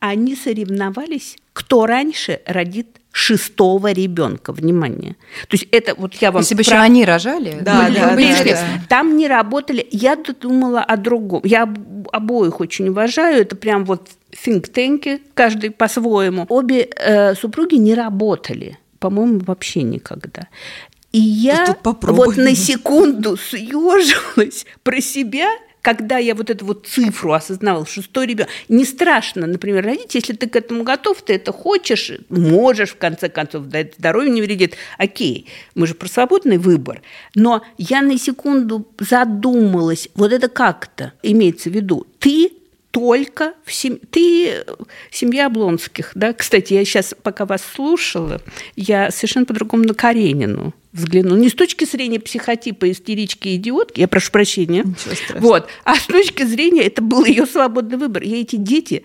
они 0.00 0.36
соревновались, 0.36 1.36
кто 1.52 1.86
раньше 1.86 2.40
родит 2.46 2.86
шестого 3.10 3.92
ребенка. 3.92 4.52
Внимание. 4.52 5.16
То 5.48 5.56
есть 5.56 5.66
это 5.70 5.94
вот 5.94 6.14
я 6.14 6.30
вам... 6.30 6.40
Если 6.42 6.54
бы 6.54 6.62
про... 6.62 6.70
еще 6.70 6.82
они 6.82 7.04
рожали. 7.04 7.58
Да, 7.60 7.90
да, 7.90 8.16
да, 8.16 8.44
да. 8.44 8.58
Там 8.88 9.16
не 9.16 9.28
работали. 9.28 9.86
Я 9.90 10.16
думала 10.16 10.80
о 10.80 10.96
другом. 10.96 11.42
Я 11.44 11.72
обоих 12.12 12.60
очень 12.60 12.88
уважаю. 12.88 13.42
Это 13.42 13.56
прям 13.56 13.84
вот 13.84 14.08
think 14.32 14.72
tank, 14.72 15.20
каждый 15.34 15.70
по-своему. 15.70 16.46
Обе 16.48 16.88
э, 16.96 17.34
супруги 17.34 17.74
не 17.74 17.94
работали 17.94 18.78
по-моему, 19.02 19.40
вообще 19.44 19.82
никогда. 19.82 20.46
И 21.12 21.18
я 21.18 21.76
вот 21.82 22.36
на 22.36 22.54
секунду 22.54 23.36
съежилась 23.36 24.64
про 24.82 25.00
себя, 25.00 25.48
когда 25.82 26.16
я 26.16 26.34
вот 26.34 26.48
эту 26.48 26.64
вот 26.64 26.86
цифру 26.86 27.32
осознавала, 27.32 27.84
шестой 27.84 28.26
ребенок, 28.26 28.50
не 28.68 28.84
страшно, 28.84 29.46
например, 29.46 29.84
родить, 29.84 30.14
если 30.14 30.32
ты 30.32 30.48
к 30.48 30.56
этому 30.56 30.84
готов, 30.84 31.20
ты 31.22 31.34
это 31.34 31.52
хочешь, 31.52 32.12
можешь, 32.30 32.90
в 32.90 32.96
конце 32.96 33.28
концов, 33.28 33.66
да, 33.66 33.80
это 33.80 33.94
здоровью 33.98 34.32
не 34.32 34.40
вредит, 34.40 34.76
окей, 34.96 35.48
мы 35.74 35.86
же 35.86 35.94
про 35.94 36.08
свободный 36.08 36.58
выбор. 36.58 37.02
Но 37.34 37.62
я 37.76 38.00
на 38.00 38.16
секунду 38.16 38.86
задумалась, 38.98 40.08
вот 40.14 40.32
это 40.32 40.48
как-то 40.48 41.12
имеется 41.22 41.68
в 41.68 41.74
виду, 41.74 42.06
ты 42.20 42.52
только 42.92 43.54
в 43.64 43.72
семье. 43.72 44.00
Ты 44.10 44.64
семья 45.10 45.46
Облонских, 45.46 46.12
да? 46.14 46.34
Кстати, 46.34 46.74
я 46.74 46.84
сейчас, 46.84 47.14
пока 47.22 47.46
вас 47.46 47.62
слушала, 47.62 48.40
я 48.76 49.10
совершенно 49.10 49.46
по-другому 49.46 49.84
на 49.84 49.94
Каренину 49.94 50.74
взглянула. 50.92 51.36
Не 51.36 51.48
с 51.48 51.54
точки 51.54 51.84
зрения 51.84 52.20
психотипа 52.20 52.90
истерички 52.90 53.56
идиотки, 53.56 54.00
я 54.00 54.08
прошу 54.08 54.30
прощения. 54.30 54.84
Вот. 55.34 55.68
А 55.84 55.96
с 55.96 56.06
точки 56.06 56.44
зрения, 56.44 56.82
это 56.82 57.02
был 57.02 57.24
ее 57.24 57.46
свободный 57.46 57.98
выбор. 57.98 58.22
И 58.22 58.30
эти 58.30 58.56
дети, 58.56 59.04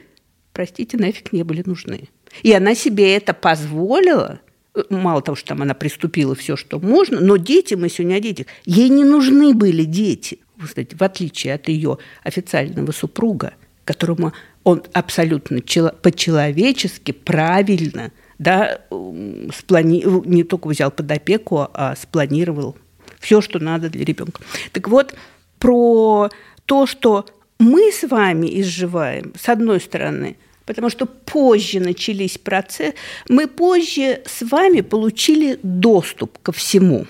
простите, 0.54 0.98
нафиг 0.98 1.34
не 1.34 1.44
были 1.44 1.64
нужны. 1.66 2.10
И 2.44 2.52
она 2.52 2.76
себе 2.76 3.16
это 3.16 3.34
позволила, 3.34 4.42
мало 4.90 5.22
того, 5.22 5.36
что 5.36 5.50
там 5.50 5.62
она 5.62 5.74
приступила 5.74 6.36
все, 6.36 6.56
что 6.56 6.80
можно, 6.80 7.20
но 7.20 7.38
дети, 7.38 7.74
мы 7.74 7.90
сегодня 7.90 8.16
о 8.16 8.20
детях, 8.20 8.48
ей 8.66 8.90
не 8.90 9.04
нужны 9.04 9.54
были 9.54 9.84
дети. 9.84 10.40
Кстати, 10.62 10.96
в 10.96 11.02
отличие 11.02 11.54
от 11.54 11.68
ее 11.68 11.98
официального 12.24 12.92
супруга– 12.92 13.54
которому 13.88 14.34
он 14.64 14.84
абсолютно 14.92 15.62
по-человечески 16.02 17.14
правильно 17.14 18.12
да, 18.40 18.82
сплани... 19.56 20.04
не 20.26 20.44
только 20.44 20.68
взял 20.68 20.92
под 20.92 21.12
опеку, 21.12 21.68
а 21.74 21.96
спланировал 21.96 22.76
все, 23.20 23.42
что 23.42 23.60
надо 23.60 23.90
для 23.90 24.06
ребенка. 24.06 24.42
Так 24.72 24.88
вот, 24.88 25.16
про 25.60 26.30
то, 26.66 26.86
что 26.86 27.26
мы 27.60 27.92
с 27.92 28.08
вами 28.08 28.62
изживаем, 28.62 29.34
с 29.40 29.50
одной 29.50 29.80
стороны, 29.80 30.38
потому 30.66 30.90
что 30.90 31.06
позже 31.06 31.80
начались 31.80 32.38
процессы, 32.38 32.94
мы 33.28 33.48
позже 33.48 34.22
с 34.26 34.44
вами 34.46 34.82
получили 34.82 35.60
доступ 35.64 36.38
ко 36.40 36.52
всему. 36.52 37.08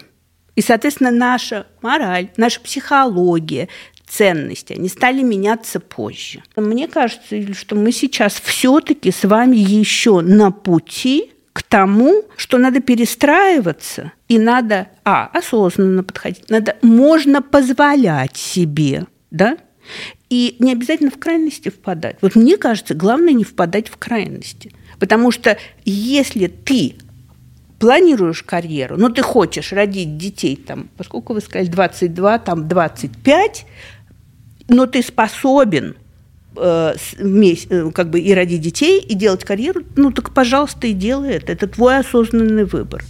И, 0.56 0.62
соответственно, 0.62 1.12
наша 1.12 1.68
мораль, 1.82 2.30
наша 2.38 2.62
психология, 2.62 3.68
ценности, 4.08 4.74
они 4.74 4.90
стали 4.90 5.22
меняться 5.22 5.80
позже. 5.80 6.44
Мне 6.56 6.88
кажется, 6.88 7.54
что 7.54 7.76
мы 7.76 7.92
сейчас 7.92 8.34
все-таки 8.34 9.12
с 9.12 9.24
вами 9.24 9.58
еще 9.58 10.22
на 10.22 10.52
пути 10.52 11.32
к 11.54 11.64
тому, 11.64 12.24
что 12.36 12.58
надо 12.58 12.80
перестраиваться 12.80 14.12
и 14.28 14.38
надо, 14.38 14.90
а, 15.04 15.30
осознанно 15.34 16.04
подходить, 16.04 16.50
надо, 16.50 16.78
можно 16.82 17.42
позволять 17.42 18.38
себе, 18.38 19.06
да, 19.32 19.58
и 20.30 20.56
не 20.60 20.72
обязательно 20.72 21.10
в 21.10 21.18
крайности 21.18 21.70
впадать. 21.70 22.18
Вот 22.22 22.36
мне 22.36 22.58
кажется, 22.58 22.94
главное 22.94 23.34
не 23.34 23.44
впадать 23.44 23.88
в 23.88 23.98
крайности. 23.98 24.72
Потому 25.00 25.32
что 25.32 25.58
если 25.86 26.48
ты 26.48 26.96
планируешь 27.80 28.44
карьеру, 28.44 28.98
но 28.98 29.10
ты 29.10 29.22
хочешь 29.22 29.72
родить 29.72 30.18
детей, 30.18 30.56
там, 30.56 30.90
поскольку 30.98 31.34
вы 31.34 31.42
сказали 31.42 31.68
22, 31.68 32.40
там 32.40 32.68
25, 32.68 33.66
но 34.68 34.86
ты 34.86 35.02
способен 35.02 35.96
э, 36.56 36.96
э, 37.20 37.92
как 37.92 38.10
бы 38.10 38.20
и 38.20 38.34
родить 38.34 38.62
детей, 38.62 39.00
и 39.00 39.16
делать 39.16 39.44
карьеру, 39.44 39.82
ну 39.96 40.12
так, 40.12 40.34
пожалуйста, 40.34 40.88
и 40.88 40.94
делай 40.94 41.36
это. 41.36 41.52
Это 41.52 41.68
твой 41.68 42.00
осознанный 42.00 42.66
выбор. 42.66 43.04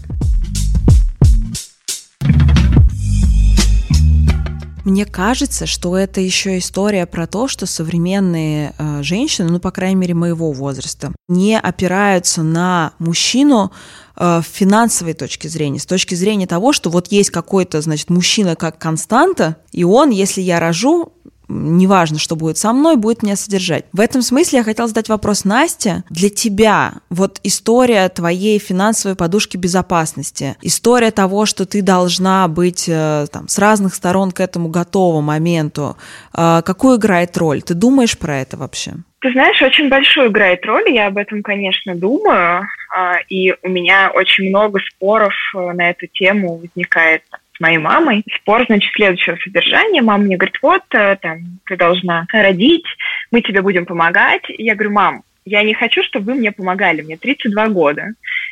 Мне 4.88 5.03
кажется, 5.03 5.66
что 5.66 5.97
это 5.97 6.22
еще 6.22 6.58
история 6.60 7.05
про 7.05 7.28
то, 7.28 7.49
что 7.49 7.66
современные 7.66 8.74
э, 8.78 9.03
женщины, 9.03 9.49
ну, 9.49 9.60
по 9.60 9.70
крайней 9.70 9.97
мере, 9.97 10.14
моего 10.14 10.53
возраста, 10.53 11.12
не 11.28 11.60
опираются 11.60 12.41
на 12.41 12.93
мужчину 12.97 13.74
э, 14.16 14.39
в 14.39 14.45
финансовой 14.45 15.14
точке 15.14 15.49
зрения, 15.49 15.80
с 15.80 15.86
точки 15.86 16.16
зрения 16.16 16.47
того, 16.47 16.72
что 16.72 16.89
вот 16.89 17.12
есть 17.12 17.32
какой-то, 17.32 17.82
значит, 17.82 18.10
мужчина 18.10 18.55
как 18.55 18.78
константа, 18.78 19.58
и 19.74 19.84
он, 19.84 20.10
если 20.10 20.39
я 20.39 20.62
рожу, 20.62 21.12
неважно, 21.48 22.20
что 22.20 22.36
будет 22.36 22.58
со 22.58 22.74
мной, 22.74 22.95
будет 22.95 23.24
меня 23.24 23.36
содержать. 23.36 23.86
В 23.93 24.00
этом 24.00 24.22
смысле 24.22 24.60
я 24.60 24.64
хотела 24.64 24.88
задать 24.88 25.10
вопрос 25.10 25.45
Насте. 25.45 26.04
Для 26.10 26.30
тебя 26.30 26.93
вот 27.10 27.39
история 27.43 28.08
твоей 28.10 28.60
финансовой 28.60 29.16
подушки 29.16 29.58
безопасности, 29.58 30.56
история 30.62 31.12
того, 31.12 31.45
что 31.45 31.66
ты 31.66 31.82
должна 31.82 32.48
быть 32.48 32.86
э, 32.88 33.28
там, 33.32 33.48
с 33.48 33.58
разных 33.58 33.95
сторон 33.95 34.32
к 34.32 34.39
этому 34.39 34.70
готова 34.70 35.22
моменту, 35.22 35.98
э, 36.34 36.62
какую 36.66 36.98
играет 36.98 37.38
роль? 37.38 37.62
Ты 37.62 37.74
думаешь 37.74 38.18
про 38.18 38.38
это 38.38 38.58
вообще? 38.58 38.93
Ты 39.20 39.32
знаешь, 39.32 39.62
очень 39.62 39.89
большую 39.89 40.28
играет 40.28 40.64
роль, 40.66 40.91
я 40.91 41.08
об 41.08 41.18
этом, 41.18 41.41
конечно, 41.41 41.95
думаю, 41.95 42.68
а, 42.95 43.18
и 43.30 43.54
у 43.64 43.70
меня 43.70 44.12
очень 44.14 44.50
много 44.50 44.80
споров 44.80 45.34
э, 45.56 45.72
на 45.74 45.89
эту 45.89 46.06
тему 46.08 46.58
возникает 46.58 47.24
с 47.58 47.60
моей 47.60 47.78
мамой. 47.78 48.24
Спор, 48.36 48.66
значит, 48.68 48.91
следующего 48.93 49.36
содержания. 49.38 50.01
Мама 50.01 50.24
мне 50.24 50.38
говорит, 50.38 50.58
вот, 50.62 50.84
э, 50.91 51.18
там, 51.22 51.60
ты 51.66 51.76
должна 51.76 52.28
родить, 52.32 52.86
мы 53.32 53.41
тебе 53.41 53.62
будем 53.62 53.86
помогать. 53.86 54.43
Я 54.58 54.76
говорю, 54.76 54.91
мам, 54.91 55.24
я 55.45 55.64
не 55.64 55.74
хочу, 55.74 56.03
чтобы 56.03 56.34
вы 56.34 56.36
мне 56.36 56.51
помогали, 56.51 57.01
мне 57.01 57.18
32 57.18 57.70
года. 57.70 58.10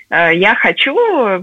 Э, 0.09 0.31
я 0.33 0.55
хочу 0.55 0.95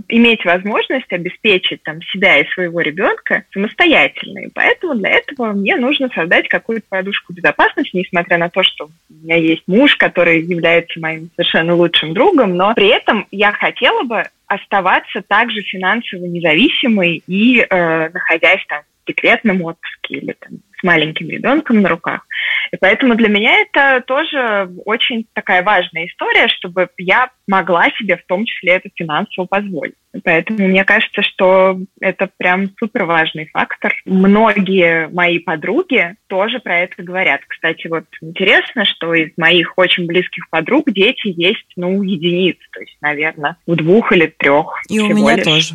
иметь 0.09 0.45
возможность 0.45 1.13
обеспечить 1.13 1.83
там, 1.83 2.01
себя 2.03 2.39
и 2.39 2.49
своего 2.49 2.81
ребенка 2.81 3.45
самостоятельно. 3.53 4.41
И 4.41 4.51
поэтому 4.53 4.95
для 4.95 5.11
этого 5.11 5.53
мне 5.53 5.77
нужно 5.77 6.09
создать 6.15 6.49
какую-то 6.49 6.87
подушку 6.89 7.33
безопасности, 7.33 7.97
несмотря 7.97 8.39
на 8.39 8.49
то, 8.49 8.63
что 8.63 8.87
у 8.87 9.15
меня 9.25 9.37
есть 9.37 9.63
муж, 9.67 9.97
который 9.97 10.41
является 10.41 10.99
моим 11.01 11.31
совершенно 11.37 11.75
лучшим 11.75 12.15
другом, 12.15 12.57
но 12.57 12.75
при 12.75 12.89
этом 12.89 13.27
я 13.31 13.53
хотела 13.53 14.03
бы 14.03 14.25
оставаться 14.55 15.23
также 15.23 15.63
финансово 15.63 16.25
независимой 16.27 17.23
и 17.27 17.61
э, 17.61 18.09
находясь 18.11 18.65
там 18.69 18.83
в 18.83 19.07
декретном 19.09 19.63
отпуске 19.63 20.17
или 20.17 20.37
там, 20.39 20.59
с 20.79 20.83
маленьким 20.83 21.29
ребенком 21.29 21.81
на 21.81 21.89
руках. 21.89 22.27
И 22.71 22.77
поэтому 22.77 23.15
для 23.15 23.29
меня 23.29 23.61
это 23.61 24.03
тоже 24.07 24.71
очень 24.85 25.27
такая 25.33 25.63
важная 25.63 26.07
история, 26.07 26.49
чтобы 26.49 26.89
я 26.99 27.31
могла 27.47 27.91
себе 27.99 28.17
в 28.17 28.27
том 28.27 28.45
числе 28.45 28.75
это 28.75 28.91
финансово 28.95 29.47
позволить. 29.47 29.95
Поэтому 30.25 30.69
мне 30.69 30.85
кажется, 30.85 31.23
что 31.23 31.79
это 32.01 32.29
прям 32.37 32.71
супер 32.79 33.05
важный 33.05 33.47
фактор. 33.47 33.95
Многие 34.05 35.09
мои 35.09 35.39
подруги 35.39 36.17
тоже 36.27 36.61
про 36.61 36.81
это 36.81 37.03
говорят. 37.03 37.41
Кстати, 37.47 37.87
вот 37.87 38.05
интересно, 38.21 38.85
что 38.85 39.15
из 39.15 39.31
моих 39.37 39.77
очень 39.77 40.07
близких 40.07 40.49
подруг 40.51 40.91
дети 40.91 41.33
есть, 41.35 41.67
ну, 41.77 42.03
единиц, 42.03 42.57
то 42.73 42.81
есть, 42.81 42.97
наверное, 43.01 43.57
у 43.67 43.75
двух 43.75 44.13
или 44.13 44.27
трех. 44.27 44.83
И 44.89 45.01
у 45.01 45.09
меня 45.09 45.37
лишь. 45.37 45.45
тоже 45.45 45.75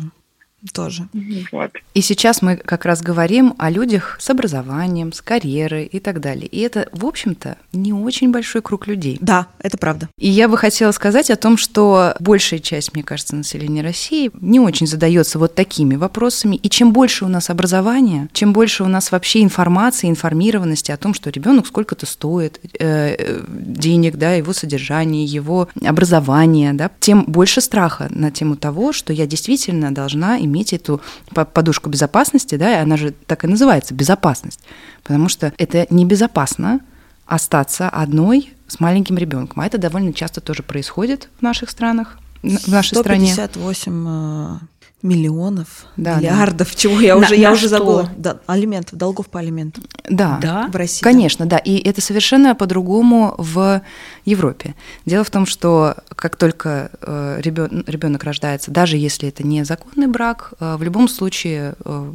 тоже. 0.72 1.08
Вот. 1.52 1.70
И 1.94 2.00
сейчас 2.00 2.42
мы 2.42 2.56
как 2.56 2.84
раз 2.84 3.00
говорим 3.00 3.54
о 3.58 3.70
людях 3.70 4.16
с 4.20 4.28
образованием, 4.28 5.12
с 5.12 5.20
карьерой 5.20 5.84
и 5.84 6.00
так 6.00 6.20
далее. 6.20 6.46
И 6.46 6.60
это, 6.60 6.88
в 6.92 7.06
общем-то, 7.06 7.56
не 7.72 7.92
очень 7.92 8.32
большой 8.32 8.60
круг 8.60 8.86
людей. 8.88 9.18
Да, 9.20 9.46
это 9.60 9.78
правда. 9.78 10.08
И 10.18 10.28
я 10.28 10.48
бы 10.48 10.56
хотела 10.56 10.90
сказать 10.90 11.30
о 11.30 11.36
том, 11.36 11.56
что 11.56 12.14
большая 12.18 12.58
часть, 12.58 12.92
мне 12.94 13.04
кажется, 13.04 13.36
населения 13.36 13.82
России 13.82 14.30
не 14.40 14.58
очень 14.58 14.86
задается 14.86 15.38
вот 15.38 15.54
такими 15.54 15.94
вопросами. 15.94 16.56
И 16.56 16.68
чем 16.68 16.92
больше 16.92 17.24
у 17.24 17.28
нас 17.28 17.50
образования, 17.50 18.28
чем 18.32 18.52
больше 18.52 18.82
у 18.82 18.88
нас 18.88 19.12
вообще 19.12 19.42
информации, 19.42 20.08
информированности 20.08 20.90
о 20.90 20.96
том, 20.96 21.14
что 21.14 21.30
ребенок 21.30 21.66
сколько-то 21.68 22.06
стоит, 22.06 22.60
э, 22.80 23.14
э, 23.16 23.44
денег, 23.48 24.16
да, 24.16 24.32
его 24.34 24.52
содержание, 24.52 25.24
его 25.24 25.68
образование, 25.84 26.72
да, 26.72 26.90
тем 26.98 27.24
больше 27.28 27.60
страха 27.60 28.08
на 28.10 28.32
тему 28.32 28.56
того, 28.56 28.92
что 28.92 29.12
я 29.12 29.26
действительно 29.26 29.94
должна 29.94 30.38
иметь 30.40 30.47
эту 30.72 31.00
подушку 31.32 31.90
безопасности, 31.90 32.56
да, 32.56 32.72
и 32.72 32.82
она 32.82 32.96
же 32.96 33.12
так 33.26 33.44
и 33.44 33.46
называется 33.46 33.94
безопасность, 33.94 34.60
потому 35.02 35.28
что 35.28 35.52
это 35.58 35.86
небезопасно 35.90 36.80
остаться 37.26 37.88
одной 37.88 38.52
с 38.66 38.80
маленьким 38.80 39.18
ребенком, 39.18 39.60
а 39.60 39.66
это 39.66 39.78
довольно 39.78 40.12
часто 40.12 40.40
тоже 40.40 40.62
происходит 40.62 41.28
в 41.38 41.42
наших 41.42 41.70
странах, 41.70 42.18
в 42.42 42.68
нашей 42.68 42.96
158 42.96 43.80
стране 43.80 44.60
миллионов, 45.00 45.86
да, 45.96 46.16
миллиардов, 46.16 46.70
да. 46.70 46.74
чего 46.74 47.00
я 47.00 47.16
уже, 47.16 47.30
на, 47.30 47.34
я 47.34 47.48
на 47.48 47.54
уже 47.54 47.68
забыла. 47.68 48.10
Да, 48.16 48.40
алиментов, 48.46 48.98
долгов 48.98 49.28
по 49.28 49.38
алиментам. 49.38 49.84
Да, 50.08 50.38
да, 50.42 50.68
в 50.72 50.76
России. 50.76 51.02
Конечно, 51.02 51.46
да. 51.46 51.58
И 51.58 51.78
это 51.78 52.00
совершенно 52.00 52.56
по-другому 52.56 53.34
в 53.38 53.82
Европе. 54.24 54.74
Дело 55.06 55.22
в 55.22 55.30
том, 55.30 55.46
что 55.46 55.96
как 56.16 56.34
только 56.34 56.90
э, 57.00 57.40
ребенок 57.40 58.24
рождается, 58.24 58.72
даже 58.72 58.96
если 58.96 59.28
это 59.28 59.46
не 59.46 59.64
законный 59.64 60.08
брак, 60.08 60.54
э, 60.58 60.76
в 60.76 60.82
любом 60.82 61.08
случае 61.08 61.74
э, 61.84 62.12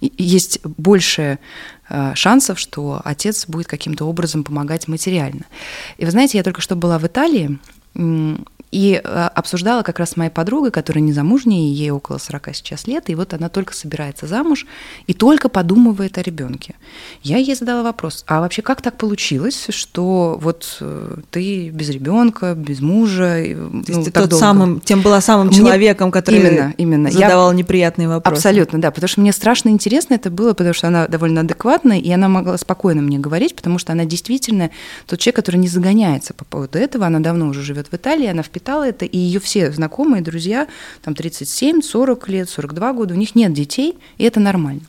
есть 0.00 0.60
больше 0.64 1.38
шансов, 2.14 2.58
что 2.58 3.02
отец 3.04 3.46
будет 3.46 3.66
каким-то 3.66 4.06
образом 4.06 4.42
помогать 4.42 4.88
материально. 4.88 5.44
И 5.98 6.06
вы 6.06 6.10
знаете, 6.10 6.38
я 6.38 6.44
только 6.44 6.62
что 6.62 6.76
была 6.76 6.98
в 6.98 7.06
Италии, 7.06 7.58
и 8.74 9.00
э, 9.02 9.28
обсуждала 9.34 9.84
как 9.84 10.00
раз 10.00 10.10
с 10.10 10.16
моей 10.16 10.30
подругой, 10.30 10.72
которая 10.72 11.00
не 11.00 11.12
замужняя, 11.12 11.60
ей 11.60 11.90
около 11.90 12.18
40 12.18 12.48
сейчас 12.54 12.88
лет, 12.88 13.08
и 13.08 13.14
вот 13.14 13.32
она 13.32 13.48
только 13.48 13.72
собирается 13.72 14.26
замуж 14.26 14.66
и 15.06 15.14
только 15.14 15.48
подумывает 15.48 16.18
о 16.18 16.22
ребенке. 16.22 16.74
Я 17.22 17.36
ей 17.36 17.54
задала 17.54 17.84
вопрос, 17.84 18.24
а 18.26 18.40
вообще 18.40 18.62
как 18.62 18.82
так 18.82 18.98
получилось, 18.98 19.66
что 19.68 20.36
вот 20.42 20.78
э, 20.80 21.18
ты 21.30 21.68
без 21.70 21.88
ребенка, 21.90 22.54
без 22.56 22.80
мужа, 22.80 23.44
ну, 23.46 23.84
То 23.84 23.92
есть 23.92 24.04
ты 24.06 24.10
тот 24.10 24.30
долго? 24.30 24.44
самым, 24.44 24.80
тем 24.80 25.02
была 25.02 25.20
самым 25.20 25.50
человеком, 25.50 26.10
который 26.10 26.40
именно, 26.40 26.74
именно. 26.76 27.10
задавал 27.12 27.52
я... 27.52 27.56
неприятные 27.56 28.08
вопросы. 28.08 28.38
Абсолютно, 28.38 28.80
да, 28.80 28.90
потому 28.90 29.08
что 29.08 29.20
мне 29.20 29.32
страшно 29.32 29.68
интересно 29.68 30.14
это 30.14 30.30
было, 30.30 30.52
потому 30.52 30.74
что 30.74 30.88
она 30.88 31.06
довольно 31.06 31.42
адекватная, 31.42 32.00
и 32.00 32.10
она 32.10 32.28
могла 32.28 32.58
спокойно 32.58 33.02
мне 33.02 33.20
говорить, 33.20 33.54
потому 33.54 33.78
что 33.78 33.92
она 33.92 34.04
действительно 34.04 34.72
тот 35.06 35.20
человек, 35.20 35.36
который 35.36 35.56
не 35.58 35.68
загоняется 35.68 36.34
по 36.34 36.44
поводу 36.44 36.76
этого, 36.76 37.06
она 37.06 37.20
давно 37.20 37.46
уже 37.46 37.62
живет 37.62 37.86
в 37.92 37.94
Италии, 37.94 38.26
она 38.26 38.42
в 38.42 38.48
впитала 38.64 38.84
это, 38.88 39.04
и 39.04 39.18
ее 39.18 39.40
все 39.40 39.70
знакомые, 39.70 40.22
друзья, 40.22 40.68
там 41.02 41.14
37, 41.14 41.82
40 41.82 42.28
лет, 42.30 42.48
42 42.48 42.92
года, 42.94 43.12
у 43.12 43.16
них 43.16 43.34
нет 43.34 43.52
детей, 43.52 43.98
и 44.16 44.24
это 44.24 44.40
нормально. 44.40 44.80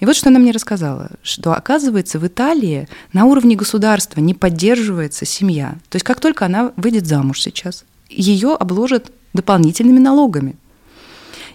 И 0.00 0.06
вот 0.06 0.16
что 0.16 0.30
она 0.30 0.38
мне 0.38 0.50
рассказала, 0.50 1.10
что 1.22 1.52
оказывается 1.52 2.18
в 2.18 2.26
Италии 2.26 2.88
на 3.12 3.26
уровне 3.26 3.54
государства 3.54 4.20
не 4.20 4.32
поддерживается 4.32 5.26
семья. 5.26 5.76
То 5.90 5.96
есть 5.96 6.06
как 6.06 6.20
только 6.20 6.46
она 6.46 6.72
выйдет 6.76 7.06
замуж 7.06 7.42
сейчас, 7.42 7.84
ее 8.08 8.54
обложат 8.54 9.12
дополнительными 9.34 9.98
налогами. 9.98 10.56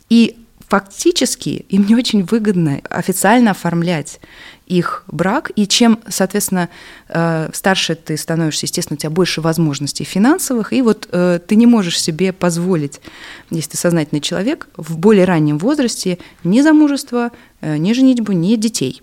И 0.10 0.38
фактически 0.70 1.66
им 1.70 1.88
не 1.88 1.96
очень 1.96 2.24
выгодно 2.24 2.82
официально 2.90 3.52
оформлять 3.52 4.20
их 4.68 5.04
брак, 5.08 5.52
и 5.56 5.68
чем, 5.68 6.00
соответственно, 6.08 6.70
э, 7.10 7.50
старше 7.54 7.96
ты 7.96 8.18
становишься, 8.18 8.66
естественно, 8.66 8.96
у 8.96 9.00
тебя 9.00 9.10
больше 9.10 9.42
возможностей 9.42 10.04
финансовых, 10.04 10.74
и 10.74 10.82
вот 10.82 11.08
э, 11.12 11.40
ты 11.46 11.56
не 11.56 11.66
можешь 11.66 12.00
себе 12.00 12.34
позволить, 12.34 13.00
если 13.50 13.72
ты 13.72 13.78
сознательный 13.78 14.22
человек, 14.22 14.68
в 14.78 14.98
более 14.98 15.26
раннем 15.26 15.58
возрасте 15.58 16.20
ни 16.44 16.62
замужество, 16.62 17.32
э, 17.62 17.78
ни 17.78 17.94
женитьбу, 17.94 18.34
ни 18.34 18.56
детей. 18.56 19.02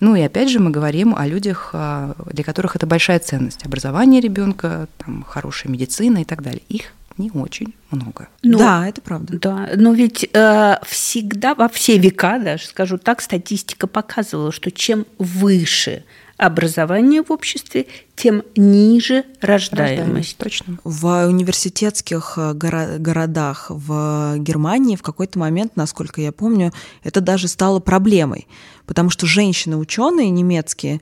Ну 0.00 0.14
и 0.16 0.20
опять 0.22 0.48
же 0.48 0.60
мы 0.60 0.70
говорим 0.70 1.14
о 1.14 1.26
людях, 1.26 1.74
для 1.74 2.42
которых 2.42 2.74
это 2.74 2.86
большая 2.86 3.18
ценность. 3.18 3.66
Образование 3.66 4.22
ребенка, 4.22 4.88
там, 4.96 5.22
хорошая 5.28 5.70
медицина 5.70 6.22
и 6.22 6.24
так 6.24 6.42
далее. 6.42 6.62
Их 6.70 6.94
не 7.20 7.30
очень 7.30 7.74
много. 7.90 8.28
Но, 8.42 8.52
ну, 8.52 8.58
да, 8.58 8.88
это 8.88 9.00
правда. 9.00 9.38
Да, 9.38 9.70
но 9.76 9.92
ведь 9.92 10.28
э, 10.32 10.76
всегда, 10.86 11.54
во 11.54 11.68
все 11.68 11.98
века, 11.98 12.38
даже 12.38 12.64
скажу 12.64 12.98
так, 12.98 13.20
статистика 13.20 13.86
показывала, 13.86 14.52
что 14.52 14.70
чем 14.70 15.06
выше 15.18 16.04
образование 16.40 17.22
в 17.22 17.30
обществе, 17.30 17.86
тем 18.16 18.42
ниже 18.56 19.24
рождаемость. 19.42 19.98
рождаемость 19.98 20.38
точно. 20.38 20.78
В 20.84 21.26
университетских 21.26 22.34
э, 22.38 22.52
горо- 22.54 22.98
городах 22.98 23.66
в 23.68 24.36
Германии 24.38 24.96
в 24.96 25.02
какой-то 25.02 25.38
момент, 25.38 25.76
насколько 25.76 26.22
я 26.22 26.32
помню, 26.32 26.72
это 27.04 27.20
даже 27.20 27.46
стало 27.46 27.78
проблемой, 27.78 28.48
потому 28.86 29.10
что 29.10 29.26
женщины-ученые 29.26 30.30
немецкие 30.30 31.00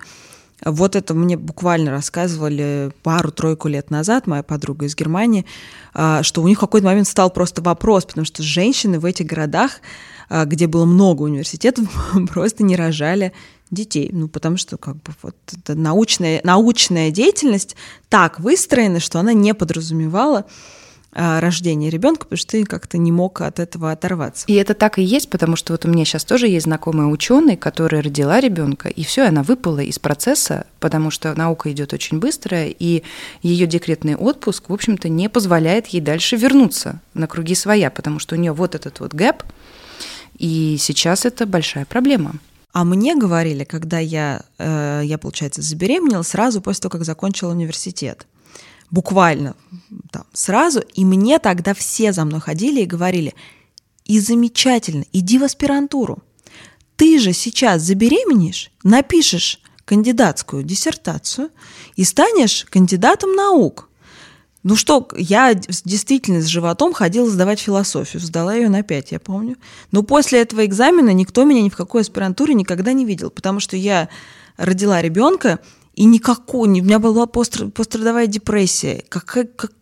вот 0.64 0.96
это 0.96 1.14
мне 1.14 1.36
буквально 1.36 1.90
рассказывали 1.90 2.90
пару-тройку 3.02 3.68
лет 3.68 3.90
назад, 3.90 4.26
моя 4.26 4.42
подруга 4.42 4.86
из 4.86 4.96
Германии, 4.96 5.46
а, 5.94 6.22
что 6.22 6.42
у 6.42 6.48
них 6.48 6.58
в 6.58 6.60
какой-то 6.60 6.86
момент 6.86 7.06
стал 7.06 7.30
просто 7.30 7.62
вопрос, 7.62 8.04
потому 8.04 8.24
что 8.24 8.42
женщины 8.42 8.98
в 8.98 9.04
этих 9.04 9.26
городах, 9.26 9.80
а, 10.28 10.44
где 10.44 10.66
было 10.66 10.84
много 10.84 11.22
университетов, 11.22 11.86
просто 12.32 12.64
не 12.64 12.76
рожали 12.76 13.32
детей. 13.70 14.10
Ну, 14.12 14.28
потому 14.28 14.56
что 14.56 14.78
как 14.78 14.96
бы 14.96 15.12
вот 15.22 15.36
эта 15.52 15.74
научная, 15.74 16.40
научная 16.42 17.10
деятельность 17.10 17.76
так 18.08 18.40
выстроена, 18.40 19.00
что 19.00 19.20
она 19.20 19.32
не 19.32 19.54
подразумевала 19.54 20.46
рождения 21.18 21.90
ребенка, 21.90 22.20
потому 22.20 22.38
что 22.38 22.52
ты 22.52 22.64
как-то 22.64 22.96
не 22.96 23.10
мог 23.10 23.40
от 23.40 23.58
этого 23.58 23.90
оторваться. 23.90 24.44
И 24.46 24.54
это 24.54 24.74
так 24.74 24.98
и 24.98 25.02
есть, 25.02 25.28
потому 25.28 25.56
что 25.56 25.72
вот 25.72 25.84
у 25.84 25.88
меня 25.88 26.04
сейчас 26.04 26.24
тоже 26.24 26.46
есть 26.46 26.64
знакомая 26.64 27.08
ученый, 27.08 27.56
которая 27.56 28.02
родила 28.02 28.40
ребенка, 28.40 28.88
и 28.88 29.02
все, 29.02 29.22
она 29.26 29.42
выпала 29.42 29.80
из 29.80 29.98
процесса, 29.98 30.66
потому 30.78 31.10
что 31.10 31.34
наука 31.34 31.72
идет 31.72 31.92
очень 31.92 32.20
быстро, 32.20 32.66
и 32.66 33.02
ее 33.42 33.66
декретный 33.66 34.14
отпуск, 34.14 34.68
в 34.68 34.72
общем-то, 34.72 35.08
не 35.08 35.28
позволяет 35.28 35.88
ей 35.88 36.00
дальше 36.00 36.36
вернуться 36.36 37.00
на 37.14 37.26
круги 37.26 37.56
своя, 37.56 37.90
потому 37.90 38.20
что 38.20 38.36
у 38.36 38.38
нее 38.38 38.52
вот 38.52 38.76
этот 38.76 39.00
вот 39.00 39.12
гэп, 39.12 39.42
и 40.38 40.76
сейчас 40.78 41.24
это 41.26 41.46
большая 41.46 41.84
проблема. 41.84 42.34
А 42.72 42.84
мне 42.84 43.16
говорили, 43.16 43.64
когда 43.64 43.98
я, 43.98 44.42
э, 44.58 45.02
я, 45.04 45.18
получается, 45.18 45.62
забеременела 45.62 46.22
сразу 46.22 46.60
после 46.60 46.82
того, 46.82 46.92
как 46.92 47.04
закончила 47.04 47.50
университет– 47.50 48.24
буквально 48.90 49.54
там, 50.10 50.24
сразу, 50.32 50.80
и 50.94 51.04
мне 51.04 51.38
тогда 51.38 51.74
все 51.74 52.12
за 52.12 52.24
мной 52.24 52.40
ходили 52.40 52.82
и 52.82 52.86
говорили, 52.86 53.34
и 54.04 54.20
замечательно, 54.20 55.04
иди 55.12 55.38
в 55.38 55.44
аспирантуру. 55.44 56.22
Ты 56.96 57.18
же 57.18 57.32
сейчас 57.32 57.82
забеременеешь, 57.82 58.70
напишешь 58.82 59.60
кандидатскую 59.84 60.62
диссертацию 60.62 61.50
и 61.96 62.04
станешь 62.04 62.66
кандидатом 62.68 63.34
наук. 63.34 63.88
Ну 64.64 64.74
что, 64.74 65.08
я 65.16 65.54
действительно 65.54 66.42
с 66.42 66.46
животом 66.46 66.92
ходила 66.92 67.30
сдавать 67.30 67.60
философию, 67.60 68.20
сдала 68.20 68.54
ее 68.54 68.68
на 68.68 68.82
5, 68.82 69.12
я 69.12 69.20
помню. 69.20 69.56
Но 69.92 70.02
после 70.02 70.40
этого 70.40 70.66
экзамена 70.66 71.10
никто 71.10 71.44
меня 71.44 71.62
ни 71.62 71.68
в 71.68 71.76
какой 71.76 72.02
аспирантуре 72.02 72.54
никогда 72.54 72.92
не 72.92 73.04
видел, 73.04 73.30
потому 73.30 73.60
что 73.60 73.76
я 73.76 74.08
родила 74.56 75.00
ребенка, 75.00 75.60
и 75.98 76.04
никакой, 76.04 76.68
у 76.68 76.72
меня 76.84 77.00
была 77.00 77.26
пострадовая 77.26 78.28
депрессия. 78.28 79.02
Как, 79.08 79.24
как, 79.56 79.74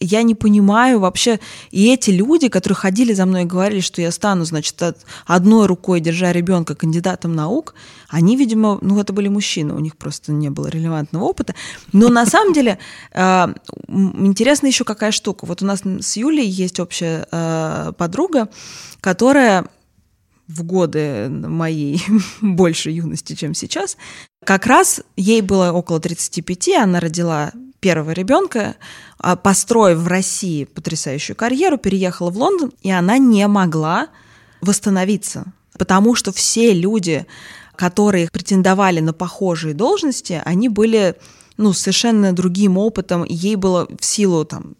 я 0.00 0.22
не 0.24 0.34
понимаю 0.34 0.98
вообще, 0.98 1.38
и 1.70 1.92
эти 1.92 2.10
люди, 2.10 2.48
которые 2.48 2.76
ходили 2.76 3.12
за 3.14 3.26
мной 3.26 3.42
и 3.42 3.46
говорили, 3.46 3.80
что 3.80 4.02
я 4.02 4.10
стану, 4.10 4.44
значит, 4.44 4.82
одной 5.24 5.66
рукой 5.66 6.00
держа 6.00 6.32
ребенка 6.32 6.74
кандидатом 6.74 7.36
наук, 7.36 7.74
они, 8.08 8.36
видимо, 8.36 8.78
ну, 8.82 8.98
это 8.98 9.12
были 9.12 9.28
мужчины, 9.28 9.72
у 9.72 9.78
них 9.78 9.96
просто 9.96 10.32
не 10.32 10.50
было 10.50 10.66
релевантного 10.66 11.22
опыта. 11.22 11.54
Но 11.92 12.08
на 12.08 12.26
самом 12.26 12.52
деле 12.52 12.80
э, 13.12 13.46
интересна 13.86 14.66
еще 14.66 14.82
какая 14.82 15.12
штука. 15.12 15.46
Вот 15.46 15.62
у 15.62 15.64
нас 15.64 15.80
с 15.84 16.16
Юлей 16.16 16.48
есть 16.48 16.80
общая 16.80 17.28
э, 17.30 17.92
подруга, 17.96 18.48
которая 19.00 19.66
в 20.48 20.62
годы 20.62 21.28
моей 21.28 22.02
больше 22.40 22.90
юности, 22.90 23.34
чем 23.34 23.54
сейчас, 23.54 23.96
как 24.46 24.66
раз 24.66 25.02
ей 25.16 25.42
было 25.42 25.72
около 25.72 25.98
35, 25.98 26.68
она 26.80 27.00
родила 27.00 27.50
первого 27.80 28.12
ребенка, 28.12 28.76
а, 29.18 29.34
построив 29.34 29.98
в 29.98 30.06
России 30.06 30.64
потрясающую 30.64 31.34
карьеру, 31.34 31.78
переехала 31.78 32.30
в 32.30 32.38
Лондон, 32.38 32.72
и 32.80 32.90
она 32.90 33.18
не 33.18 33.46
могла 33.48 34.06
восстановиться, 34.60 35.52
потому 35.76 36.14
что 36.14 36.32
все 36.32 36.72
люди, 36.72 37.26
которые 37.74 38.28
претендовали 38.30 39.00
на 39.00 39.12
похожие 39.12 39.74
должности, 39.74 40.40
они 40.44 40.68
были 40.68 41.16
ну, 41.56 41.72
совершенно 41.72 42.32
другим 42.32 42.78
опытом, 42.78 43.24
ей 43.24 43.56
было 43.56 43.88
в 43.98 44.04
силу 44.04 44.44
там, 44.44 44.76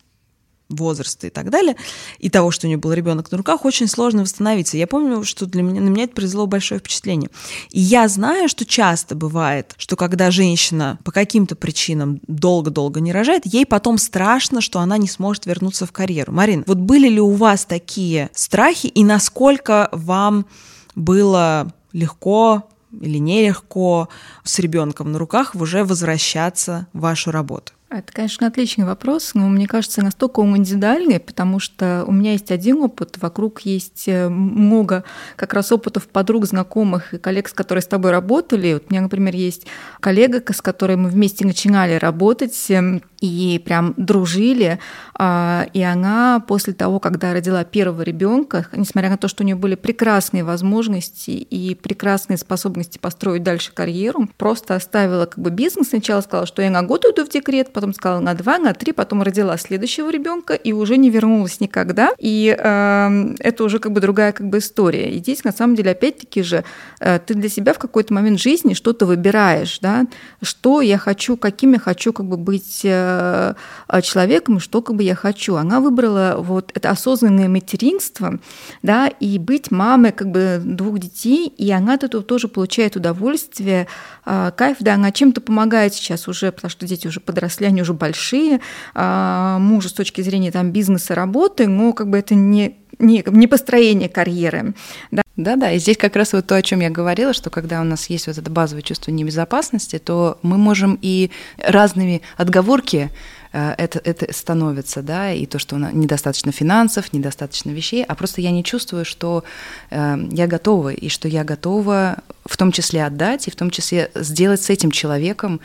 возраста 0.68 1.26
и 1.26 1.30
так 1.30 1.50
далее, 1.50 1.76
и 2.18 2.28
того, 2.28 2.50
что 2.50 2.66
у 2.66 2.68
нее 2.68 2.76
был 2.76 2.92
ребенок 2.92 3.30
на 3.30 3.38
руках, 3.38 3.64
очень 3.64 3.86
сложно 3.86 4.22
восстановиться. 4.22 4.76
Я 4.76 4.86
помню, 4.86 5.22
что 5.24 5.46
для 5.46 5.62
меня, 5.62 5.80
на 5.80 5.88
меня 5.88 6.04
это 6.04 6.14
произвело 6.14 6.46
большое 6.46 6.80
впечатление. 6.80 7.30
И 7.70 7.80
я 7.80 8.08
знаю, 8.08 8.48
что 8.48 8.64
часто 8.64 9.14
бывает, 9.14 9.74
что 9.78 9.96
когда 9.96 10.30
женщина 10.30 10.98
по 11.04 11.12
каким-то 11.12 11.54
причинам 11.56 12.20
долго-долго 12.26 13.00
не 13.00 13.12
рожает, 13.12 13.46
ей 13.46 13.64
потом 13.64 13.98
страшно, 13.98 14.60
что 14.60 14.80
она 14.80 14.98
не 14.98 15.08
сможет 15.08 15.46
вернуться 15.46 15.86
в 15.86 15.92
карьеру. 15.92 16.32
Марин, 16.32 16.64
вот 16.66 16.78
были 16.78 17.08
ли 17.08 17.20
у 17.20 17.32
вас 17.32 17.64
такие 17.64 18.30
страхи, 18.34 18.88
и 18.88 19.04
насколько 19.04 19.88
вам 19.92 20.46
было 20.94 21.72
легко 21.92 22.68
или 23.00 23.18
нелегко 23.18 24.08
с 24.42 24.58
ребенком 24.58 25.12
на 25.12 25.18
руках 25.18 25.54
уже 25.54 25.84
возвращаться 25.84 26.86
в 26.92 27.00
вашу 27.00 27.30
работу? 27.30 27.72
Это, 27.88 28.12
конечно, 28.12 28.48
отличный 28.48 28.84
вопрос, 28.84 29.34
но 29.34 29.46
мне 29.46 29.68
кажется, 29.68 30.02
настолько 30.02 30.40
он 30.40 30.56
индивидуальный, 30.56 31.20
потому 31.20 31.60
что 31.60 32.04
у 32.08 32.10
меня 32.10 32.32
есть 32.32 32.50
один 32.50 32.78
опыт, 32.78 33.18
вокруг 33.18 33.60
есть 33.60 34.08
э, 34.08 34.28
много 34.28 35.04
как 35.36 35.54
раз 35.54 35.70
опытов 35.70 36.08
подруг, 36.08 36.46
знакомых 36.46 37.14
и 37.14 37.18
коллег, 37.18 37.48
с 37.48 37.52
которыми 37.52 37.82
с 37.82 37.86
тобой 37.86 38.10
работали. 38.10 38.74
Вот 38.74 38.86
у 38.88 38.92
меня, 38.92 39.02
например, 39.02 39.36
есть 39.36 39.68
коллега, 40.00 40.42
с 40.52 40.60
которой 40.60 40.96
мы 40.96 41.10
вместе 41.10 41.46
начинали 41.46 41.94
работать, 41.94 42.70
эм, 42.70 43.02
и 43.20 43.60
прям 43.64 43.94
дружили. 43.96 44.78
А, 45.14 45.66
и 45.72 45.82
она 45.82 46.42
после 46.46 46.72
того, 46.72 47.00
когда 47.00 47.32
родила 47.32 47.64
первого 47.64 48.02
ребенка, 48.02 48.66
несмотря 48.72 49.10
на 49.10 49.16
то, 49.16 49.28
что 49.28 49.42
у 49.42 49.46
нее 49.46 49.56
были 49.56 49.74
прекрасные 49.74 50.44
возможности 50.44 51.30
и 51.30 51.74
прекрасные 51.74 52.36
способности 52.36 52.98
построить 52.98 53.42
дальше 53.42 53.72
карьеру, 53.72 54.28
просто 54.36 54.74
оставила 54.74 55.26
как 55.26 55.38
бы 55.38 55.50
бизнес. 55.50 55.88
Сначала 55.88 56.20
сказала, 56.20 56.46
что 56.46 56.62
я 56.62 56.70
на 56.70 56.82
год 56.82 57.04
уйду 57.04 57.24
в 57.24 57.28
декрет, 57.28 57.72
потом 57.76 57.94
сказала 57.94 58.20
на 58.20 58.34
два, 58.34 58.58
на 58.58 58.72
три, 58.72 58.92
потом 58.92 59.22
родила 59.22 59.56
следующего 59.58 60.10
ребенка 60.10 60.54
и 60.54 60.72
уже 60.72 60.96
не 60.96 61.10
вернулась 61.10 61.60
никогда. 61.60 62.12
И 62.18 62.56
э, 62.58 63.34
это 63.38 63.64
уже 63.64 63.78
как 63.78 63.92
бы 63.92 64.00
другая 64.00 64.32
как 64.32 64.48
бы 64.48 64.58
история. 64.58 65.10
И 65.10 65.18
здесь 65.18 65.44
на 65.44 65.52
самом 65.52 65.76
деле 65.76 65.90
опять-таки 65.92 66.42
же 66.42 66.64
э, 67.00 67.18
ты 67.18 67.34
для 67.34 67.48
себя 67.48 67.72
в 67.72 67.78
какой-то 67.78 68.14
момент 68.14 68.40
жизни 68.40 68.74
что-то 68.74 69.06
выбираешь, 69.06 69.78
да, 69.80 70.06
что 70.42 70.80
я 70.80 70.98
хочу, 70.98 71.36
каким 71.36 71.74
я 71.74 71.78
хочу 71.78 72.12
как 72.12 72.26
бы 72.26 72.36
быть 72.36 72.80
э, 72.84 73.54
Э, 73.88 74.02
человеком, 74.02 74.60
что 74.60 74.82
как 74.82 74.96
бы 74.96 75.02
я 75.02 75.14
хочу. 75.14 75.56
Она 75.56 75.80
выбрала 75.80 76.36
вот 76.38 76.70
это 76.74 76.90
осознанное 76.90 77.48
материнство, 77.48 78.38
да, 78.82 79.08
и 79.08 79.38
быть 79.38 79.70
мамой 79.70 80.12
как 80.12 80.30
бы 80.30 80.60
двух 80.62 80.98
детей, 80.98 81.48
и 81.48 81.70
она 81.70 81.94
от 81.94 82.04
этого 82.04 82.22
тоже 82.22 82.48
получает 82.48 82.96
удовольствие, 82.96 83.86
э, 84.24 84.50
кайф, 84.56 84.78
да, 84.80 84.94
она 84.94 85.12
чем-то 85.12 85.40
помогает 85.40 85.94
сейчас 85.94 86.28
уже, 86.28 86.52
потому 86.52 86.70
что 86.70 86.86
дети 86.86 87.06
уже 87.06 87.20
подросли, 87.20 87.65
они 87.66 87.82
уже 87.82 87.94
большие, 87.94 88.60
э, 88.94 89.56
мужу 89.58 89.88
с 89.88 89.92
точки 89.92 90.20
зрения 90.20 90.50
там 90.50 90.70
бизнеса, 90.70 91.14
работы, 91.14 91.66
но 91.66 91.92
как 91.92 92.08
бы 92.08 92.18
это 92.18 92.34
не 92.34 92.76
не, 92.98 93.22
не 93.26 93.46
построение 93.46 94.08
карьеры. 94.08 94.74
Да. 95.10 95.22
Да-да, 95.36 95.70
и 95.70 95.78
здесь 95.78 95.98
как 95.98 96.16
раз 96.16 96.32
вот 96.32 96.46
то, 96.46 96.56
о 96.56 96.62
чем 96.62 96.80
я 96.80 96.88
говорила, 96.88 97.34
что 97.34 97.50
когда 97.50 97.82
у 97.82 97.84
нас 97.84 98.08
есть 98.08 98.26
вот 98.26 98.38
это 98.38 98.50
базовое 98.50 98.80
чувство 98.80 99.10
небезопасности, 99.10 99.98
то 99.98 100.38
мы 100.40 100.56
можем 100.56 100.98
и 101.02 101.30
разными 101.58 102.22
отговорки 102.38 103.10
это, 103.58 104.00
это 104.04 104.32
становится, 104.32 105.02
да, 105.02 105.32
и 105.32 105.46
то, 105.46 105.58
что 105.58 105.76
недостаточно 105.76 106.52
финансов, 106.52 107.12
недостаточно 107.12 107.70
вещей, 107.70 108.04
а 108.04 108.14
просто 108.14 108.40
я 108.40 108.50
не 108.50 108.62
чувствую, 108.64 109.04
что 109.04 109.44
э, 109.90 110.16
я 110.30 110.46
готова, 110.46 110.92
и 110.92 111.08
что 111.08 111.28
я 111.28 111.44
готова 111.44 112.18
в 112.44 112.56
том 112.56 112.72
числе 112.72 113.04
отдать, 113.04 113.48
и 113.48 113.50
в 113.50 113.56
том 113.56 113.70
числе 113.70 114.10
сделать 114.14 114.62
с 114.62 114.70
этим 114.70 114.90
человеком 114.90 115.60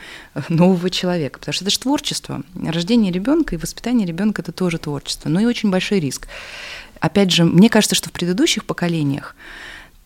нового 0.48 0.90
человека, 0.90 1.38
потому 1.38 1.52
что 1.52 1.64
это 1.64 1.70
же 1.70 1.78
творчество. 1.78 2.42
Рождение 2.54 3.12
ребенка 3.12 3.54
и 3.54 3.58
воспитание 3.58 4.06
ребенка 4.06 4.42
это 4.42 4.52
тоже 4.52 4.78
творчество, 4.78 5.28
но 5.28 5.40
и 5.40 5.44
очень 5.44 5.70
большой 5.70 6.00
риск 6.00 6.28
опять 7.02 7.32
же, 7.32 7.44
мне 7.44 7.68
кажется, 7.68 7.96
что 7.96 8.08
в 8.08 8.12
предыдущих 8.12 8.64
поколениях 8.64 9.34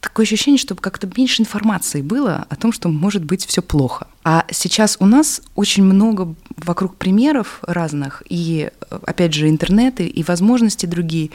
такое 0.01 0.25
ощущение, 0.25 0.59
чтобы 0.59 0.81
как-то 0.81 1.09
меньше 1.17 1.43
информации 1.43 2.01
было 2.01 2.47
о 2.49 2.57
том, 2.57 2.73
что 2.73 2.89
может 2.89 3.25
быть 3.25 3.45
все 3.45 3.61
плохо. 3.61 4.07
А 4.25 4.45
сейчас 4.51 4.97
у 5.01 5.07
нас 5.07 5.43
очень 5.55 5.85
много 5.85 6.35
вокруг 6.57 6.97
примеров 6.97 7.59
разных, 7.63 8.23
и, 8.29 8.71
опять 8.91 9.35
же, 9.35 9.49
интернеты, 9.49 10.07
и 10.07 10.23
возможности 10.23 10.87
другие. 10.87 11.31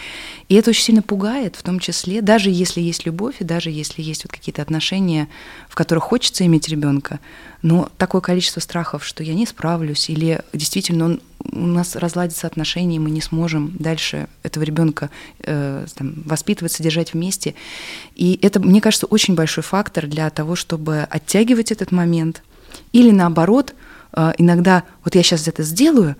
И 0.49 0.55
это 0.55 0.71
очень 0.71 0.83
сильно 0.83 1.01
пугает, 1.03 1.55
в 1.55 1.63
том 1.63 1.79
числе, 1.79 2.21
даже 2.21 2.49
если 2.49 2.81
есть 2.81 3.05
любовь, 3.05 3.35
и 3.39 3.43
даже 3.43 3.69
если 3.69 4.01
есть 4.01 4.23
вот 4.23 4.31
какие-то 4.31 4.63
отношения, 4.63 5.29
в 5.69 5.75
которых 5.75 6.05
хочется 6.05 6.45
иметь 6.45 6.67
ребенка, 6.69 7.19
но 7.61 7.91
такое 7.97 8.21
количество 8.21 8.61
страхов, 8.61 9.05
что 9.05 9.23
я 9.23 9.35
не 9.35 9.45
справлюсь, 9.45 10.09
или 10.09 10.41
действительно 10.53 11.05
он, 11.05 11.21
у 11.51 11.67
нас 11.67 11.95
разладится 11.95 12.47
отношения, 12.47 12.95
и 12.95 12.99
мы 12.99 13.11
не 13.11 13.21
сможем 13.21 13.75
дальше 13.77 14.27
этого 14.41 14.63
ребенка 14.63 15.11
э, 15.43 15.85
воспитывать, 15.99 16.71
содержать 16.71 17.13
вместе. 17.13 17.53
И 18.15 18.39
это, 18.41 18.59
мне 18.59 18.81
кажется, 18.81 19.05
очень 19.05 19.35
большой 19.35 19.63
фактор 19.63 20.07
для 20.07 20.29
того, 20.31 20.55
чтобы 20.55 21.01
оттягивать 21.09 21.71
этот 21.71 21.91
момент, 21.91 22.41
или 22.91 23.11
наоборот, 23.11 23.75
иногда 24.37 24.83
вот 25.03 25.15
я 25.15 25.23
сейчас 25.23 25.47
это 25.47 25.63
сделаю, 25.63 26.15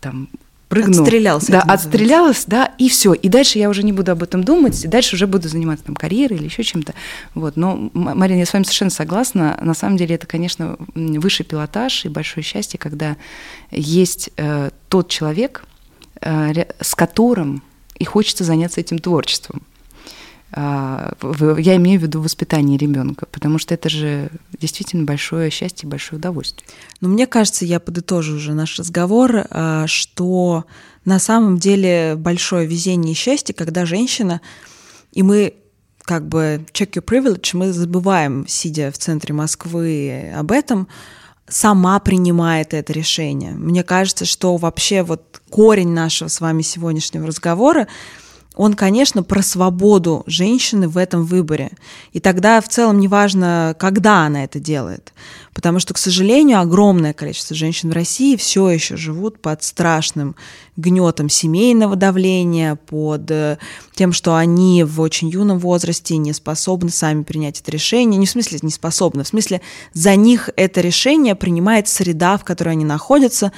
там, 0.00 0.28
прыгну. 0.74 1.02
Отстрелялся. 1.02 1.52
Да, 1.52 1.62
отстрелялась, 1.62 2.44
да, 2.46 2.72
и 2.78 2.88
все. 2.88 3.14
И 3.14 3.28
дальше 3.28 3.58
я 3.58 3.68
уже 3.68 3.82
не 3.82 3.92
буду 3.92 4.12
об 4.12 4.22
этом 4.22 4.42
думать, 4.42 4.84
и 4.84 4.88
дальше 4.88 5.16
уже 5.16 5.26
буду 5.26 5.48
заниматься 5.48 5.84
там 5.84 5.94
карьерой 5.94 6.38
или 6.38 6.44
еще 6.44 6.62
чем-то. 6.62 6.94
Вот. 7.34 7.56
Но, 7.56 7.90
Марина, 7.94 8.38
я 8.38 8.46
с 8.46 8.52
вами 8.52 8.64
совершенно 8.64 8.90
согласна. 8.90 9.58
На 9.62 9.74
самом 9.74 9.96
деле 9.96 10.16
это, 10.16 10.26
конечно, 10.26 10.76
высший 10.94 11.44
пилотаж 11.44 12.04
и 12.04 12.08
большое 12.08 12.44
счастье, 12.44 12.78
когда 12.78 13.16
есть 13.70 14.30
э, 14.36 14.70
тот 14.88 15.08
человек, 15.08 15.64
э, 16.20 16.64
с 16.80 16.94
которым 16.94 17.62
и 17.98 18.04
хочется 18.04 18.44
заняться 18.44 18.80
этим 18.80 18.98
творчеством. 18.98 19.62
А, 20.56 21.14
я 21.58 21.74
имею 21.76 21.98
в 21.98 22.04
виду 22.04 22.20
воспитание 22.20 22.78
ребенка, 22.78 23.26
потому 23.32 23.58
что 23.58 23.74
это 23.74 23.88
же 23.88 24.30
действительно 24.60 25.02
большое 25.02 25.50
счастье, 25.50 25.88
большое 25.88 26.20
удовольствие. 26.20 26.68
Но 27.00 27.08
мне 27.08 27.26
кажется, 27.26 27.64
я 27.64 27.80
подытожу 27.80 28.36
уже 28.36 28.52
наш 28.54 28.78
разговор, 28.78 29.46
а, 29.50 29.88
что 29.88 30.64
на 31.04 31.18
самом 31.18 31.58
деле 31.58 32.14
большое 32.16 32.68
везение 32.68 33.12
и 33.12 33.16
счастье, 33.16 33.52
когда 33.52 33.84
женщина, 33.84 34.40
и 35.10 35.24
мы 35.24 35.54
как 36.02 36.28
бы 36.28 36.64
check 36.72 36.92
your 36.92 37.04
privilege, 37.04 37.50
мы 37.54 37.72
забываем, 37.72 38.46
сидя 38.46 38.92
в 38.92 38.98
центре 38.98 39.34
Москвы, 39.34 40.32
об 40.36 40.52
этом, 40.52 40.86
сама 41.48 41.98
принимает 41.98 42.74
это 42.74 42.92
решение. 42.92 43.52
Мне 43.52 43.82
кажется, 43.82 44.24
что 44.24 44.56
вообще 44.56 45.02
вот 45.02 45.42
корень 45.50 45.90
нашего 45.90 46.28
с 46.28 46.40
вами 46.40 46.62
сегодняшнего 46.62 47.26
разговора 47.26 47.88
он, 48.56 48.74
конечно, 48.74 49.24
про 49.24 49.42
свободу 49.42 50.22
женщины 50.26 50.88
в 50.88 50.96
этом 50.96 51.24
выборе. 51.24 51.72
И 52.12 52.20
тогда 52.20 52.60
в 52.60 52.68
целом 52.68 53.00
неважно, 53.00 53.74
когда 53.78 54.26
она 54.26 54.44
это 54.44 54.60
делает. 54.60 55.12
Потому 55.52 55.80
что, 55.80 55.92
к 55.92 55.98
сожалению, 55.98 56.60
огромное 56.60 57.12
количество 57.12 57.56
женщин 57.56 57.90
в 57.90 57.92
России 57.92 58.36
все 58.36 58.70
еще 58.70 58.96
живут 58.96 59.40
под 59.40 59.64
страшным 59.64 60.36
гнетом 60.76 61.28
семейного 61.28 61.96
давления, 61.96 62.76
под 62.76 63.30
э, 63.30 63.58
тем, 63.94 64.12
что 64.12 64.36
они 64.36 64.84
в 64.84 65.00
очень 65.00 65.28
юном 65.28 65.58
возрасте 65.58 66.16
не 66.16 66.32
способны 66.32 66.90
сами 66.90 67.24
принять 67.24 67.60
это 67.60 67.72
решение. 67.72 68.18
Не 68.18 68.26
в 68.26 68.30
смысле 68.30 68.60
не 68.62 68.70
способны, 68.70 69.24
в 69.24 69.28
смысле 69.28 69.60
за 69.92 70.14
них 70.14 70.50
это 70.56 70.80
решение 70.80 71.34
принимает 71.34 71.88
среда, 71.88 72.36
в 72.36 72.44
которой 72.44 72.70
они 72.70 72.84
находятся, 72.84 73.52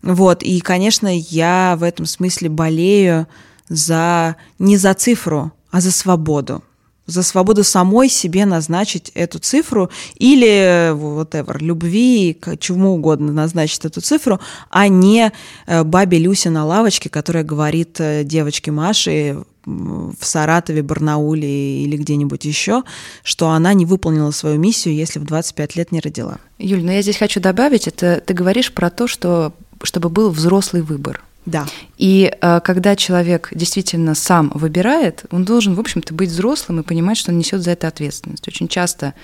Вот, 0.00 0.44
и, 0.44 0.60
конечно, 0.60 1.08
я 1.08 1.76
в 1.76 1.82
этом 1.82 2.06
смысле 2.06 2.48
болею 2.48 3.26
за 3.68 4.36
не 4.58 4.76
за 4.76 4.94
цифру, 4.94 5.52
а 5.70 5.80
за 5.80 5.92
свободу 5.92 6.62
за 7.08 7.22
свободу 7.22 7.64
самой 7.64 8.08
себе 8.08 8.44
назначить 8.44 9.10
эту 9.14 9.40
цифру 9.40 9.90
или 10.14 10.92
whatever, 10.92 11.56
любви, 11.58 12.38
чему 12.60 12.94
угодно 12.94 13.32
назначить 13.32 13.84
эту 13.86 14.00
цифру, 14.02 14.40
а 14.70 14.88
не 14.88 15.32
э, 15.66 15.84
бабе 15.84 16.18
Люсе 16.18 16.50
на 16.50 16.66
лавочке, 16.66 17.08
которая 17.08 17.44
говорит 17.44 17.98
э, 17.98 18.24
девочке 18.24 18.70
Маше 18.70 19.42
в 19.64 20.16
Саратове, 20.20 20.82
Барнауле 20.82 21.82
или 21.82 21.96
где-нибудь 21.96 22.44
еще, 22.44 22.84
что 23.22 23.50
она 23.50 23.72
не 23.72 23.86
выполнила 23.86 24.30
свою 24.30 24.58
миссию, 24.58 24.94
если 24.94 25.18
в 25.18 25.24
25 25.24 25.76
лет 25.76 25.92
не 25.92 26.00
родила. 26.00 26.36
Юль, 26.58 26.84
но 26.84 26.92
я 26.92 27.02
здесь 27.02 27.16
хочу 27.16 27.40
добавить, 27.40 27.88
это 27.88 28.22
ты 28.24 28.34
говоришь 28.34 28.72
про 28.72 28.90
то, 28.90 29.06
что 29.06 29.54
чтобы 29.82 30.08
был 30.10 30.30
взрослый 30.30 30.82
выбор. 30.82 31.22
Да. 31.48 31.66
И 31.96 32.30
э, 32.30 32.60
когда 32.62 32.94
человек 32.94 33.48
действительно 33.54 34.14
сам 34.14 34.52
выбирает, 34.54 35.24
он 35.30 35.46
должен, 35.46 35.74
в 35.74 35.80
общем-то, 35.80 36.12
быть 36.12 36.28
взрослым 36.28 36.80
и 36.80 36.82
понимать, 36.82 37.16
что 37.16 37.32
он 37.32 37.38
несет 37.38 37.62
за 37.62 37.70
это 37.70 37.88
ответственность. 37.88 38.46
Очень 38.46 38.68
часто 38.68 39.14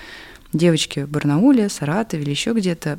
девочки 0.51 1.01
в 1.01 1.09
Барнауле, 1.09 1.69
Саратове 1.69 2.23
или 2.23 2.31
еще 2.31 2.53
где-то 2.53 2.97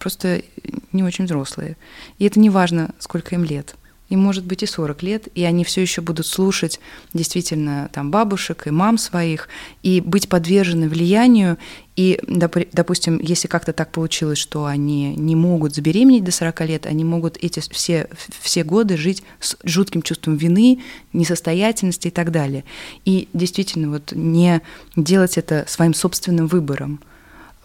просто 0.00 0.42
не 0.90 1.04
очень 1.04 1.26
взрослые. 1.26 1.76
И 2.18 2.24
это 2.24 2.40
не 2.40 2.50
важно, 2.50 2.90
сколько 2.98 3.36
им 3.36 3.44
лет 3.44 3.76
им 4.10 4.20
может 4.20 4.44
быть 4.44 4.62
и 4.62 4.66
40 4.66 5.02
лет, 5.02 5.28
и 5.34 5.44
они 5.44 5.64
все 5.64 5.80
еще 5.80 6.02
будут 6.02 6.26
слушать 6.26 6.78
действительно 7.14 7.88
там 7.92 8.10
бабушек 8.10 8.66
и 8.66 8.70
мам 8.70 8.98
своих, 8.98 9.48
и 9.82 10.00
быть 10.00 10.28
подвержены 10.28 10.88
влиянию. 10.88 11.56
И, 11.96 12.20
допустим, 12.26 13.18
если 13.20 13.48
как-то 13.48 13.72
так 13.72 13.92
получилось, 13.92 14.38
что 14.38 14.66
они 14.66 15.14
не 15.16 15.34
могут 15.36 15.74
забеременеть 15.74 16.24
до 16.24 16.32
40 16.32 16.60
лет, 16.62 16.86
они 16.86 17.04
могут 17.04 17.38
эти 17.38 17.60
все, 17.60 18.08
все 18.40 18.62
годы 18.62 18.96
жить 18.96 19.22
с 19.40 19.56
жутким 19.64 20.02
чувством 20.02 20.36
вины, 20.36 20.82
несостоятельности 21.12 22.08
и 22.08 22.10
так 22.10 22.30
далее. 22.30 22.64
И 23.04 23.28
действительно 23.32 23.90
вот 23.90 24.12
не 24.12 24.60
делать 24.96 25.38
это 25.38 25.64
своим 25.66 25.94
собственным 25.94 26.46
выбором. 26.46 27.00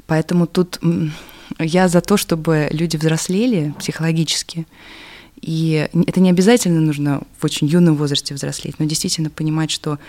Поэтому 0.07 0.47
тут 0.47 0.79
я 1.59 1.87
за 1.87 2.01
то, 2.01 2.15
чтобы 2.15 2.69
люди 2.71 2.97
взрослели 2.97 3.73
психологически, 3.77 4.65
и 5.41 5.89
это 6.07 6.19
не 6.19 6.29
обязательно 6.29 6.81
нужно 6.81 7.21
в 7.37 7.45
очень 7.45 7.67
юном 7.67 7.95
возрасте 7.95 8.33
взрослеть, 8.33 8.79
но 8.79 8.85
действительно 8.85 9.29
понимать, 9.29 9.71
что 9.71 9.99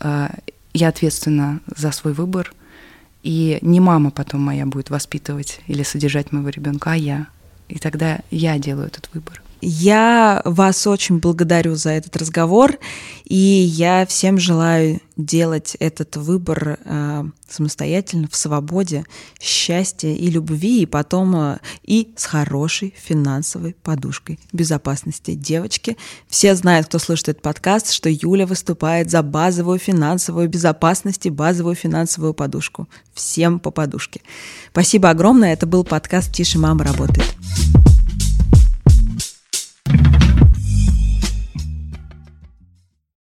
э, 0.00 0.28
я 0.74 0.88
ответственна 0.88 1.60
за 1.74 1.92
свой 1.92 2.12
выбор, 2.12 2.52
и 3.22 3.58
не 3.62 3.80
мама 3.80 4.10
потом 4.10 4.40
моя 4.40 4.66
будет 4.66 4.90
воспитывать 4.90 5.60
или 5.66 5.82
содержать 5.82 6.32
моего 6.32 6.48
ребенка, 6.48 6.92
а 6.92 6.96
я. 6.96 7.26
И 7.68 7.78
тогда 7.78 8.20
я 8.30 8.58
делаю 8.58 8.88
этот 8.88 9.08
выбор. 9.14 9.41
Я 9.64 10.42
вас 10.44 10.88
очень 10.88 11.18
благодарю 11.20 11.76
за 11.76 11.90
этот 11.90 12.16
разговор, 12.16 12.78
и 13.24 13.36
я 13.36 14.04
всем 14.06 14.40
желаю 14.40 15.00
делать 15.16 15.76
этот 15.78 16.16
выбор 16.16 16.80
э, 16.84 17.24
самостоятельно, 17.48 18.26
в 18.28 18.34
свободе, 18.34 19.04
счастья 19.40 20.08
и 20.08 20.28
любви, 20.30 20.82
и 20.82 20.86
потом 20.86 21.36
э, 21.36 21.58
и 21.84 22.12
с 22.16 22.24
хорошей 22.24 22.92
финансовой 22.96 23.76
подушкой 23.84 24.40
безопасности. 24.52 25.34
Девочки, 25.34 25.96
все 26.26 26.56
знают, 26.56 26.88
кто 26.88 26.98
слушает 26.98 27.28
этот 27.28 27.42
подкаст, 27.42 27.92
что 27.92 28.10
Юля 28.10 28.48
выступает 28.48 29.12
за 29.12 29.22
базовую 29.22 29.78
финансовую 29.78 30.48
безопасность 30.48 31.24
и 31.26 31.30
базовую 31.30 31.76
финансовую 31.76 32.34
подушку. 32.34 32.88
Всем 33.14 33.60
по 33.60 33.70
подушке. 33.70 34.22
Спасибо 34.72 35.10
огромное. 35.10 35.52
Это 35.52 35.66
был 35.66 35.84
подкаст 35.84 36.32
«Тише 36.32 36.58
мама 36.58 36.82
работает». 36.82 37.36